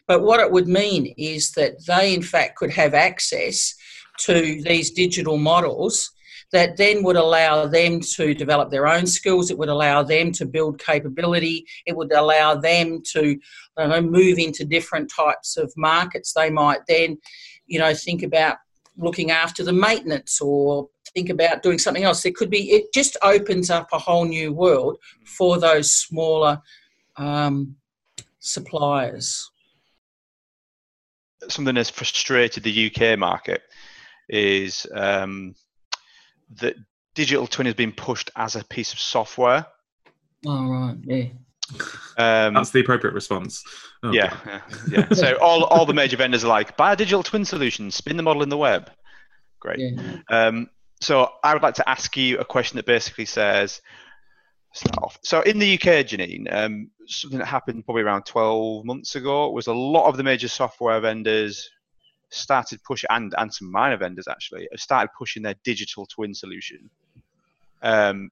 But 0.07 0.23
what 0.23 0.39
it 0.39 0.51
would 0.51 0.67
mean 0.67 1.13
is 1.17 1.51
that 1.51 1.85
they, 1.85 2.13
in 2.13 2.21
fact, 2.21 2.55
could 2.55 2.71
have 2.71 2.93
access 2.93 3.75
to 4.19 4.61
these 4.63 4.91
digital 4.91 5.37
models 5.37 6.11
that 6.51 6.77
then 6.77 7.03
would 7.03 7.17
allow 7.17 7.65
them 7.65 7.99
to 7.99 8.33
develop 8.33 8.71
their 8.71 8.87
own 8.87 9.05
skills. 9.05 9.51
It 9.51 9.57
would 9.57 9.69
allow 9.69 10.03
them 10.03 10.31
to 10.33 10.45
build 10.45 10.79
capability. 10.79 11.65
It 11.85 11.95
would 11.95 12.11
allow 12.13 12.55
them 12.55 13.01
to 13.11 13.37
know, 13.77 14.01
move 14.01 14.37
into 14.39 14.65
different 14.65 15.11
types 15.13 15.57
of 15.57 15.73
markets. 15.75 16.33
They 16.33 16.49
might 16.49 16.79
then, 16.87 17.17
you 17.65 17.79
know, 17.79 17.93
think 17.93 18.23
about 18.23 18.57
looking 18.97 19.31
after 19.31 19.63
the 19.63 19.73
maintenance 19.73 20.41
or 20.41 20.89
think 21.13 21.29
about 21.29 21.63
doing 21.63 21.79
something 21.79 22.03
else. 22.03 22.25
It 22.25 22.35
could 22.35 22.49
be, 22.49 22.71
it 22.71 22.93
just 22.93 23.17
opens 23.21 23.69
up 23.69 23.89
a 23.91 23.99
whole 23.99 24.25
new 24.25 24.53
world 24.53 24.97
for 25.25 25.59
those 25.59 25.93
smaller 25.93 26.61
um, 27.17 27.75
suppliers. 28.39 29.51
Something 31.49 31.75
that's 31.75 31.89
frustrated 31.89 32.63
the 32.63 32.91
UK 32.91 33.19
market 33.19 33.61
is 34.29 34.87
um, 34.93 35.53
that 36.55 36.75
digital 37.15 37.47
twin 37.47 37.65
has 37.65 37.75
been 37.75 37.91
pushed 37.91 38.29
as 38.35 38.55
a 38.55 38.63
piece 38.65 38.93
of 38.93 38.99
software. 38.99 39.65
Oh 40.45 40.69
right, 40.69 40.95
yeah. 41.03 41.25
Um, 42.17 42.53
That's 42.53 42.71
the 42.71 42.79
appropriate 42.79 43.13
response. 43.13 43.63
Oh, 44.03 44.11
yeah, 44.11 44.37
yeah, 44.45 44.61
yeah, 44.89 45.09
So 45.13 45.37
all, 45.41 45.65
all 45.65 45.85
the 45.85 45.93
major 45.93 46.17
vendors 46.17 46.45
are 46.45 46.47
like, 46.47 46.77
buy 46.77 46.93
a 46.93 46.95
digital 46.95 47.23
twin 47.23 47.43
solution, 47.43 47.91
spin 47.91 48.17
the 48.17 48.23
model 48.23 48.43
in 48.43 48.49
the 48.49 48.57
web. 48.57 48.89
Great. 49.59 49.79
Yeah. 49.79 50.19
Um, 50.29 50.69
so 51.01 51.29
I 51.43 51.53
would 51.53 51.63
like 51.63 51.75
to 51.75 51.89
ask 51.89 52.15
you 52.15 52.37
a 52.37 52.45
question 52.45 52.77
that 52.77 52.85
basically 52.85 53.25
says, 53.25 53.81
start 54.73 54.97
off. 55.03 55.19
so 55.23 55.41
in 55.41 55.59
the 55.59 55.73
UK, 55.73 56.05
Janine, 56.05 56.51
um, 56.53 56.91
something 57.07 57.39
that 57.39 57.45
happened 57.45 57.85
probably 57.85 58.03
around 58.03 58.23
12 58.25 58.85
months 58.85 59.15
ago 59.15 59.51
was 59.51 59.67
a 59.67 59.73
lot 59.73 60.07
of 60.07 60.17
the 60.17 60.23
major 60.23 60.47
software 60.47 60.99
vendors 60.99 61.69
started 62.29 62.81
pushing, 62.83 63.07
and, 63.09 63.33
and 63.37 63.53
some 63.53 63.71
minor 63.71 63.97
vendors 63.97 64.27
actually, 64.27 64.67
have 64.71 64.79
started 64.79 65.09
pushing 65.17 65.43
their 65.43 65.55
digital 65.63 66.05
twin 66.05 66.33
solution. 66.33 66.89
Um, 67.81 68.31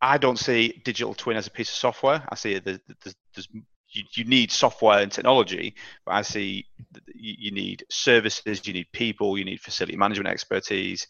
I 0.00 0.18
don't 0.18 0.38
see 0.38 0.82
digital 0.84 1.14
twin 1.14 1.36
as 1.36 1.46
a 1.46 1.50
piece 1.50 1.68
of 1.68 1.76
software. 1.76 2.24
I 2.28 2.34
see 2.34 2.58
there's, 2.58 2.80
there's, 3.02 3.14
there's 3.34 3.48
you, 3.90 4.02
you, 4.14 4.24
need 4.24 4.50
software 4.50 4.98
and 4.98 5.12
technology, 5.12 5.74
but 6.04 6.12
I 6.12 6.22
see 6.22 6.66
you, 7.14 7.34
you 7.38 7.50
need 7.52 7.84
services, 7.88 8.66
you 8.66 8.72
need 8.72 8.90
people, 8.92 9.38
you 9.38 9.44
need 9.44 9.60
facility 9.60 9.96
management 9.96 10.28
expertise. 10.28 11.06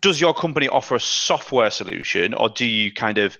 Does 0.00 0.20
your 0.20 0.32
company 0.32 0.68
offer 0.68 0.94
a 0.94 1.00
software 1.00 1.70
solution, 1.70 2.34
or 2.34 2.48
do 2.48 2.64
you 2.64 2.92
kind 2.92 3.18
of 3.18 3.36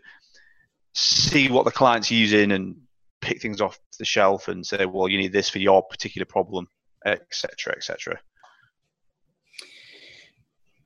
see 0.92 1.48
what 1.48 1.64
the 1.64 1.70
client's 1.70 2.10
using 2.10 2.52
and 2.52 2.76
pick 3.20 3.40
things 3.40 3.60
off 3.60 3.78
the 3.98 4.04
shelf 4.04 4.48
and 4.48 4.66
say, 4.66 4.84
well, 4.84 5.08
you 5.08 5.18
need 5.18 5.32
this 5.32 5.48
for 5.48 5.58
your 5.58 5.82
particular 5.82 6.26
problem? 6.26 6.68
Etc., 7.06 7.74
etc. 7.76 8.20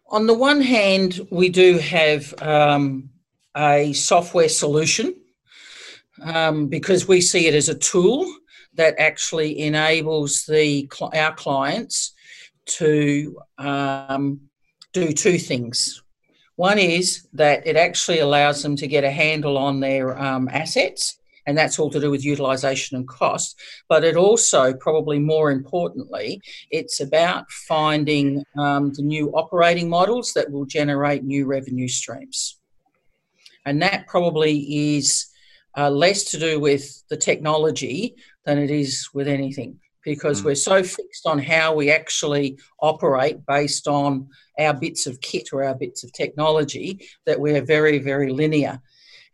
On 0.09 0.27
the 0.27 0.35
one 0.35 0.61
hand, 0.61 1.21
we 1.31 1.49
do 1.49 1.79
have 1.79 2.35
um, 2.43 3.11
a 3.57 3.93
software 3.93 4.49
solution 4.49 5.14
um, 6.23 6.66
because 6.66 7.07
we 7.07 7.21
see 7.21 7.47
it 7.47 7.55
as 7.55 7.68
a 7.68 7.79
tool 7.79 8.27
that 8.75 8.95
actually 8.99 9.61
enables 9.61 10.45
the 10.47 10.91
our 11.14 11.35
clients 11.35 12.12
to 12.66 13.39
um, 13.59 14.41
do 14.93 15.12
two 15.12 15.39
things. 15.39 16.03
One 16.57 16.79
is 16.79 17.27
that 17.33 17.66
it 17.66 17.77
actually 17.77 18.18
allows 18.18 18.62
them 18.62 18.77
to 18.77 18.87
get 18.87 19.05
a 19.05 19.11
handle 19.11 19.57
on 19.57 19.81
their 19.81 20.18
um, 20.18 20.49
assets 20.49 21.20
and 21.47 21.57
that's 21.57 21.78
all 21.78 21.91
to 21.91 22.01
do 22.01 22.11
with 22.11 22.24
utilisation 22.24 22.97
and 22.97 23.09
cost. 23.09 23.59
But 23.88 24.05
it 24.05 24.16
also, 24.16 24.74
probably 24.74 25.18
more 25.18 25.51
importantly, 25.51 26.41
it's 26.70 27.01
about 27.01 27.51
finding 27.51 28.45
um, 28.59 28.93
the 28.95 29.03
new 29.03 29.30
operating 29.30 29.88
models 29.88 30.32
that 30.34 30.51
will 30.51 30.66
generate 30.66 31.24
new 31.24 31.47
revenue 31.47 31.88
streams. 31.88 32.59
And 33.66 33.82
that 33.82 34.07
probably 34.07 34.59
is 34.97 35.26
uh, 35.76 35.91
less 35.91 36.24
to 36.24 36.38
do 36.38 36.59
with 36.59 37.03
the 37.09 37.16
technology 37.16 38.16
than 38.45 38.59
it 38.59 38.70
is 38.70 39.09
with 39.14 39.28
anything 39.28 39.78
because 40.05 40.41
mm. 40.41 40.47
we're 40.47 40.55
so 40.55 40.82
fixed 40.82 41.26
on 41.26 41.38
how 41.38 41.74
we 41.74 41.91
actually 41.91 42.59
operate 42.80 43.45
based 43.47 43.86
on 43.86 44.28
our 44.59 44.74
bits 44.74 45.07
of 45.07 45.20
kit 45.20 45.49
or 45.53 45.62
our 45.62 45.74
bits 45.74 46.05
of 46.05 46.12
technology 46.12 47.07
that 47.26 47.38
we're 47.38 47.62
very, 47.62 47.99
very 47.99 48.32
linear. 48.32 48.80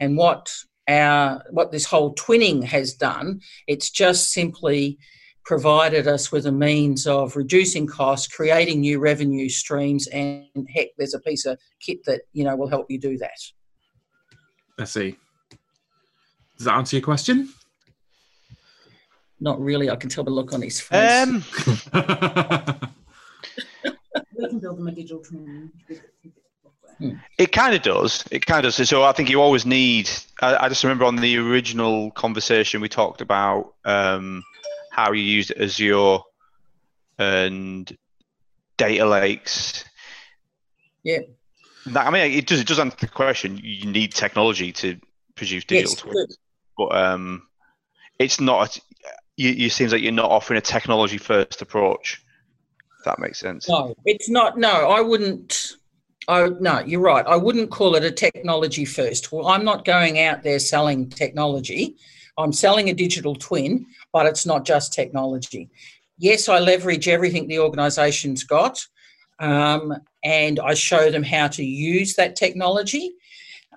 And 0.01 0.17
what 0.17 0.53
our 0.89 1.43
what 1.51 1.73
this 1.73 1.85
whole 1.85 2.15
twinning 2.15 2.63
has 2.65 2.95
done, 2.95 3.41
it's 3.67 3.91
just 3.91 4.31
simply 4.31 4.99
provided 5.45 6.09
us 6.09 6.33
with 6.33 6.47
a 6.47 6.53
means 6.53 7.07
of 7.07 7.37
reducing 7.37 7.87
costs, 7.87 8.27
creating 8.27 8.81
new 8.81 8.99
revenue 8.99 9.49
streams, 9.49 10.07
and 10.09 10.47
heck, 10.75 10.89
there's 10.99 11.15
a 11.15 11.21
piece 11.21 11.47
of 11.47 11.59
kit 11.81 12.05
that 12.05 12.23
you 12.33 12.45
know 12.45 12.57
will 12.57 12.69
help 12.69 12.87
you 12.91 12.99
do 12.99 13.17
that. 13.19 13.39
I 14.79 14.85
see. 14.85 15.17
Does 16.57 16.67
that 16.67 16.75
answer 16.75 16.97
your 16.97 17.05
question? 17.05 17.49
Not 19.39 19.61
really. 19.61 19.91
I 19.91 19.97
can 19.97 20.09
tell 20.09 20.25
by 20.25 20.31
the 20.31 20.35
look 20.35 20.53
on 20.55 20.63
his 20.63 20.81
face. 20.81 21.29
Um, 21.29 21.45
We 24.37 24.49
can 24.49 24.59
build 24.59 24.79
them 24.79 24.89
a 24.89 24.93
digital 24.93 25.21
twin. 25.21 25.73
It 27.39 27.53
kind 27.53 27.75
of 27.75 27.83
does. 27.83 28.25
It 28.31 28.47
kind 28.47 28.65
of 28.65 28.75
does. 28.75 28.89
So 28.89 29.03
I 29.03 29.13
think 29.13 29.31
you 29.31 29.41
always 29.41 29.67
need. 29.67 30.11
I, 30.41 30.57
I 30.57 30.69
just 30.69 30.85
remember 30.85 31.05
on 31.05 31.17
the 31.17 31.37
original 31.39 32.11
conversation 32.13 32.81
we 32.81 32.89
talked 32.89 33.21
about 33.21 33.75
um, 33.85 34.43
how 34.91 35.13
you 35.13 35.23
used 35.23 35.53
Azure 35.59 36.19
and 37.19 37.97
data 38.77 39.07
lakes. 39.07 39.85
Yeah. 41.03 41.21
That, 41.87 42.07
I 42.07 42.11
mean, 42.11 42.33
it 42.33 42.47
does. 42.47 42.61
It 42.61 42.67
does 42.67 42.79
answer 42.79 42.97
the 43.01 43.09
question. 43.09 43.61
You 43.63 43.91
need 43.91 44.13
technology 44.13 44.73
to 44.73 44.99
produce 45.35 45.65
digital 45.65 45.93
yes, 45.93 46.01
twins, 46.01 46.39
but 46.77 46.97
um, 46.97 47.43
it's 48.19 48.41
not. 48.41 48.79
You, 49.37 49.51
you 49.51 49.69
seems 49.69 49.93
like 49.93 50.03
you're 50.03 50.13
not 50.13 50.31
offering 50.31 50.59
a 50.59 50.63
technology 50.63 51.19
first 51.19 51.63
approach. 51.63 52.23
If 52.99 53.05
that 53.05 53.19
makes 53.19 53.39
sense. 53.39 53.69
No, 53.69 53.95
it's 54.05 54.29
not. 54.29 54.59
No, 54.59 54.91
I 54.91 55.01
wouldn't. 55.01 55.77
I 56.29 56.49
no, 56.61 56.81
you're 56.81 57.01
right. 57.01 57.27
I 57.27 57.37
wouldn't 57.37 57.71
call 57.71 57.95
it 57.95 58.05
a 58.05 58.11
technology 58.11 58.85
first. 58.85 59.31
Well, 59.31 59.47
I'm 59.47 59.65
not 59.65 59.85
going 59.85 60.19
out 60.21 60.43
there 60.43 60.59
selling 60.59 61.09
technology. 61.09 61.97
I'm 62.39 62.53
selling 62.53 62.91
a 62.91 62.95
digital 62.95 63.35
twin, 63.35 63.87
but 64.13 64.27
it's 64.27 64.45
not 64.45 64.65
just 64.65 64.93
technology. 64.93 65.71
Yes, 66.19 66.49
I 66.49 66.59
leverage 66.59 67.09
everything 67.09 67.47
the 67.47 67.61
organisation's 67.61 68.45
got, 68.45 68.85
um, 69.39 69.95
and 70.25 70.59
I 70.59 70.75
show 70.75 71.11
them 71.11 71.23
how 71.23 71.49
to 71.49 71.65
use 71.65 72.15
that 72.15 72.37
technology. 72.37 73.13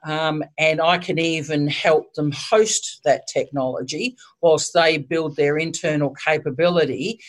Um, 0.03 0.43
and 0.57 0.79
I 0.79 0.97
can 0.97 1.19
even 1.19 1.67
help 1.67 2.13
them 2.13 2.31
host 2.31 3.01
that 3.03 3.27
technology 3.27 4.15
whilst 4.41 4.73
they 4.73 4.97
build 4.97 5.35
their 5.35 5.57
internal 5.57 6.15
capability 6.25 7.19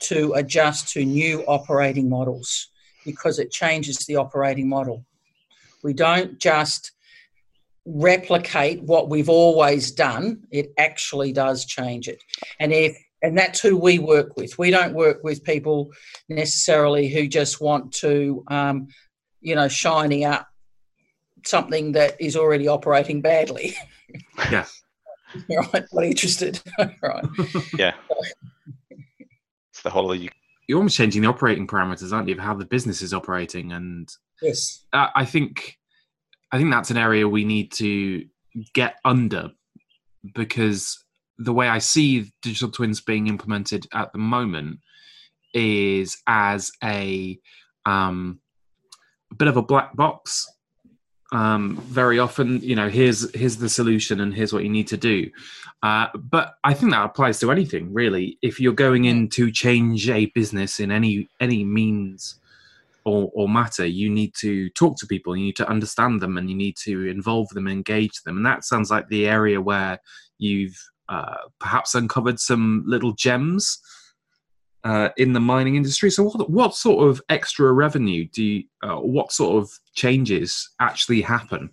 to 0.00 0.32
adjust 0.34 0.92
to 0.94 1.04
new 1.04 1.42
operating 1.46 2.08
models 2.08 2.68
because 3.06 3.38
it 3.38 3.50
changes 3.50 3.98
the 3.98 4.16
operating 4.16 4.68
model. 4.68 5.06
We 5.82 5.94
don't 5.94 6.38
just 6.38 6.92
replicate 7.86 8.82
what 8.82 9.08
we've 9.08 9.28
always 9.28 9.92
done, 9.92 10.42
it 10.50 10.72
actually 10.76 11.32
does 11.32 11.64
change 11.64 12.08
it. 12.08 12.22
And 12.60 12.72
if 12.72 12.98
and 13.22 13.36
that's 13.36 13.60
who 13.60 13.76
we 13.76 13.98
work 13.98 14.36
with. 14.36 14.58
We 14.58 14.70
don't 14.70 14.92
work 14.92 15.24
with 15.24 15.42
people 15.42 15.90
necessarily 16.28 17.08
who 17.08 17.26
just 17.26 17.60
want 17.60 17.92
to, 17.94 18.44
um, 18.48 18.88
you 19.40 19.54
know, 19.54 19.68
shiny 19.68 20.24
up 20.24 20.46
something 21.44 21.92
that 21.92 22.20
is 22.20 22.36
already 22.36 22.68
operating 22.68 23.22
badly. 23.22 23.74
Yeah. 24.50 24.66
right, 25.50 25.84
not 25.92 26.04
interested. 26.04 26.62
right. 26.78 27.24
Yeah. 27.76 27.94
it's 29.70 29.82
the 29.82 29.90
whole. 29.90 30.12
of 30.12 30.18
You, 30.18 30.30
You're 30.66 30.78
almost 30.78 30.96
changing 30.96 31.22
the 31.22 31.28
operating 31.28 31.66
parameters, 31.66 32.12
aren't 32.12 32.28
you, 32.28 32.34
of 32.34 32.40
how 32.40 32.54
the 32.54 32.64
business 32.64 33.02
is 33.02 33.14
operating? 33.14 33.72
And 33.72 34.08
Yes. 34.42 34.84
I 34.92 35.24
think, 35.24 35.78
I 36.52 36.58
think 36.58 36.70
that's 36.70 36.90
an 36.90 36.96
area 36.96 37.28
we 37.28 37.44
need 37.44 37.72
to 37.72 38.24
get 38.74 38.96
under 39.04 39.50
because 40.34 41.04
the 41.38 41.52
way 41.52 41.68
I 41.68 41.78
see 41.78 42.32
digital 42.42 42.70
twins 42.70 43.00
being 43.00 43.26
implemented 43.26 43.86
at 43.92 44.12
the 44.12 44.18
moment 44.18 44.80
is 45.54 46.18
as 46.26 46.72
a 46.82 47.38
um, 47.84 48.40
a 49.30 49.34
bit 49.34 49.48
of 49.48 49.56
a 49.56 49.62
black 49.62 49.94
box. 49.96 50.46
Um, 51.32 51.76
very 51.86 52.18
often, 52.18 52.60
you 52.60 52.76
know, 52.76 52.88
here's 52.88 53.34
here's 53.34 53.56
the 53.56 53.68
solution 53.68 54.20
and 54.20 54.32
here's 54.32 54.52
what 54.52 54.62
you 54.62 54.70
need 54.70 54.86
to 54.88 54.96
do. 54.96 55.30
Uh, 55.82 56.06
but 56.14 56.54
I 56.62 56.72
think 56.72 56.92
that 56.92 57.04
applies 57.04 57.40
to 57.40 57.50
anything 57.50 57.92
really. 57.92 58.38
If 58.42 58.60
you're 58.60 58.72
going 58.72 59.06
in 59.06 59.28
to 59.30 59.50
change 59.50 60.08
a 60.08 60.26
business 60.26 60.78
in 60.78 60.90
any 60.92 61.28
any 61.40 61.64
means 61.64 62.36
or, 63.04 63.30
or 63.34 63.48
matter, 63.48 63.86
you 63.86 64.08
need 64.08 64.34
to 64.36 64.68
talk 64.70 64.98
to 64.98 65.06
people, 65.06 65.36
you 65.36 65.44
need 65.44 65.56
to 65.56 65.68
understand 65.68 66.20
them, 66.20 66.36
and 66.36 66.48
you 66.48 66.56
need 66.56 66.76
to 66.78 67.06
involve 67.08 67.48
them, 67.50 67.68
engage 67.68 68.22
them. 68.22 68.36
And 68.36 68.46
that 68.46 68.64
sounds 68.64 68.90
like 68.90 69.08
the 69.08 69.26
area 69.28 69.60
where 69.60 70.00
you've 70.38 70.76
uh, 71.08 71.36
perhaps 71.60 71.94
uncovered 71.94 72.40
some 72.40 72.84
little 72.86 73.12
gems 73.12 73.78
uh, 74.86 75.08
in 75.16 75.32
the 75.32 75.40
mining 75.40 75.74
industry. 75.74 76.10
So, 76.10 76.22
what, 76.22 76.48
what 76.48 76.74
sort 76.76 77.08
of 77.08 77.20
extra 77.28 77.72
revenue 77.72 78.28
do 78.32 78.44
you, 78.44 78.64
uh, 78.82 78.96
what 78.96 79.32
sort 79.32 79.60
of 79.60 79.70
changes 79.94 80.70
actually 80.80 81.22
happen? 81.22 81.70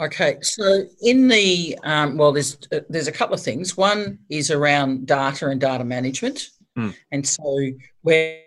Okay, 0.00 0.38
so 0.40 0.84
in 1.02 1.26
the 1.26 1.76
um, 1.82 2.16
well, 2.16 2.32
there's 2.32 2.58
uh, 2.72 2.80
there's 2.88 3.08
a 3.08 3.12
couple 3.12 3.34
of 3.34 3.42
things. 3.42 3.76
One 3.76 4.18
is 4.28 4.52
around 4.52 5.06
data 5.06 5.48
and 5.48 5.60
data 5.60 5.84
management, 5.84 6.48
Hmm. 6.76 6.90
and 7.12 7.26
so 7.26 7.70
where 8.02 8.40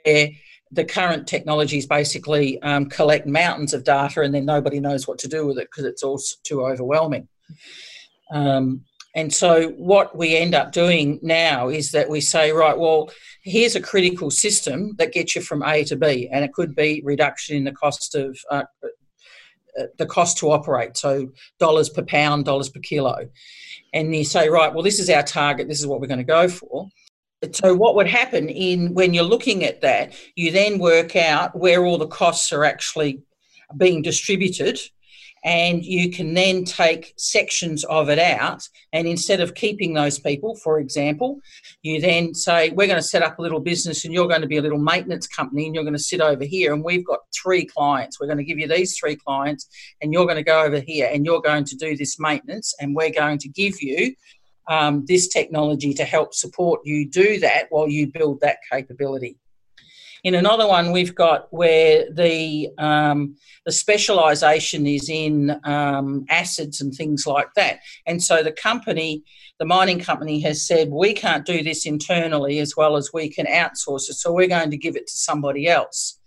the 0.71 0.85
current 0.85 1.27
technologies 1.27 1.85
basically 1.85 2.61
um, 2.61 2.87
collect 2.87 3.25
mountains 3.25 3.73
of 3.73 3.85
data 3.85 4.21
and 4.21 4.33
then 4.35 4.45
nobody 4.45 4.81
knows 4.81 5.07
what 5.07 5.17
to 5.19 5.27
do 5.29 5.47
with 5.47 5.57
it 5.57 5.69
because 5.71 5.85
it's 5.85 6.03
all 6.03 6.19
too 6.43 6.65
overwhelming. 6.65 7.27
Um, 8.31 8.83
and 9.17 9.33
so 9.33 9.69
what 9.71 10.15
we 10.15 10.37
end 10.37 10.53
up 10.53 10.71
doing 10.71 11.19
now 11.23 11.69
is 11.69 11.89
that 11.91 12.07
we 12.07 12.21
say, 12.21 12.51
right, 12.51 12.77
well, 12.77 13.09
here's 13.41 13.75
a 13.75 13.81
critical 13.81 14.29
system 14.29 14.93
that 14.99 15.11
gets 15.11 15.35
you 15.35 15.41
from 15.41 15.63
A 15.63 15.83
to 15.85 15.95
B, 15.95 16.29
and 16.31 16.45
it 16.45 16.53
could 16.53 16.75
be 16.75 17.01
reduction 17.03 17.57
in 17.57 17.63
the 17.63 17.71
cost 17.71 18.13
of 18.13 18.37
uh, 18.51 18.61
uh, 18.83 19.83
the 19.97 20.05
cost 20.05 20.37
to 20.37 20.51
operate, 20.51 20.97
so 20.97 21.31
dollars 21.57 21.89
per 21.89 22.03
pound, 22.03 22.45
dollars 22.45 22.69
per 22.69 22.79
kilo. 22.79 23.27
And 23.91 24.15
you 24.15 24.23
say, 24.23 24.49
right, 24.49 24.71
well, 24.71 24.83
this 24.83 24.99
is 24.99 25.09
our 25.09 25.23
target, 25.23 25.67
this 25.67 25.79
is 25.79 25.87
what 25.87 25.99
we're 25.99 26.05
going 26.05 26.19
to 26.19 26.23
go 26.23 26.47
for. 26.47 26.87
So 27.53 27.73
what 27.73 27.95
would 27.95 28.07
happen 28.07 28.49
in 28.49 28.93
when 28.93 29.15
you're 29.15 29.23
looking 29.23 29.63
at 29.63 29.81
that, 29.81 30.13
you 30.35 30.51
then 30.51 30.77
work 30.77 31.15
out 31.15 31.57
where 31.57 31.85
all 31.85 31.97
the 31.97 32.07
costs 32.07 32.53
are 32.53 32.63
actually 32.63 33.23
being 33.77 34.03
distributed 34.03 34.79
and 35.47 35.85
you 35.85 36.11
can 36.11 36.33
then 36.33 36.65
take 36.65 37.13
sections 37.17 37.85
of 37.85 38.09
it 38.09 38.19
out. 38.19 38.67
And 38.91 39.07
instead 39.07 39.39
of 39.39 39.55
keeping 39.55 39.93
those 39.93 40.19
people 40.19 40.55
for 40.57 40.79
example 40.79 41.39
you 41.81 42.01
then 42.01 42.33
say 42.33 42.69
we're 42.71 42.87
going 42.87 42.99
to 42.99 43.01
set 43.01 43.23
up 43.23 43.39
a 43.39 43.41
little 43.41 43.61
business 43.61 44.03
and 44.03 44.13
you're 44.13 44.27
going 44.27 44.41
to 44.41 44.47
be 44.47 44.57
a 44.57 44.61
little 44.61 44.77
maintenance 44.77 45.25
company 45.25 45.65
and 45.65 45.73
you're 45.73 45.83
going 45.85 45.93
to 45.93 45.99
sit 45.99 46.19
over 46.21 46.43
here 46.43 46.73
and 46.73 46.83
we've 46.83 47.05
got 47.05 47.19
three 47.33 47.65
clients. 47.65 48.19
We're 48.19 48.27
going 48.27 48.37
to 48.39 48.43
give 48.43 48.59
you 48.59 48.67
these 48.67 48.97
three 48.97 49.15
clients 49.15 49.67
and 50.01 50.11
you're 50.11 50.25
going 50.25 50.37
to 50.37 50.43
go 50.43 50.63
over 50.63 50.79
here 50.79 51.09
and 51.11 51.25
you're 51.25 51.41
going 51.41 51.63
to 51.65 51.75
do 51.75 51.95
this 51.95 52.19
maintenance 52.19 52.73
and 52.79 52.95
we're 52.95 53.11
going 53.11 53.37
to 53.39 53.49
give 53.49 53.81
you 53.81 54.13
um, 54.69 55.05
this 55.07 55.29
technology 55.29 55.93
to 55.93 56.03
help 56.03 56.33
support 56.33 56.81
you 56.83 57.09
do 57.09 57.39
that 57.39 57.67
while 57.69 57.87
you 57.87 58.11
build 58.11 58.41
that 58.41 58.57
capability 58.69 59.37
in 60.27 60.35
another 60.35 60.67
one, 60.67 60.91
we've 60.91 61.15
got 61.15 61.47
where 61.53 62.11
the 62.11 62.67
um, 62.77 63.37
the 63.65 63.71
specialisation 63.71 64.85
is 64.85 65.09
in 65.09 65.57
um, 65.63 66.25
acids 66.29 66.81
and 66.81 66.93
things 66.93 67.25
like 67.25 67.47
that, 67.55 67.79
and 68.05 68.21
so 68.21 68.43
the 68.43 68.51
company, 68.51 69.23
the 69.57 69.63
mining 69.63 70.01
company, 70.01 70.41
has 70.41 70.67
said 70.67 70.89
we 70.91 71.13
can't 71.13 71.45
do 71.45 71.63
this 71.63 71.85
internally 71.85 72.59
as 72.59 72.75
well 72.75 72.97
as 72.97 73.11
we 73.13 73.29
can 73.29 73.45
outsource 73.45 74.09
it, 74.09 74.15
so 74.15 74.33
we're 74.33 74.49
going 74.49 74.69
to 74.69 74.75
give 74.75 74.97
it 74.97 75.07
to 75.07 75.15
somebody 75.15 75.65
else. 75.65 76.19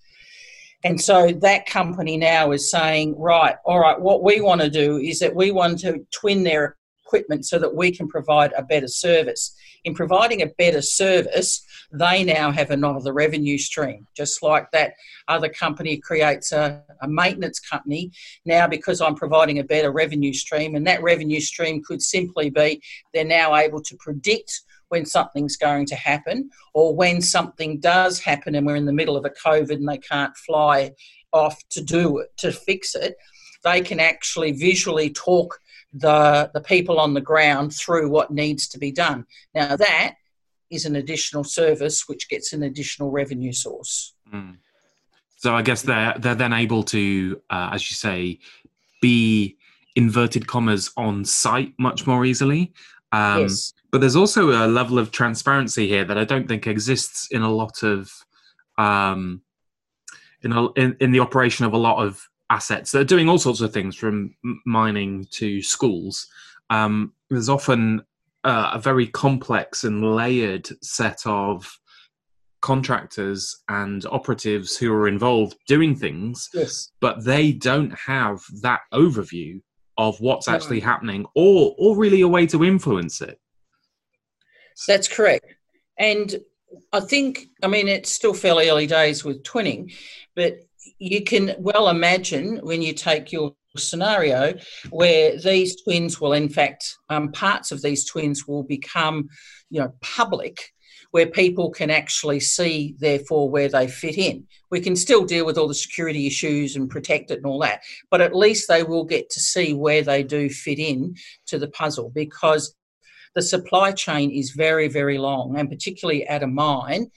And 0.83 0.99
so 0.99 1.31
that 1.43 1.67
company 1.67 2.17
now 2.17 2.53
is 2.53 2.71
saying, 2.71 3.17
right, 3.19 3.57
all 3.67 3.81
right, 3.81 4.01
what 4.01 4.23
we 4.23 4.41
want 4.41 4.63
to 4.63 4.71
do 4.71 4.97
is 4.97 5.19
that 5.19 5.37
we 5.37 5.51
want 5.51 5.79
to 5.81 6.07
twin 6.11 6.43
their 6.43 6.79
equipment 7.11 7.45
so 7.45 7.59
that 7.59 7.75
we 7.75 7.91
can 7.91 8.09
provide 8.09 8.53
a 8.57 8.63
better 8.63 8.89
service. 8.89 9.55
In 9.85 9.95
providing 9.95 10.43
a 10.43 10.47
better 10.47 10.83
service, 10.83 11.65
they 11.93 12.23
now 12.23 12.53
have 12.53 12.71
another 12.71 13.13
revenue 13.13 13.59
stream. 13.59 14.07
Just 14.17 14.43
like 14.43 14.71
that 14.71 14.95
other 15.27 15.49
company 15.49 15.97
creates 15.97 16.53
a, 16.53 16.83
a, 17.03 17.09
maintenance 17.09 17.59
company, 17.59 18.13
now 18.45 18.69
because 18.69 19.01
I'm 19.01 19.17
providing 19.17 19.59
a 19.59 19.65
better 19.65 19.91
revenue 19.91 20.33
stream, 20.33 20.77
and 20.77 20.87
that 20.87 21.03
revenue 21.03 21.41
stream 21.41 21.83
could 21.83 22.01
simply 22.01 22.51
be 22.51 22.81
they're 23.13 23.25
now 23.25 23.57
able 23.57 23.83
to 23.83 23.97
predict 23.97 24.63
when 24.89 25.05
something's 25.05 25.57
going 25.57 25.87
to 25.87 25.97
happen 25.97 26.51
or 26.75 26.95
when 26.95 27.21
something 27.21 27.81
does 27.81 28.21
happen 28.21 28.55
and 28.55 28.67
we're 28.67 28.77
in 28.77 28.87
the 28.87 28.93
middle 28.93 29.17
of 29.17 29.25
a 29.25 29.31
COVID 29.31 29.73
and 29.73 29.89
they 29.89 29.99
can't 29.99 30.37
fly 30.37 30.91
off 31.33 31.57
to 31.71 31.81
do 31.81 32.19
it, 32.19 32.29
to 32.39 32.53
fix 32.53 32.95
it, 32.95 33.15
they 33.63 33.81
can 33.81 34.01
actually 34.01 34.53
visually 34.53 35.11
talk 35.11 35.61
the, 35.93 36.51
the 36.55 36.61
people 36.61 36.99
on 36.99 37.15
the 37.15 37.21
ground 37.21 37.75
through 37.75 38.09
what 38.11 38.31
needs 38.31 38.69
to 38.69 38.79
be 38.79 38.93
done. 38.93 39.27
Now, 39.55 39.77
that 39.77 40.15
is 40.71 40.85
an 40.85 40.97
additional 40.97 41.45
service 41.45 42.09
which 42.09 42.29
gets 42.29 42.53
an 42.53 42.63
additional 42.63 43.11
revenue 43.11 43.53
source. 43.53 44.15
Mm. 44.33 44.59
So 45.37 45.55
I 45.55 45.63
guess 45.63 45.83
they're 45.83 46.15
they're 46.19 46.35
then 46.35 46.53
able 46.53 46.83
to, 46.85 47.41
uh, 47.49 47.71
as 47.73 47.91
you 47.91 47.95
say, 47.97 48.39
be 49.01 49.57
inverted 49.97 50.47
commas 50.47 50.93
on 50.97 51.25
site 51.25 51.73
much 51.79 52.07
more 52.07 52.25
easily, 52.25 52.73
Um, 53.13 53.43
yes. 53.43 53.73
But 53.91 54.01
there's 54.01 54.17
also 54.17 54.51
a 54.51 54.69
level 54.69 54.99
of 54.99 55.11
transparency 55.11 55.89
here 55.89 56.05
that 56.05 56.17
I 56.17 56.25
don't 56.25 56.47
think 56.47 56.67
exists 56.67 57.29
in 57.31 57.43
a 57.43 57.51
lot 57.51 57.83
of 57.83 58.13
um, 58.79 59.43
in, 60.43 60.53
a, 60.53 60.73
in 60.73 60.97
in 61.01 61.11
the 61.11 61.21
operation 61.21 61.67
of 61.67 61.73
a 61.73 61.79
lot 61.79 62.05
of 62.05 62.29
assets 62.51 62.91
that 62.93 63.01
are 63.01 63.05
doing 63.05 63.29
all 63.29 63.39
sorts 63.39 63.61
of 63.61 63.73
things 63.73 63.97
from 63.97 64.35
mining 64.67 65.27
to 65.31 65.63
schools. 65.63 66.27
Um, 66.69 67.15
there's 67.31 67.49
often 67.49 68.03
uh, 68.45 68.73
a 68.75 68.79
very 68.79 69.07
complex 69.07 69.85
and 69.85 70.15
layered 70.17 70.69
set 70.83 71.23
of 71.27 71.79
contractors 72.61 73.63
and 73.69 74.05
operatives 74.07 74.77
who 74.77 74.93
are 74.93 75.09
involved 75.09 75.57
doing 75.67 75.97
things, 75.97 76.51
Yes. 76.53 76.91
but 77.01 77.25
they 77.25 77.53
don't 77.53 77.93
have 77.99 78.43
that 78.63 78.81
overview 78.93 79.61
of 79.97 80.21
what's 80.21 80.49
actually 80.49 80.81
happening 80.81 81.27
or 81.35 81.75
or 81.79 81.97
really 81.97 82.23
a 82.23 82.29
way 82.29 82.47
to 82.47 82.65
influence 82.65 83.21
it. 83.21 83.39
That's 84.87 85.09
correct. 85.09 85.45
And 85.99 86.37
I 86.93 87.01
think, 87.01 87.47
I 87.63 87.67
mean, 87.67 87.87
it's 87.89 88.11
still 88.11 88.33
fairly 88.33 88.71
early 88.71 88.87
days 88.87 89.25
with 89.25 89.43
twinning, 89.43 89.93
but 90.35 90.61
you 90.99 91.23
can 91.23 91.55
well 91.59 91.89
imagine 91.89 92.59
when 92.59 92.83
you 92.83 92.93
take 92.93 93.33
your 93.33 93.55
scenario 93.77 94.55
where 94.91 95.39
these 95.39 95.81
twins 95.83 96.21
will, 96.21 96.33
in 96.33 96.49
fact, 96.49 96.97
um, 97.09 97.31
parts 97.33 97.71
of 97.71 97.83
these 97.83 98.05
twins 98.05 98.47
will 98.47 98.63
become, 98.63 99.29
you 99.71 99.81
know, 99.81 99.93
public, 100.01 100.73
where 101.13 101.27
people 101.27 101.71
can 101.71 101.91
actually 101.91 102.41
see, 102.41 102.95
therefore, 102.99 103.51
where 103.51 103.69
they 103.69 103.89
fit 103.89 104.17
in. 104.17 104.47
We 104.71 104.81
can 104.81 104.95
still 104.95 105.25
deal 105.25 105.45
with 105.45 105.59
all 105.59 105.69
the 105.69 105.75
security 105.75 106.27
issues 106.27 106.77
and 106.77 106.89
protect 106.89 107.31
it 107.31 107.39
and 107.39 107.47
all 107.47 107.59
that, 107.61 107.81
but 108.11 108.21
at 108.21 108.35
least 108.35 108.69
they 108.69 108.83
will 108.83 109.05
get 109.05 109.29
to 109.31 109.41
see 109.41 109.75
where 109.75 110.03
they 110.03 110.23
do 110.23 110.49
fit 110.49 110.79
in 110.79 111.15
to 111.47 111.59
the 111.59 111.69
puzzle 111.69 112.11
because 112.15 112.75
the 113.35 113.43
supply 113.43 113.93
chain 113.93 114.31
is 114.31 114.51
very, 114.51 114.89
very 114.89 115.19
long, 115.19 115.57
and 115.57 115.69
particularly 115.69 116.27
at 116.27 116.43
a 116.43 116.47
mine, 116.47 117.11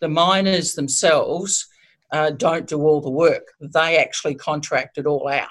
the 0.00 0.08
miners 0.08 0.74
themselves 0.74 1.66
uh, 2.12 2.30
don't 2.30 2.66
do 2.66 2.80
all 2.82 3.00
the 3.00 3.10
work. 3.10 3.46
They 3.60 3.98
actually 3.98 4.34
contract 4.34 4.98
it 4.98 5.06
all 5.06 5.28
out. 5.28 5.48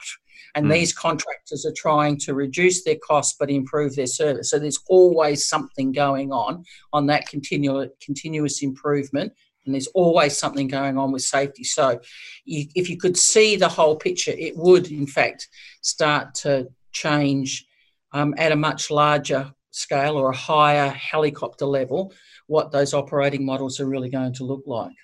And 0.55 0.66
Mm. 0.66 0.74
these 0.74 0.93
contractors 0.93 1.66
are 1.66 1.74
trying 1.76 2.18
to 2.20 2.34
reduce 2.34 2.84
their 2.84 2.97
costs 2.97 3.36
but 3.39 3.49
improve 3.49 3.95
their 3.95 4.07
service. 4.07 4.49
So 4.49 4.57
there's 4.60 4.80
always 4.89 5.47
something 5.47 5.91
going 5.91 6.32
on 6.32 6.64
on 6.91 7.05
that 7.07 7.28
continual, 7.28 7.88
continuous 8.01 8.62
improvement. 8.64 9.32
And 9.66 9.76
there's 9.76 9.88
always 9.88 10.36
something 10.36 10.68
going 10.68 10.97
on 10.97 11.12
with 11.12 11.22
safety. 11.22 11.64
So, 11.64 11.99
you, 12.45 12.66
if 12.76 12.89
you 12.89 12.97
could 12.97 13.18
see 13.18 13.55
the 13.55 13.68
whole 13.68 13.95
picture, 13.95 14.32
it 14.32 14.57
would, 14.57 14.89
in 14.89 15.05
fact, 15.05 15.47
start 15.82 16.34
to 16.36 16.70
change 16.91 17.68
um, 18.12 18.34
at 18.38 18.51
a 18.51 18.55
much 18.55 18.89
larger 18.89 19.53
scale 19.72 20.18
or 20.18 20.32
a 20.32 20.36
higher 20.36 20.89
helicopter 20.89 21.66
level 21.66 22.12
what 22.47 22.72
those 22.72 22.95
operating 22.95 23.45
models 23.45 23.80
are 23.80 23.86
really 23.86 24.10
going 24.10 24.34
to 24.34 24.43
look 24.43 24.64
like. 24.66 24.95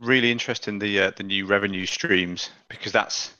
Really 0.00 0.30
interesting 0.30 0.78
the 0.78 1.00
uh, 1.00 1.10
the 1.16 1.22
new 1.22 1.46
revenue 1.46 1.86
streams 1.86 2.50
because 2.68 2.92
that's 2.92 3.32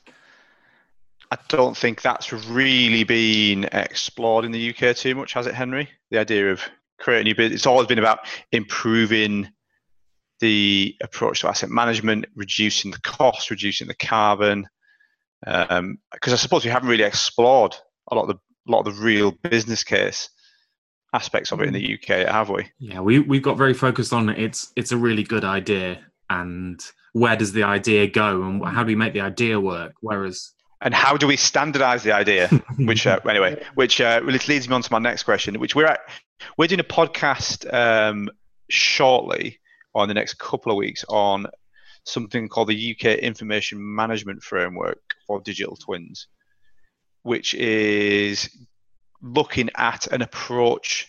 I 1.31 1.37
don't 1.49 1.75
think 1.75 2.01
that's 2.01 2.31
really 2.31 3.03
been 3.03 3.65
explored 3.65 4.45
in 4.45 4.51
the 4.51 4.69
UK 4.69 4.95
too 4.95 5.15
much, 5.15 5.33
has 5.33 5.45
it, 5.45 5.53
Henry? 5.53 5.89
The 6.09 6.19
idea 6.19 6.51
of 6.51 6.61
creating 6.99 7.25
new 7.25 7.35
business. 7.35 7.59
It's 7.59 7.67
always 7.67 7.87
been 7.87 7.99
about 7.99 8.19
improving 8.51 9.49
the 10.39 10.95
approach 11.01 11.41
to 11.41 11.49
asset 11.49 11.69
management, 11.69 12.25
reducing 12.35 12.91
the 12.91 13.01
cost, 13.01 13.49
reducing 13.49 13.87
the 13.87 13.95
carbon. 13.95 14.67
Because 15.43 16.33
I 16.33 16.37
suppose 16.37 16.63
we 16.63 16.71
haven't 16.71 16.89
really 16.89 17.03
explored 17.03 17.75
a 18.09 18.15
lot 18.15 18.23
of 18.23 18.27
the 18.29 18.39
a 18.67 18.71
lot 18.71 18.85
of 18.85 18.95
the 18.95 19.01
real 19.01 19.31
business 19.31 19.83
case 19.83 20.29
aspects 21.13 21.51
of 21.51 21.61
it 21.61 21.67
in 21.67 21.73
the 21.73 21.93
UK, 21.93 22.27
have 22.27 22.49
we? 22.49 22.69
Yeah, 22.79 23.01
we 23.01 23.19
we 23.19 23.39
got 23.39 23.57
very 23.57 23.73
focused 23.73 24.13
on 24.13 24.29
it's 24.29 24.71
it's 24.75 24.91
a 24.91 24.97
really 24.97 25.23
good 25.23 25.43
idea 25.43 25.99
and 26.29 26.79
where 27.13 27.35
does 27.35 27.53
the 27.53 27.63
idea 27.63 28.07
go 28.07 28.43
and 28.43 28.63
how 28.65 28.83
do 28.83 28.87
we 28.87 28.95
make 28.95 29.13
the 29.13 29.21
idea 29.21 29.59
work? 29.59 29.93
Whereas 30.01 30.53
And 30.81 30.93
how 30.93 31.17
do 31.17 31.27
we 31.27 31.37
standardize 31.37 32.03
the 32.03 32.11
idea? 32.11 32.47
which 32.77 33.07
uh, 33.07 33.19
anyway, 33.27 33.63
which 33.75 33.99
uh, 33.99 34.21
leads 34.23 34.69
me 34.69 34.75
on 34.75 34.81
to 34.81 34.91
my 34.91 34.99
next 34.99 35.23
question, 35.23 35.59
which 35.59 35.75
we're 35.75 35.87
at, 35.87 36.01
we're 36.57 36.67
doing 36.67 36.79
a 36.79 36.83
podcast 36.83 37.71
um, 37.73 38.29
shortly 38.69 39.59
or 39.93 40.03
in 40.03 40.07
the 40.07 40.13
next 40.13 40.35
couple 40.35 40.71
of 40.71 40.77
weeks 40.77 41.03
on 41.09 41.47
something 42.05 42.47
called 42.47 42.69
the 42.69 42.95
UK 42.95 43.17
Information 43.17 43.79
Management 43.95 44.43
Framework 44.43 44.99
for 45.25 45.41
Digital 45.41 45.75
Twins, 45.75 46.27
which 47.23 47.53
is 47.55 48.49
looking 49.21 49.69
at 49.75 50.07
an 50.07 50.21
approach 50.21 51.07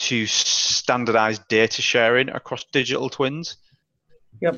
to 0.00 0.26
standardize 0.26 1.38
data 1.48 1.80
sharing 1.80 2.28
across 2.28 2.64
digital 2.72 3.08
twins. 3.08 3.56
Yep. 4.40 4.56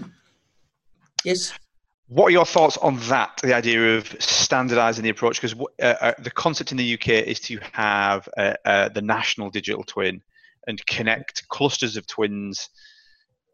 Yes. 1.25 1.53
What 2.09 2.27
are 2.27 2.31
your 2.31 2.45
thoughts 2.47 2.77
on 2.77 2.99
that? 3.09 3.41
The 3.43 3.55
idea 3.55 3.97
of 3.97 4.07
standardizing 4.23 5.03
the 5.03 5.11
approach, 5.11 5.41
because 5.41 5.61
uh, 5.83 5.95
uh, 6.01 6.13
the 6.19 6.31
concept 6.31 6.71
in 6.71 6.79
the 6.79 6.95
UK 6.95 7.09
is 7.09 7.41
to 7.41 7.59
have 7.73 8.29
uh, 8.37 8.55
uh, 8.65 8.89
the 8.91 9.03
national 9.03 9.51
digital 9.51 9.83
twin 9.83 10.23
and 10.69 10.85
connect 10.87 11.49
clusters 11.49 11.97
of 11.97 12.07
twins, 12.07 12.69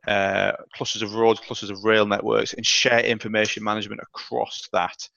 uh, 0.06 0.52
clusters 0.74 1.00
of 1.02 1.14
roads, 1.14 1.40
clusters 1.40 1.70
of 1.70 1.82
rail 1.84 2.04
networks, 2.06 2.52
and 2.52 2.66
share 2.66 3.00
information 3.00 3.64
management 3.64 4.00
across 4.02 4.68
that 4.72 5.08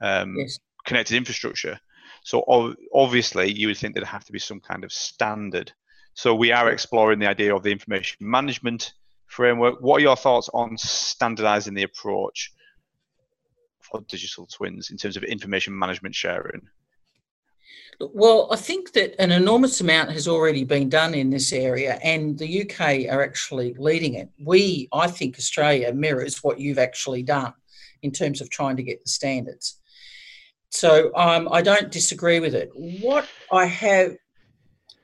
um, 0.00 0.34
Yes. 0.36 0.58
connected 0.84 1.16
infrastructure. 1.16 1.78
So 2.24 2.42
ov- 2.48 2.76
obviously, 2.92 3.52
you 3.52 3.68
would 3.68 3.78
think 3.78 3.94
there'd 3.94 4.06
have 4.06 4.24
to 4.24 4.32
be 4.32 4.38
some 4.40 4.60
kind 4.60 4.82
of 4.82 4.92
standard. 4.92 5.72
So 6.14 6.34
we 6.34 6.50
are 6.50 6.70
exploring 6.70 7.20
the 7.20 7.28
idea 7.28 7.54
of 7.54 7.62
the 7.62 7.70
information 7.70 8.16
management 8.20 8.94
framework. 9.30 9.80
What 9.80 9.98
are 9.98 10.02
your 10.02 10.16
thoughts 10.16 10.50
on 10.52 10.76
standardizing 10.76 11.74
the 11.74 11.84
approach 11.84 12.52
for 13.80 14.00
digital 14.08 14.46
twins 14.46 14.90
in 14.90 14.96
terms 14.96 15.16
of 15.16 15.22
information 15.22 15.78
management 15.78 16.14
sharing? 16.14 16.62
Well, 18.00 18.48
I 18.50 18.56
think 18.56 18.92
that 18.92 19.14
an 19.22 19.30
enormous 19.30 19.80
amount 19.80 20.10
has 20.12 20.26
already 20.26 20.64
been 20.64 20.88
done 20.88 21.14
in 21.14 21.28
this 21.28 21.52
area, 21.52 21.98
and 22.02 22.38
the 22.38 22.62
UK 22.62 23.12
are 23.12 23.22
actually 23.22 23.74
leading 23.74 24.14
it. 24.14 24.30
We, 24.42 24.88
I 24.92 25.06
think, 25.06 25.38
Australia 25.38 25.92
mirrors 25.92 26.42
what 26.42 26.58
you've 26.58 26.78
actually 26.78 27.22
done 27.22 27.52
in 28.02 28.10
terms 28.10 28.40
of 28.40 28.48
trying 28.48 28.76
to 28.76 28.82
get 28.82 29.04
the 29.04 29.10
standards. 29.10 29.80
So 30.70 31.14
um, 31.14 31.48
I 31.52 31.60
don't 31.60 31.92
disagree 31.92 32.40
with 32.40 32.54
it. 32.54 32.70
What 32.74 33.28
I 33.52 33.66
have 33.66 34.16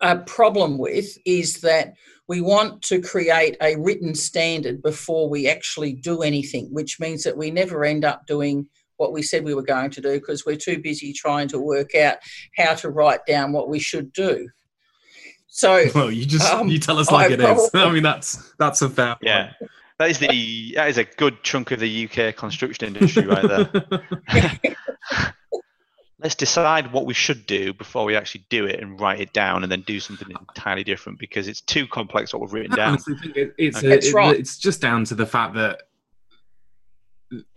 a 0.01 0.17
problem 0.17 0.79
with 0.79 1.19
is 1.27 1.61
that 1.61 1.95
we 2.29 2.41
want 2.41 2.83
to 2.83 3.01
create 3.01 3.57
a 3.61 3.77
written 3.77 4.15
standard 4.15 4.83
before 4.83 5.29
we 5.29 5.49
actually 5.49 5.93
do 5.93 6.23
anything, 6.23 6.69
which 6.73 6.99
means 6.99 7.23
that 7.23 7.37
we 7.37 7.51
never 7.51 7.85
end 7.85 8.05
up 8.05 8.27
doing 8.27 8.67
what 8.97 9.13
we 9.13 9.23
said 9.23 9.45
we 9.45 9.55
were 9.55 9.63
going 9.63 9.91
to 9.91 10.01
do 10.01 10.15
because 10.15 10.45
we're 10.47 10.57
too 10.57 10.79
busy 10.81 11.13
trying 11.13 11.49
to 11.49 11.59
work 11.61 11.95
out 11.95 12.17
how 12.57 12.75
to 12.75 12.91
write 12.91 13.21
down 13.27 13.53
what 13.53 13.69
we 13.69 13.79
should 13.79 14.13
do. 14.13 14.49
So 15.49 15.85
well, 15.95 16.11
you 16.11 16.27
just 16.27 16.51
Um, 16.53 16.69
you 16.69 16.79
tell 16.79 16.99
us 16.99 17.11
like 17.11 17.31
I 17.31 17.35
it 17.35 17.41
is. 17.41 17.71
probably- 17.71 17.81
I 17.91 17.93
mean 17.93 18.03
that's 18.03 18.53
that's 18.59 18.83
a 18.83 18.89
fair 18.91 19.15
point. 19.17 19.23
Yeah. 19.23 19.53
That 19.99 20.11
is 20.11 20.19
the 20.19 20.73
that 20.77 20.89
is 20.89 20.99
a 20.99 21.05
good 21.05 21.43
chunk 21.43 21.71
of 21.71 21.81
the 21.81 22.05
UK 22.09 22.37
construction 22.37 22.89
industry 22.89 23.27
right 23.27 23.47
there. 23.49 24.75
Let's 26.19 26.35
decide 26.35 26.93
what 26.93 27.05
we 27.05 27.13
should 27.13 27.45
do 27.47 27.75
before 27.75 28.05
we 28.07 28.17
actually 28.17 28.47
do 28.49 28.65
it 28.65 28.81
and 28.81 28.99
write 28.99 29.21
it 29.21 29.35
down 29.35 29.63
and 29.63 29.71
then 29.71 29.83
do 29.83 30.01
something 30.01 30.29
entirely 30.31 30.83
different 30.83 31.19
because 31.19 31.47
it's 31.47 31.61
too 31.61 31.87
complex 31.87 32.33
what 32.33 32.41
we've 32.41 32.53
written 32.55 32.73
I 32.73 32.77
down. 32.77 32.99
think 32.99 33.37
it, 33.37 33.55
it's 33.59 33.77
Okay. 33.79 33.87
a- 33.87 33.91
That's 33.91 34.07
it- 34.07 34.41
it's 34.41 34.57
just 34.59 34.81
down 34.81 35.05
to 35.05 35.15
the 35.15 35.27
fact 35.27 35.55
that 35.57 35.83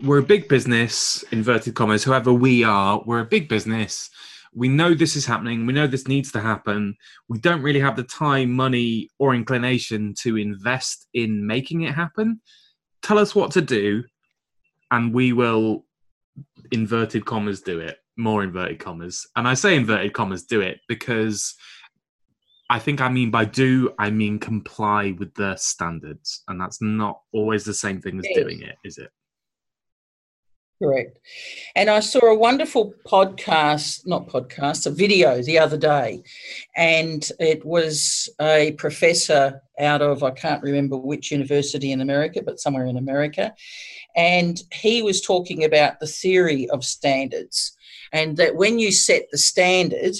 we're 0.01 0.18
a 0.18 0.24
big 0.24 0.49
business, 0.49 1.24
inverted 1.32 1.76
commas. 1.76 2.03
Whoever 2.03 2.34
we 2.34 2.64
are, 2.64 3.01
we're 3.05 3.20
a 3.22 3.26
big 3.26 3.47
business. 3.47 4.10
We 4.53 4.68
know 4.68 4.93
this 4.95 5.16
is 5.16 5.26
happening. 5.28 5.66
We 5.66 5.74
know 5.74 5.88
this 5.88 6.07
needs 6.07 6.32
to 6.34 6.41
happen. 6.41 6.97
We 7.30 7.38
don't 7.38 7.62
really 7.62 7.80
have 7.80 7.95
the 7.95 8.03
time, 8.03 8.51
money, 8.51 9.10
or 9.20 9.36
inclination 9.36 10.16
to 10.24 10.38
invest 10.38 11.07
in 11.14 11.45
making 11.45 11.84
it 11.84 11.93
happen. 11.93 12.41
Tell 13.03 13.20
us 13.20 13.36
what 13.36 13.51
to 13.51 13.62
do, 13.62 14.03
and 14.91 15.14
we 15.14 15.32
will 15.34 15.86
inverted 16.72 17.26
commas 17.26 17.62
do 17.62 17.80
it. 17.80 17.99
More 18.20 18.43
inverted 18.43 18.80
commas, 18.80 19.26
and 19.36 19.47
I 19.47 19.53
say 19.53 19.76
inverted 19.76 20.13
commas 20.13 20.43
do 20.43 20.59
it 20.59 20.82
because 20.88 21.55
I 22.70 22.78
think 22.78 23.01
I 23.01 23.09
mean 23.09 23.32
by 23.32 23.45
do, 23.45 23.93
I 23.97 24.11
mean 24.11 24.38
comply 24.38 25.15
with 25.17 25.34
the 25.34 25.55
standards. 25.55 26.43
And 26.47 26.61
that's 26.61 26.82
not 26.82 27.22
always 27.34 27.63
the 27.63 27.74
same 27.74 27.99
thing 27.99 28.20
as 28.20 28.28
doing 28.36 28.61
it, 28.61 28.76
is 28.84 28.99
it? 28.99 29.09
Correct. 30.82 31.20
And 31.76 31.89
I 31.89 31.99
saw 31.99 32.26
a 32.28 32.38
wonderful 32.38 32.93
podcast, 33.05 34.05
not 34.05 34.28
podcast, 34.28 34.86
a 34.86 34.91
video 34.91 35.41
the 35.41 35.59
other 35.59 35.78
day. 35.78 36.24
And 36.78 37.28
it 37.39 37.65
was 37.65 38.30
a 38.39 38.74
professor 38.74 39.61
out 39.80 40.01
of, 40.01 40.24
I 40.24 40.32
can't 40.32 40.63
remember 40.63 40.95
which 40.95 41.32
university 41.32 41.91
in 41.91 42.01
America, 42.01 42.41
but 42.45 42.59
somewhere 42.59 42.86
in 42.86 42.97
America. 42.97 43.53
And 44.15 44.61
he 44.72 45.01
was 45.01 45.22
talking 45.22 45.63
about 45.63 45.99
the 45.99 46.07
theory 46.07 46.70
of 46.70 46.86
standards 46.86 47.76
and 48.12 48.38
that 48.38 48.55
when 48.55 48.80
you 48.80 48.91
set 48.91 49.24
the 49.32 49.38
standard, 49.38 50.16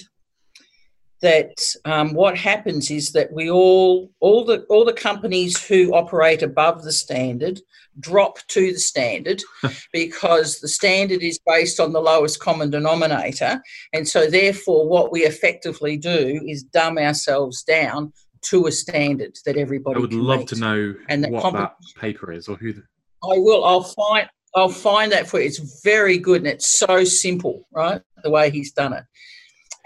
that 1.22 1.58
um, 1.86 2.14
what 2.14 2.38
happens 2.38 2.90
is 2.90 3.12
that 3.12 3.32
we 3.34 3.50
all 3.50 4.10
all 4.20 4.46
the 4.46 4.64
all 4.70 4.86
the 4.86 4.94
companies 4.94 5.62
who 5.68 5.94
operate 5.94 6.42
above 6.42 6.84
the 6.84 6.94
standard 6.94 7.60
drop 8.00 8.38
to 8.48 8.72
the 8.72 8.80
standard 8.80 9.42
because 9.94 10.60
the 10.62 10.68
standard 10.70 11.22
is 11.22 11.38
based 11.46 11.80
on 11.82 11.92
the 11.92 12.00
lowest 12.00 12.40
common 12.40 12.70
denominator 12.70 13.62
and 13.92 14.08
so 14.08 14.30
therefore 14.30 14.88
what 14.88 15.12
we 15.12 15.26
effectively 15.26 15.98
do 15.98 16.40
is 16.48 16.64
dumb 16.64 16.98
ourselves 16.98 17.64
down 17.64 18.14
to 18.42 18.68
a 18.68 18.72
standard 18.72 19.38
that 19.46 19.58
everybody 19.58 19.98
I 19.98 20.00
would 20.00 20.14
love 20.14 20.40
meet. 20.40 20.48
to 20.50 20.56
know 20.56 20.96
And 21.10 21.24
the 21.24 21.30
what 21.30 21.42
comp- 21.42 21.58
that 21.58 21.76
paper 22.00 22.32
is 22.32 22.48
or 22.48 22.56
who. 22.56 22.74
The, 22.74 22.84
I 23.24 23.36
will. 23.38 23.66
I'll 23.66 23.84
find. 23.84 24.30
I'll 24.56 24.70
find 24.70 25.12
that 25.12 25.28
for 25.28 25.40
you. 25.40 25.46
It's 25.46 25.82
very 25.84 26.18
good 26.18 26.42
and 26.42 26.48
it's 26.48 26.78
so 26.80 27.04
simple, 27.04 27.68
right? 27.72 28.02
The 28.24 28.30
way 28.30 28.50
he's 28.50 28.72
done 28.72 28.94
it, 28.94 29.04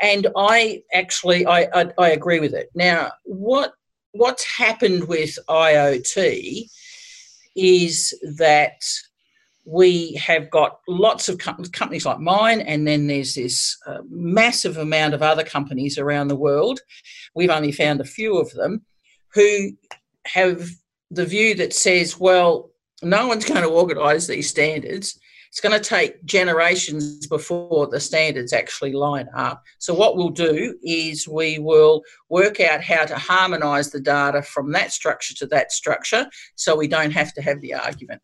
and 0.02 0.28
I 0.36 0.82
actually 0.94 1.46
I 1.46 1.68
I, 1.74 1.92
I 1.98 2.10
agree 2.12 2.40
with 2.40 2.54
it. 2.54 2.70
Now, 2.76 3.12
what 3.26 3.74
what's 4.12 4.46
happened 4.46 5.08
with 5.08 5.38
IoT 5.50 6.70
is 7.56 8.14
that 8.38 8.82
we 9.66 10.14
have 10.16 10.50
got 10.50 10.80
lots 10.88 11.30
of 11.30 11.38
com- 11.38 11.64
companies 11.72 12.06
like 12.06 12.20
mine, 12.20 12.62
and 12.62 12.88
then 12.88 13.08
there's 13.08 13.36
this 13.36 13.78
uh, 13.86 14.00
massive 14.10 14.78
amount 14.78 15.14
of 15.14 15.22
other 15.22 15.44
companies 15.44 15.98
around 15.98 16.28
the 16.28 16.36
world. 16.36 16.80
We've 17.36 17.50
only 17.50 17.72
found 17.72 18.02
a 18.02 18.06
few 18.06 18.38
of 18.38 18.52
them 18.52 18.86
who 19.34 19.72
have 20.26 20.70
the 21.12 21.26
view 21.26 21.56
that 21.56 21.74
says, 21.74 22.20
well, 22.20 22.72
no 23.04 23.28
one's 23.28 23.46
going 23.46 23.62
to 23.64 23.70
organise 23.70 24.28
these 24.28 24.50
standards. 24.50 25.20
It's 25.50 25.60
going 25.60 25.80
to 25.80 25.88
take 25.88 26.24
generations 26.26 27.28
before 27.28 27.86
the 27.88 28.00
standards 28.00 28.54
actually 28.54 28.94
line 28.94 29.30
up. 29.36 29.62
So, 29.78 29.94
what 29.94 30.18
we'll 30.18 30.32
do 30.32 30.76
is 30.82 31.28
we 31.28 31.60
will 31.60 32.02
work 32.30 32.60
out 32.60 32.82
how 32.84 33.06
to 33.06 33.16
harmonise 33.16 33.92
the 33.92 34.00
data 34.00 34.42
from 34.42 34.72
that 34.72 34.92
structure 34.92 35.36
to 35.36 35.46
that 35.48 35.72
structure 35.72 36.28
so 36.56 36.76
we 36.76 36.88
don't 36.88 37.12
have 37.12 37.34
to 37.36 37.42
have 37.44 37.62
the 37.62 37.76
argument. 37.76 38.22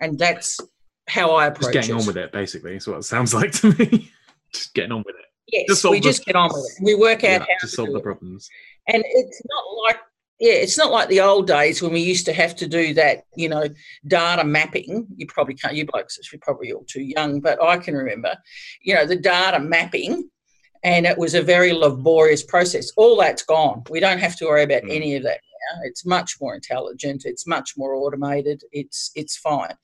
And 0.00 0.18
that's 0.18 0.60
how 1.08 1.30
I 1.32 1.46
approach 1.46 1.72
just 1.72 1.88
getting 1.88 1.96
it. 1.96 2.00
on 2.00 2.06
with 2.06 2.18
it, 2.18 2.30
basically. 2.32 2.76
Is 2.76 2.86
what 2.86 2.98
it 2.98 3.04
sounds 3.04 3.32
like 3.32 3.52
to 3.52 3.72
me. 3.78 4.10
just 4.52 4.74
getting 4.74 4.92
on 4.92 4.98
with 5.06 5.14
it. 5.16 5.24
Yes, 5.50 5.64
Just 5.68 5.84
we 5.84 5.98
the- 6.00 6.08
just 6.08 6.24
get 6.26 6.36
on 6.36 6.50
with 6.52 6.76
it. 6.78 6.84
We 6.84 6.94
work 6.94 7.24
out 7.24 7.40
Yeah, 7.40 7.46
how 7.58 7.58
to 7.60 7.68
solve 7.68 7.90
the 7.92 7.98
it. 7.98 8.02
problems. 8.02 8.48
and 8.88 9.02
it's 9.06 9.42
not 9.46 9.64
like 9.86 9.98
yeah 10.40 10.52
it's 10.52 10.78
not 10.78 10.90
like 10.90 11.08
the 11.08 11.20
old 11.20 11.46
days 11.46 11.80
when 11.82 11.92
we 11.92 12.00
used 12.00 12.26
to 12.26 12.32
have 12.32 12.54
to 12.56 12.66
do 12.66 12.94
that 12.94 13.24
you 13.36 13.48
know 13.48 13.68
data 14.06 14.44
mapping. 14.44 15.06
You 15.16 15.26
probably 15.26 15.54
can't 15.54 15.74
you 15.74 15.86
blokes 15.86 16.18
you're 16.32 16.40
probably 16.42 16.72
all 16.72 16.84
too 16.86 17.02
young 17.02 17.40
but 17.40 17.62
i 17.62 17.76
can 17.76 17.94
remember 17.94 18.34
you 18.82 18.94
know 18.94 19.06
the 19.06 19.16
data 19.16 19.60
mapping 19.60 20.28
and 20.84 21.06
it 21.06 21.16
was 21.18 21.34
a 21.34 21.42
very 21.42 21.72
laborious 21.72 22.42
process. 22.42 22.92
All 22.96 23.16
that's 23.16 23.42
gone. 23.42 23.82
We 23.88 24.00
don't 24.00 24.18
have 24.18 24.36
to 24.36 24.44
worry 24.44 24.62
about 24.62 24.82
Mm. 24.82 24.94
any 24.94 25.16
of 25.16 25.22
that 25.22 25.40
now. 25.72 25.80
It's 25.84 26.04
much 26.04 26.36
more 26.40 26.54
intelligent. 26.54 27.24
It's 27.24 27.46
much 27.46 27.72
more 27.76 27.94
automated. 27.94 28.62
It's 28.70 29.10
it's 29.14 29.36
fine. 29.38 29.74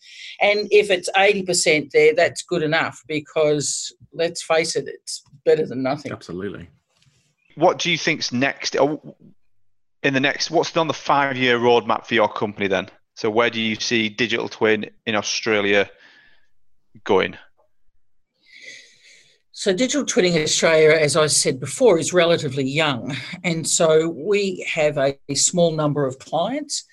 And 0.41 0.69
if 0.71 0.91
it's 0.91 1.09
80% 1.17 1.91
there 1.93 2.15
that's 2.15 2.43
good 2.43 2.63
enough 2.63 3.03
because 3.09 3.93
let's 4.13 4.43
face 4.43 4.77
it 4.77 4.87
it's 4.87 5.23
better 5.47 5.67
than 5.67 5.83
nothing. 5.83 6.13
Absolutely. 6.13 6.69
What 7.57 7.79
do 7.79 7.91
you 7.91 7.99
think's 7.99 8.31
next? 8.31 8.77
In 10.03 10.15
the 10.15 10.21
next, 10.21 10.51
what's 10.51 10.77
on 10.77 10.89
the 10.89 10.95
five-year 10.95 11.59
roadmap 11.59 12.07
for 12.07 12.15
your 12.15 12.29
company 12.29 12.69
then? 12.69 12.89
So 13.17 13.29
where 13.29 13.51
do 13.51 13.61
you 13.61 13.75
see 13.77 14.09
digital 14.09 14.49
twin 14.49 14.91
in 15.05 15.15
Australia 15.15 15.91
going? 17.05 17.37
So, 19.53 19.75
Digital 19.75 20.07
Twinning 20.07 20.37
in 20.37 20.43
Australia, 20.43 20.93
as 20.93 21.19
I 21.19 21.27
said 21.27 21.61
before, 21.61 21.99
is 21.99 22.15
relatively 22.15 22.65
young. 22.65 23.15
And 23.45 23.69
so 23.69 24.09
we 24.09 24.67
have 24.67 24.97
a, 24.97 25.19
a 25.29 25.35
small 25.35 25.73
number 25.73 26.07
of 26.07 26.19
clients. 26.19 26.85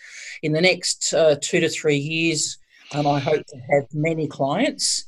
In 0.43 0.51
the 0.51 0.59
next 0.59 1.13
uh, 1.13 1.37
two 1.41 1.61
to 1.61 1.69
three 1.69 1.95
years, 1.95 2.57
um, 2.93 3.07
I 3.07 3.21
hope 3.21 3.45
to 3.45 3.57
have 3.71 3.85
many 3.93 4.27
clients. 4.27 5.05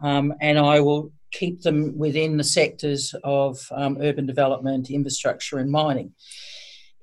Um, 0.00 0.32
and 0.40 0.56
I 0.56 0.78
will 0.78 1.10
keep 1.32 1.62
them 1.62 1.98
within 1.98 2.36
the 2.36 2.44
sectors 2.44 3.12
of 3.24 3.58
um, 3.72 3.98
urban 4.00 4.26
development, 4.26 4.88
infrastructure, 4.88 5.58
and 5.58 5.68
mining. 5.68 6.12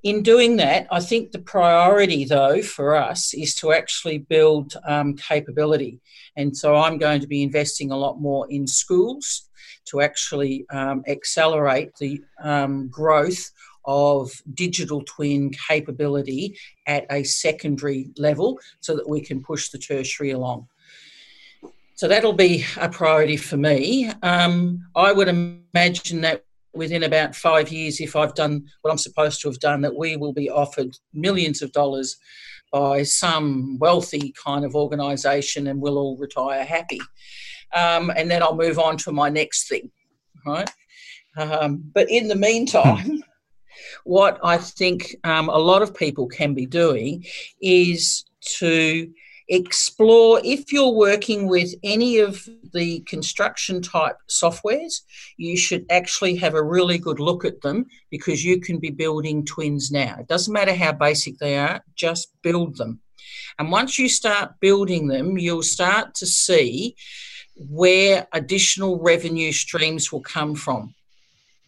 In 0.04 0.22
doing 0.22 0.58
that, 0.58 0.88
I 0.91 1.00
think 1.00 1.32
the 1.32 1.39
priority, 1.39 2.24
though, 2.24 2.62
for 2.62 2.95
us 2.95 3.34
is 3.34 3.56
to 3.56 3.74
actually 3.74 4.20
build 4.20 4.74
um, 4.88 5.16
capability. 5.16 6.00
And 6.36 6.56
so 6.56 6.76
I'm 6.76 6.98
going 6.98 7.20
to 7.22 7.28
be 7.28 7.41
investing 7.41 7.91
a 7.91 7.98
lot 7.98 8.22
more 8.22 8.50
in 8.50 8.68
schools 8.68 9.50
to 9.86 10.02
actually 10.02 10.66
um, 10.70 11.04
accelerate 11.08 11.95
the 11.95 12.22
um, 12.41 12.89
growth 12.89 13.52
of 13.86 14.30
digital 14.54 15.02
twin 15.06 15.52
capability 15.68 16.58
at 16.86 17.06
a 17.10 17.24
secondary 17.24 18.10
level 18.18 18.60
so 18.82 18.95
that 18.95 19.10
we 19.10 19.22
can 19.22 19.41
push 19.41 19.70
the 19.70 19.78
tertiary 19.78 20.32
along. 20.32 20.68
So 21.95 22.08
that'll 22.08 22.34
be 22.34 22.64
a 22.80 22.89
priority 22.89 23.38
for 23.38 23.58
me. 23.58 24.12
Um, 24.22 24.86
I 24.95 25.12
would 25.12 25.30
imagine 25.30 26.22
that 26.22 26.43
within 26.78 27.03
about 27.03 27.36
five 27.36 27.69
years, 27.69 27.99
if 27.99 28.15
I've 28.15 28.36
done 28.36 28.65
what 28.82 28.91
I'm 28.91 28.97
supposed 28.97 29.41
to 29.41 29.49
have 29.49 29.59
done, 29.59 29.82
that 29.82 29.95
we 29.95 30.15
will 30.15 30.34
be 30.34 30.49
offered 30.49 30.97
millions 31.13 31.61
of 31.61 31.71
dollars 31.71 32.17
by 32.71 33.03
some 33.03 33.78
wealthy 33.80 34.34
kind 34.43 34.65
of 34.65 34.75
organisation 34.75 35.67
and 35.67 35.82
we'll 35.82 35.97
all 35.97 36.17
retire 36.17 36.63
happy. 36.63 36.99
Um, 37.75 38.11
and 38.15 38.30
then 38.30 38.43
I'll 38.43 38.55
move 38.55 38.80
on 38.80 38.97
to 38.97 39.11
my 39.11 39.30
next 39.30 39.67
thing, 39.67 39.91
right? 40.45 40.69
Um, 41.38 41.84
but 41.93 42.09
in 42.09 42.28
the 42.28 42.36
meantime, 42.36 43.23
what 44.03 44.39
I 44.43 44.57
think 44.57 45.15
um, 45.23 45.49
a 45.49 45.57
lot 45.57 45.82
of 45.82 45.95
people 45.95 46.28
can 46.28 46.53
be 46.53 46.65
doing 46.65 47.25
is 47.61 48.25
to 48.57 49.11
explore 49.50 50.41
if 50.43 50.74
you're 50.74 50.93
working 50.93 51.48
with 51.48 51.74
any 51.84 52.18
of 52.18 52.48
the 52.74 53.00
construction 53.02 53.82
type 53.82 54.18
softwares 54.30 55.02
you 55.38 55.56
should 55.56 55.86
actually 55.89 56.36
have 56.36 56.54
a 56.54 56.64
really 56.64 56.98
good 56.98 57.20
look 57.20 57.45
at 57.45 57.62
them 57.62 57.86
because 58.12 58.43
you 58.43 58.60
can 58.60 58.78
be 58.78 58.89
building 58.89 59.45
twins 59.45 59.89
now. 59.91 60.18
It 60.20 60.28
doesn't 60.28 60.54
matter 60.54 60.74
how 60.74 60.91
basic 60.91 61.38
they 61.38 61.58
are 61.58 61.82
just 61.95 62.34
build 62.41 62.78
them. 62.78 63.00
And 63.58 63.72
once 63.72 63.98
you 63.98 64.10
start 64.10 64.60
building 64.60 65.08
them 65.08 65.38
you'll 65.38 65.64
start 65.64 66.14
to 66.16 66.26
see 66.26 66.95
where 67.56 68.28
additional 68.34 69.00
revenue 69.00 69.52
streams 69.52 70.12
will 70.12 70.22
come 70.22 70.56
from. 70.56 70.93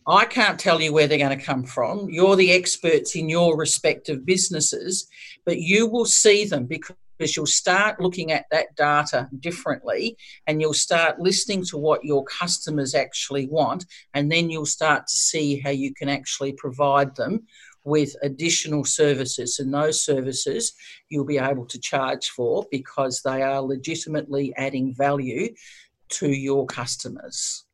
I 0.05 0.25
can't 0.25 0.59
tell 0.59 0.81
you 0.81 0.91
where 0.91 1.07
they're 1.07 1.17
going 1.17 1.37
to 1.37 1.45
come 1.45 1.63
from. 1.63 2.09
You're 2.09 2.35
the 2.35 2.51
experts 2.51 3.15
in 3.15 3.29
your 3.29 3.55
respective 3.55 4.25
businesses, 4.25 5.07
but 5.45 5.59
you 5.59 5.87
will 5.87 6.05
see 6.05 6.45
them 6.45 6.65
because 6.65 6.95
you'll 7.35 7.45
start 7.45 7.99
looking 7.99 8.31
at 8.31 8.45
that 8.51 8.75
data 8.75 9.29
differently 9.39 10.17
and 10.47 10.61
you'll 10.61 10.73
start 10.73 11.19
listening 11.19 11.63
to 11.65 11.77
what 11.77 12.03
your 12.03 12.23
customers 12.25 12.95
actually 12.95 13.47
want. 13.47 13.85
And 14.13 14.31
then 14.31 14.49
you'll 14.49 14.65
start 14.65 15.07
to 15.07 15.15
see 15.15 15.59
how 15.59 15.71
you 15.71 15.93
can 15.93 16.09
actually 16.09 16.53
provide 16.53 17.15
them 17.15 17.45
with 17.83 18.15
additional 18.21 18.85
services. 18.85 19.59
And 19.59 19.73
those 19.73 20.03
services 20.03 20.73
you'll 21.09 21.25
be 21.25 21.37
able 21.37 21.65
to 21.65 21.79
charge 21.79 22.29
for 22.29 22.65
because 22.71 23.21
they 23.23 23.41
are 23.41 23.61
legitimately 23.61 24.53
adding 24.57 24.93
value 24.95 25.53
to 26.09 26.29
your 26.29 26.65
customers. 26.65 27.65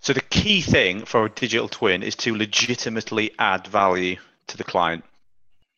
So 0.00 0.14
the 0.14 0.22
key 0.22 0.62
thing 0.62 1.04
for 1.04 1.26
a 1.26 1.30
digital 1.30 1.68
twin 1.68 2.02
is 2.02 2.16
to 2.16 2.34
legitimately 2.34 3.32
add 3.38 3.66
value 3.66 4.16
to 4.46 4.56
the 4.56 4.64
client. 4.64 5.04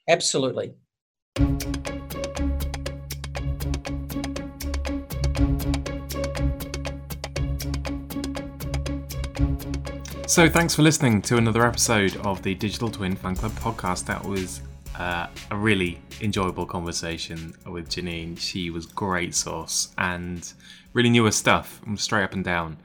Absolutely. 0.08 0.74
So, 10.32 10.48
thanks 10.48 10.74
for 10.74 10.80
listening 10.80 11.20
to 11.22 11.36
another 11.36 11.66
episode 11.66 12.16
of 12.24 12.40
the 12.40 12.54
Digital 12.54 12.90
Twin 12.90 13.14
Fan 13.16 13.36
Club 13.36 13.52
podcast. 13.52 14.06
That 14.06 14.24
was 14.24 14.62
uh, 14.98 15.26
a 15.50 15.56
really 15.58 16.00
enjoyable 16.22 16.64
conversation 16.64 17.52
with 17.66 17.90
Janine. 17.90 18.40
She 18.40 18.70
was 18.70 18.86
great 18.86 19.34
sauce 19.34 19.92
and 19.98 20.50
really 20.94 21.10
knew 21.10 21.26
her 21.26 21.30
stuff, 21.32 21.82
straight 21.96 22.24
up 22.24 22.32
and 22.32 22.42
down. 22.42 22.78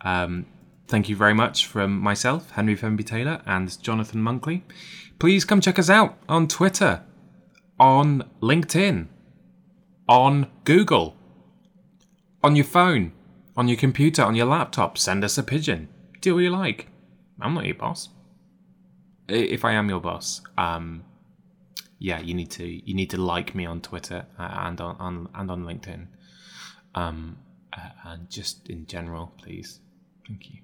Um, 0.00 0.44
thank 0.88 1.08
you 1.08 1.14
very 1.14 1.34
much 1.34 1.66
from 1.66 2.00
myself, 2.00 2.50
Henry 2.50 2.76
Fenby 2.76 3.06
Taylor, 3.06 3.42
and 3.46 3.80
Jonathan 3.80 4.20
Monkley. 4.20 4.64
Please 5.20 5.44
come 5.44 5.60
check 5.60 5.78
us 5.78 5.88
out 5.88 6.18
on 6.28 6.48
Twitter, 6.48 7.04
on 7.78 8.28
LinkedIn, 8.40 9.06
on 10.08 10.48
Google, 10.64 11.14
on 12.42 12.56
your 12.56 12.64
phone, 12.64 13.12
on 13.56 13.68
your 13.68 13.76
computer, 13.76 14.24
on 14.24 14.34
your 14.34 14.46
laptop. 14.46 14.98
Send 14.98 15.22
us 15.22 15.38
a 15.38 15.44
pigeon. 15.44 15.88
Do 16.22 16.36
what 16.36 16.44
you 16.44 16.50
like. 16.50 16.86
I'm 17.40 17.54
not 17.54 17.66
your 17.66 17.74
boss. 17.74 18.08
If 19.28 19.64
I 19.64 19.72
am 19.72 19.88
your 19.88 20.00
boss, 20.00 20.40
um, 20.56 21.04
yeah, 21.98 22.20
you 22.20 22.32
need 22.32 22.50
to 22.52 22.64
you 22.64 22.94
need 22.94 23.10
to 23.10 23.20
like 23.20 23.54
me 23.54 23.66
on 23.66 23.80
Twitter 23.80 24.26
uh, 24.38 24.48
and 24.66 24.80
on, 24.80 24.96
on 24.98 25.28
and 25.34 25.50
on 25.50 25.64
LinkedIn, 25.64 26.06
um, 26.94 27.38
uh, 27.72 27.90
and 28.04 28.30
just 28.30 28.68
in 28.68 28.86
general, 28.86 29.32
please. 29.36 29.80
Thank 30.28 30.50
you. 30.50 30.61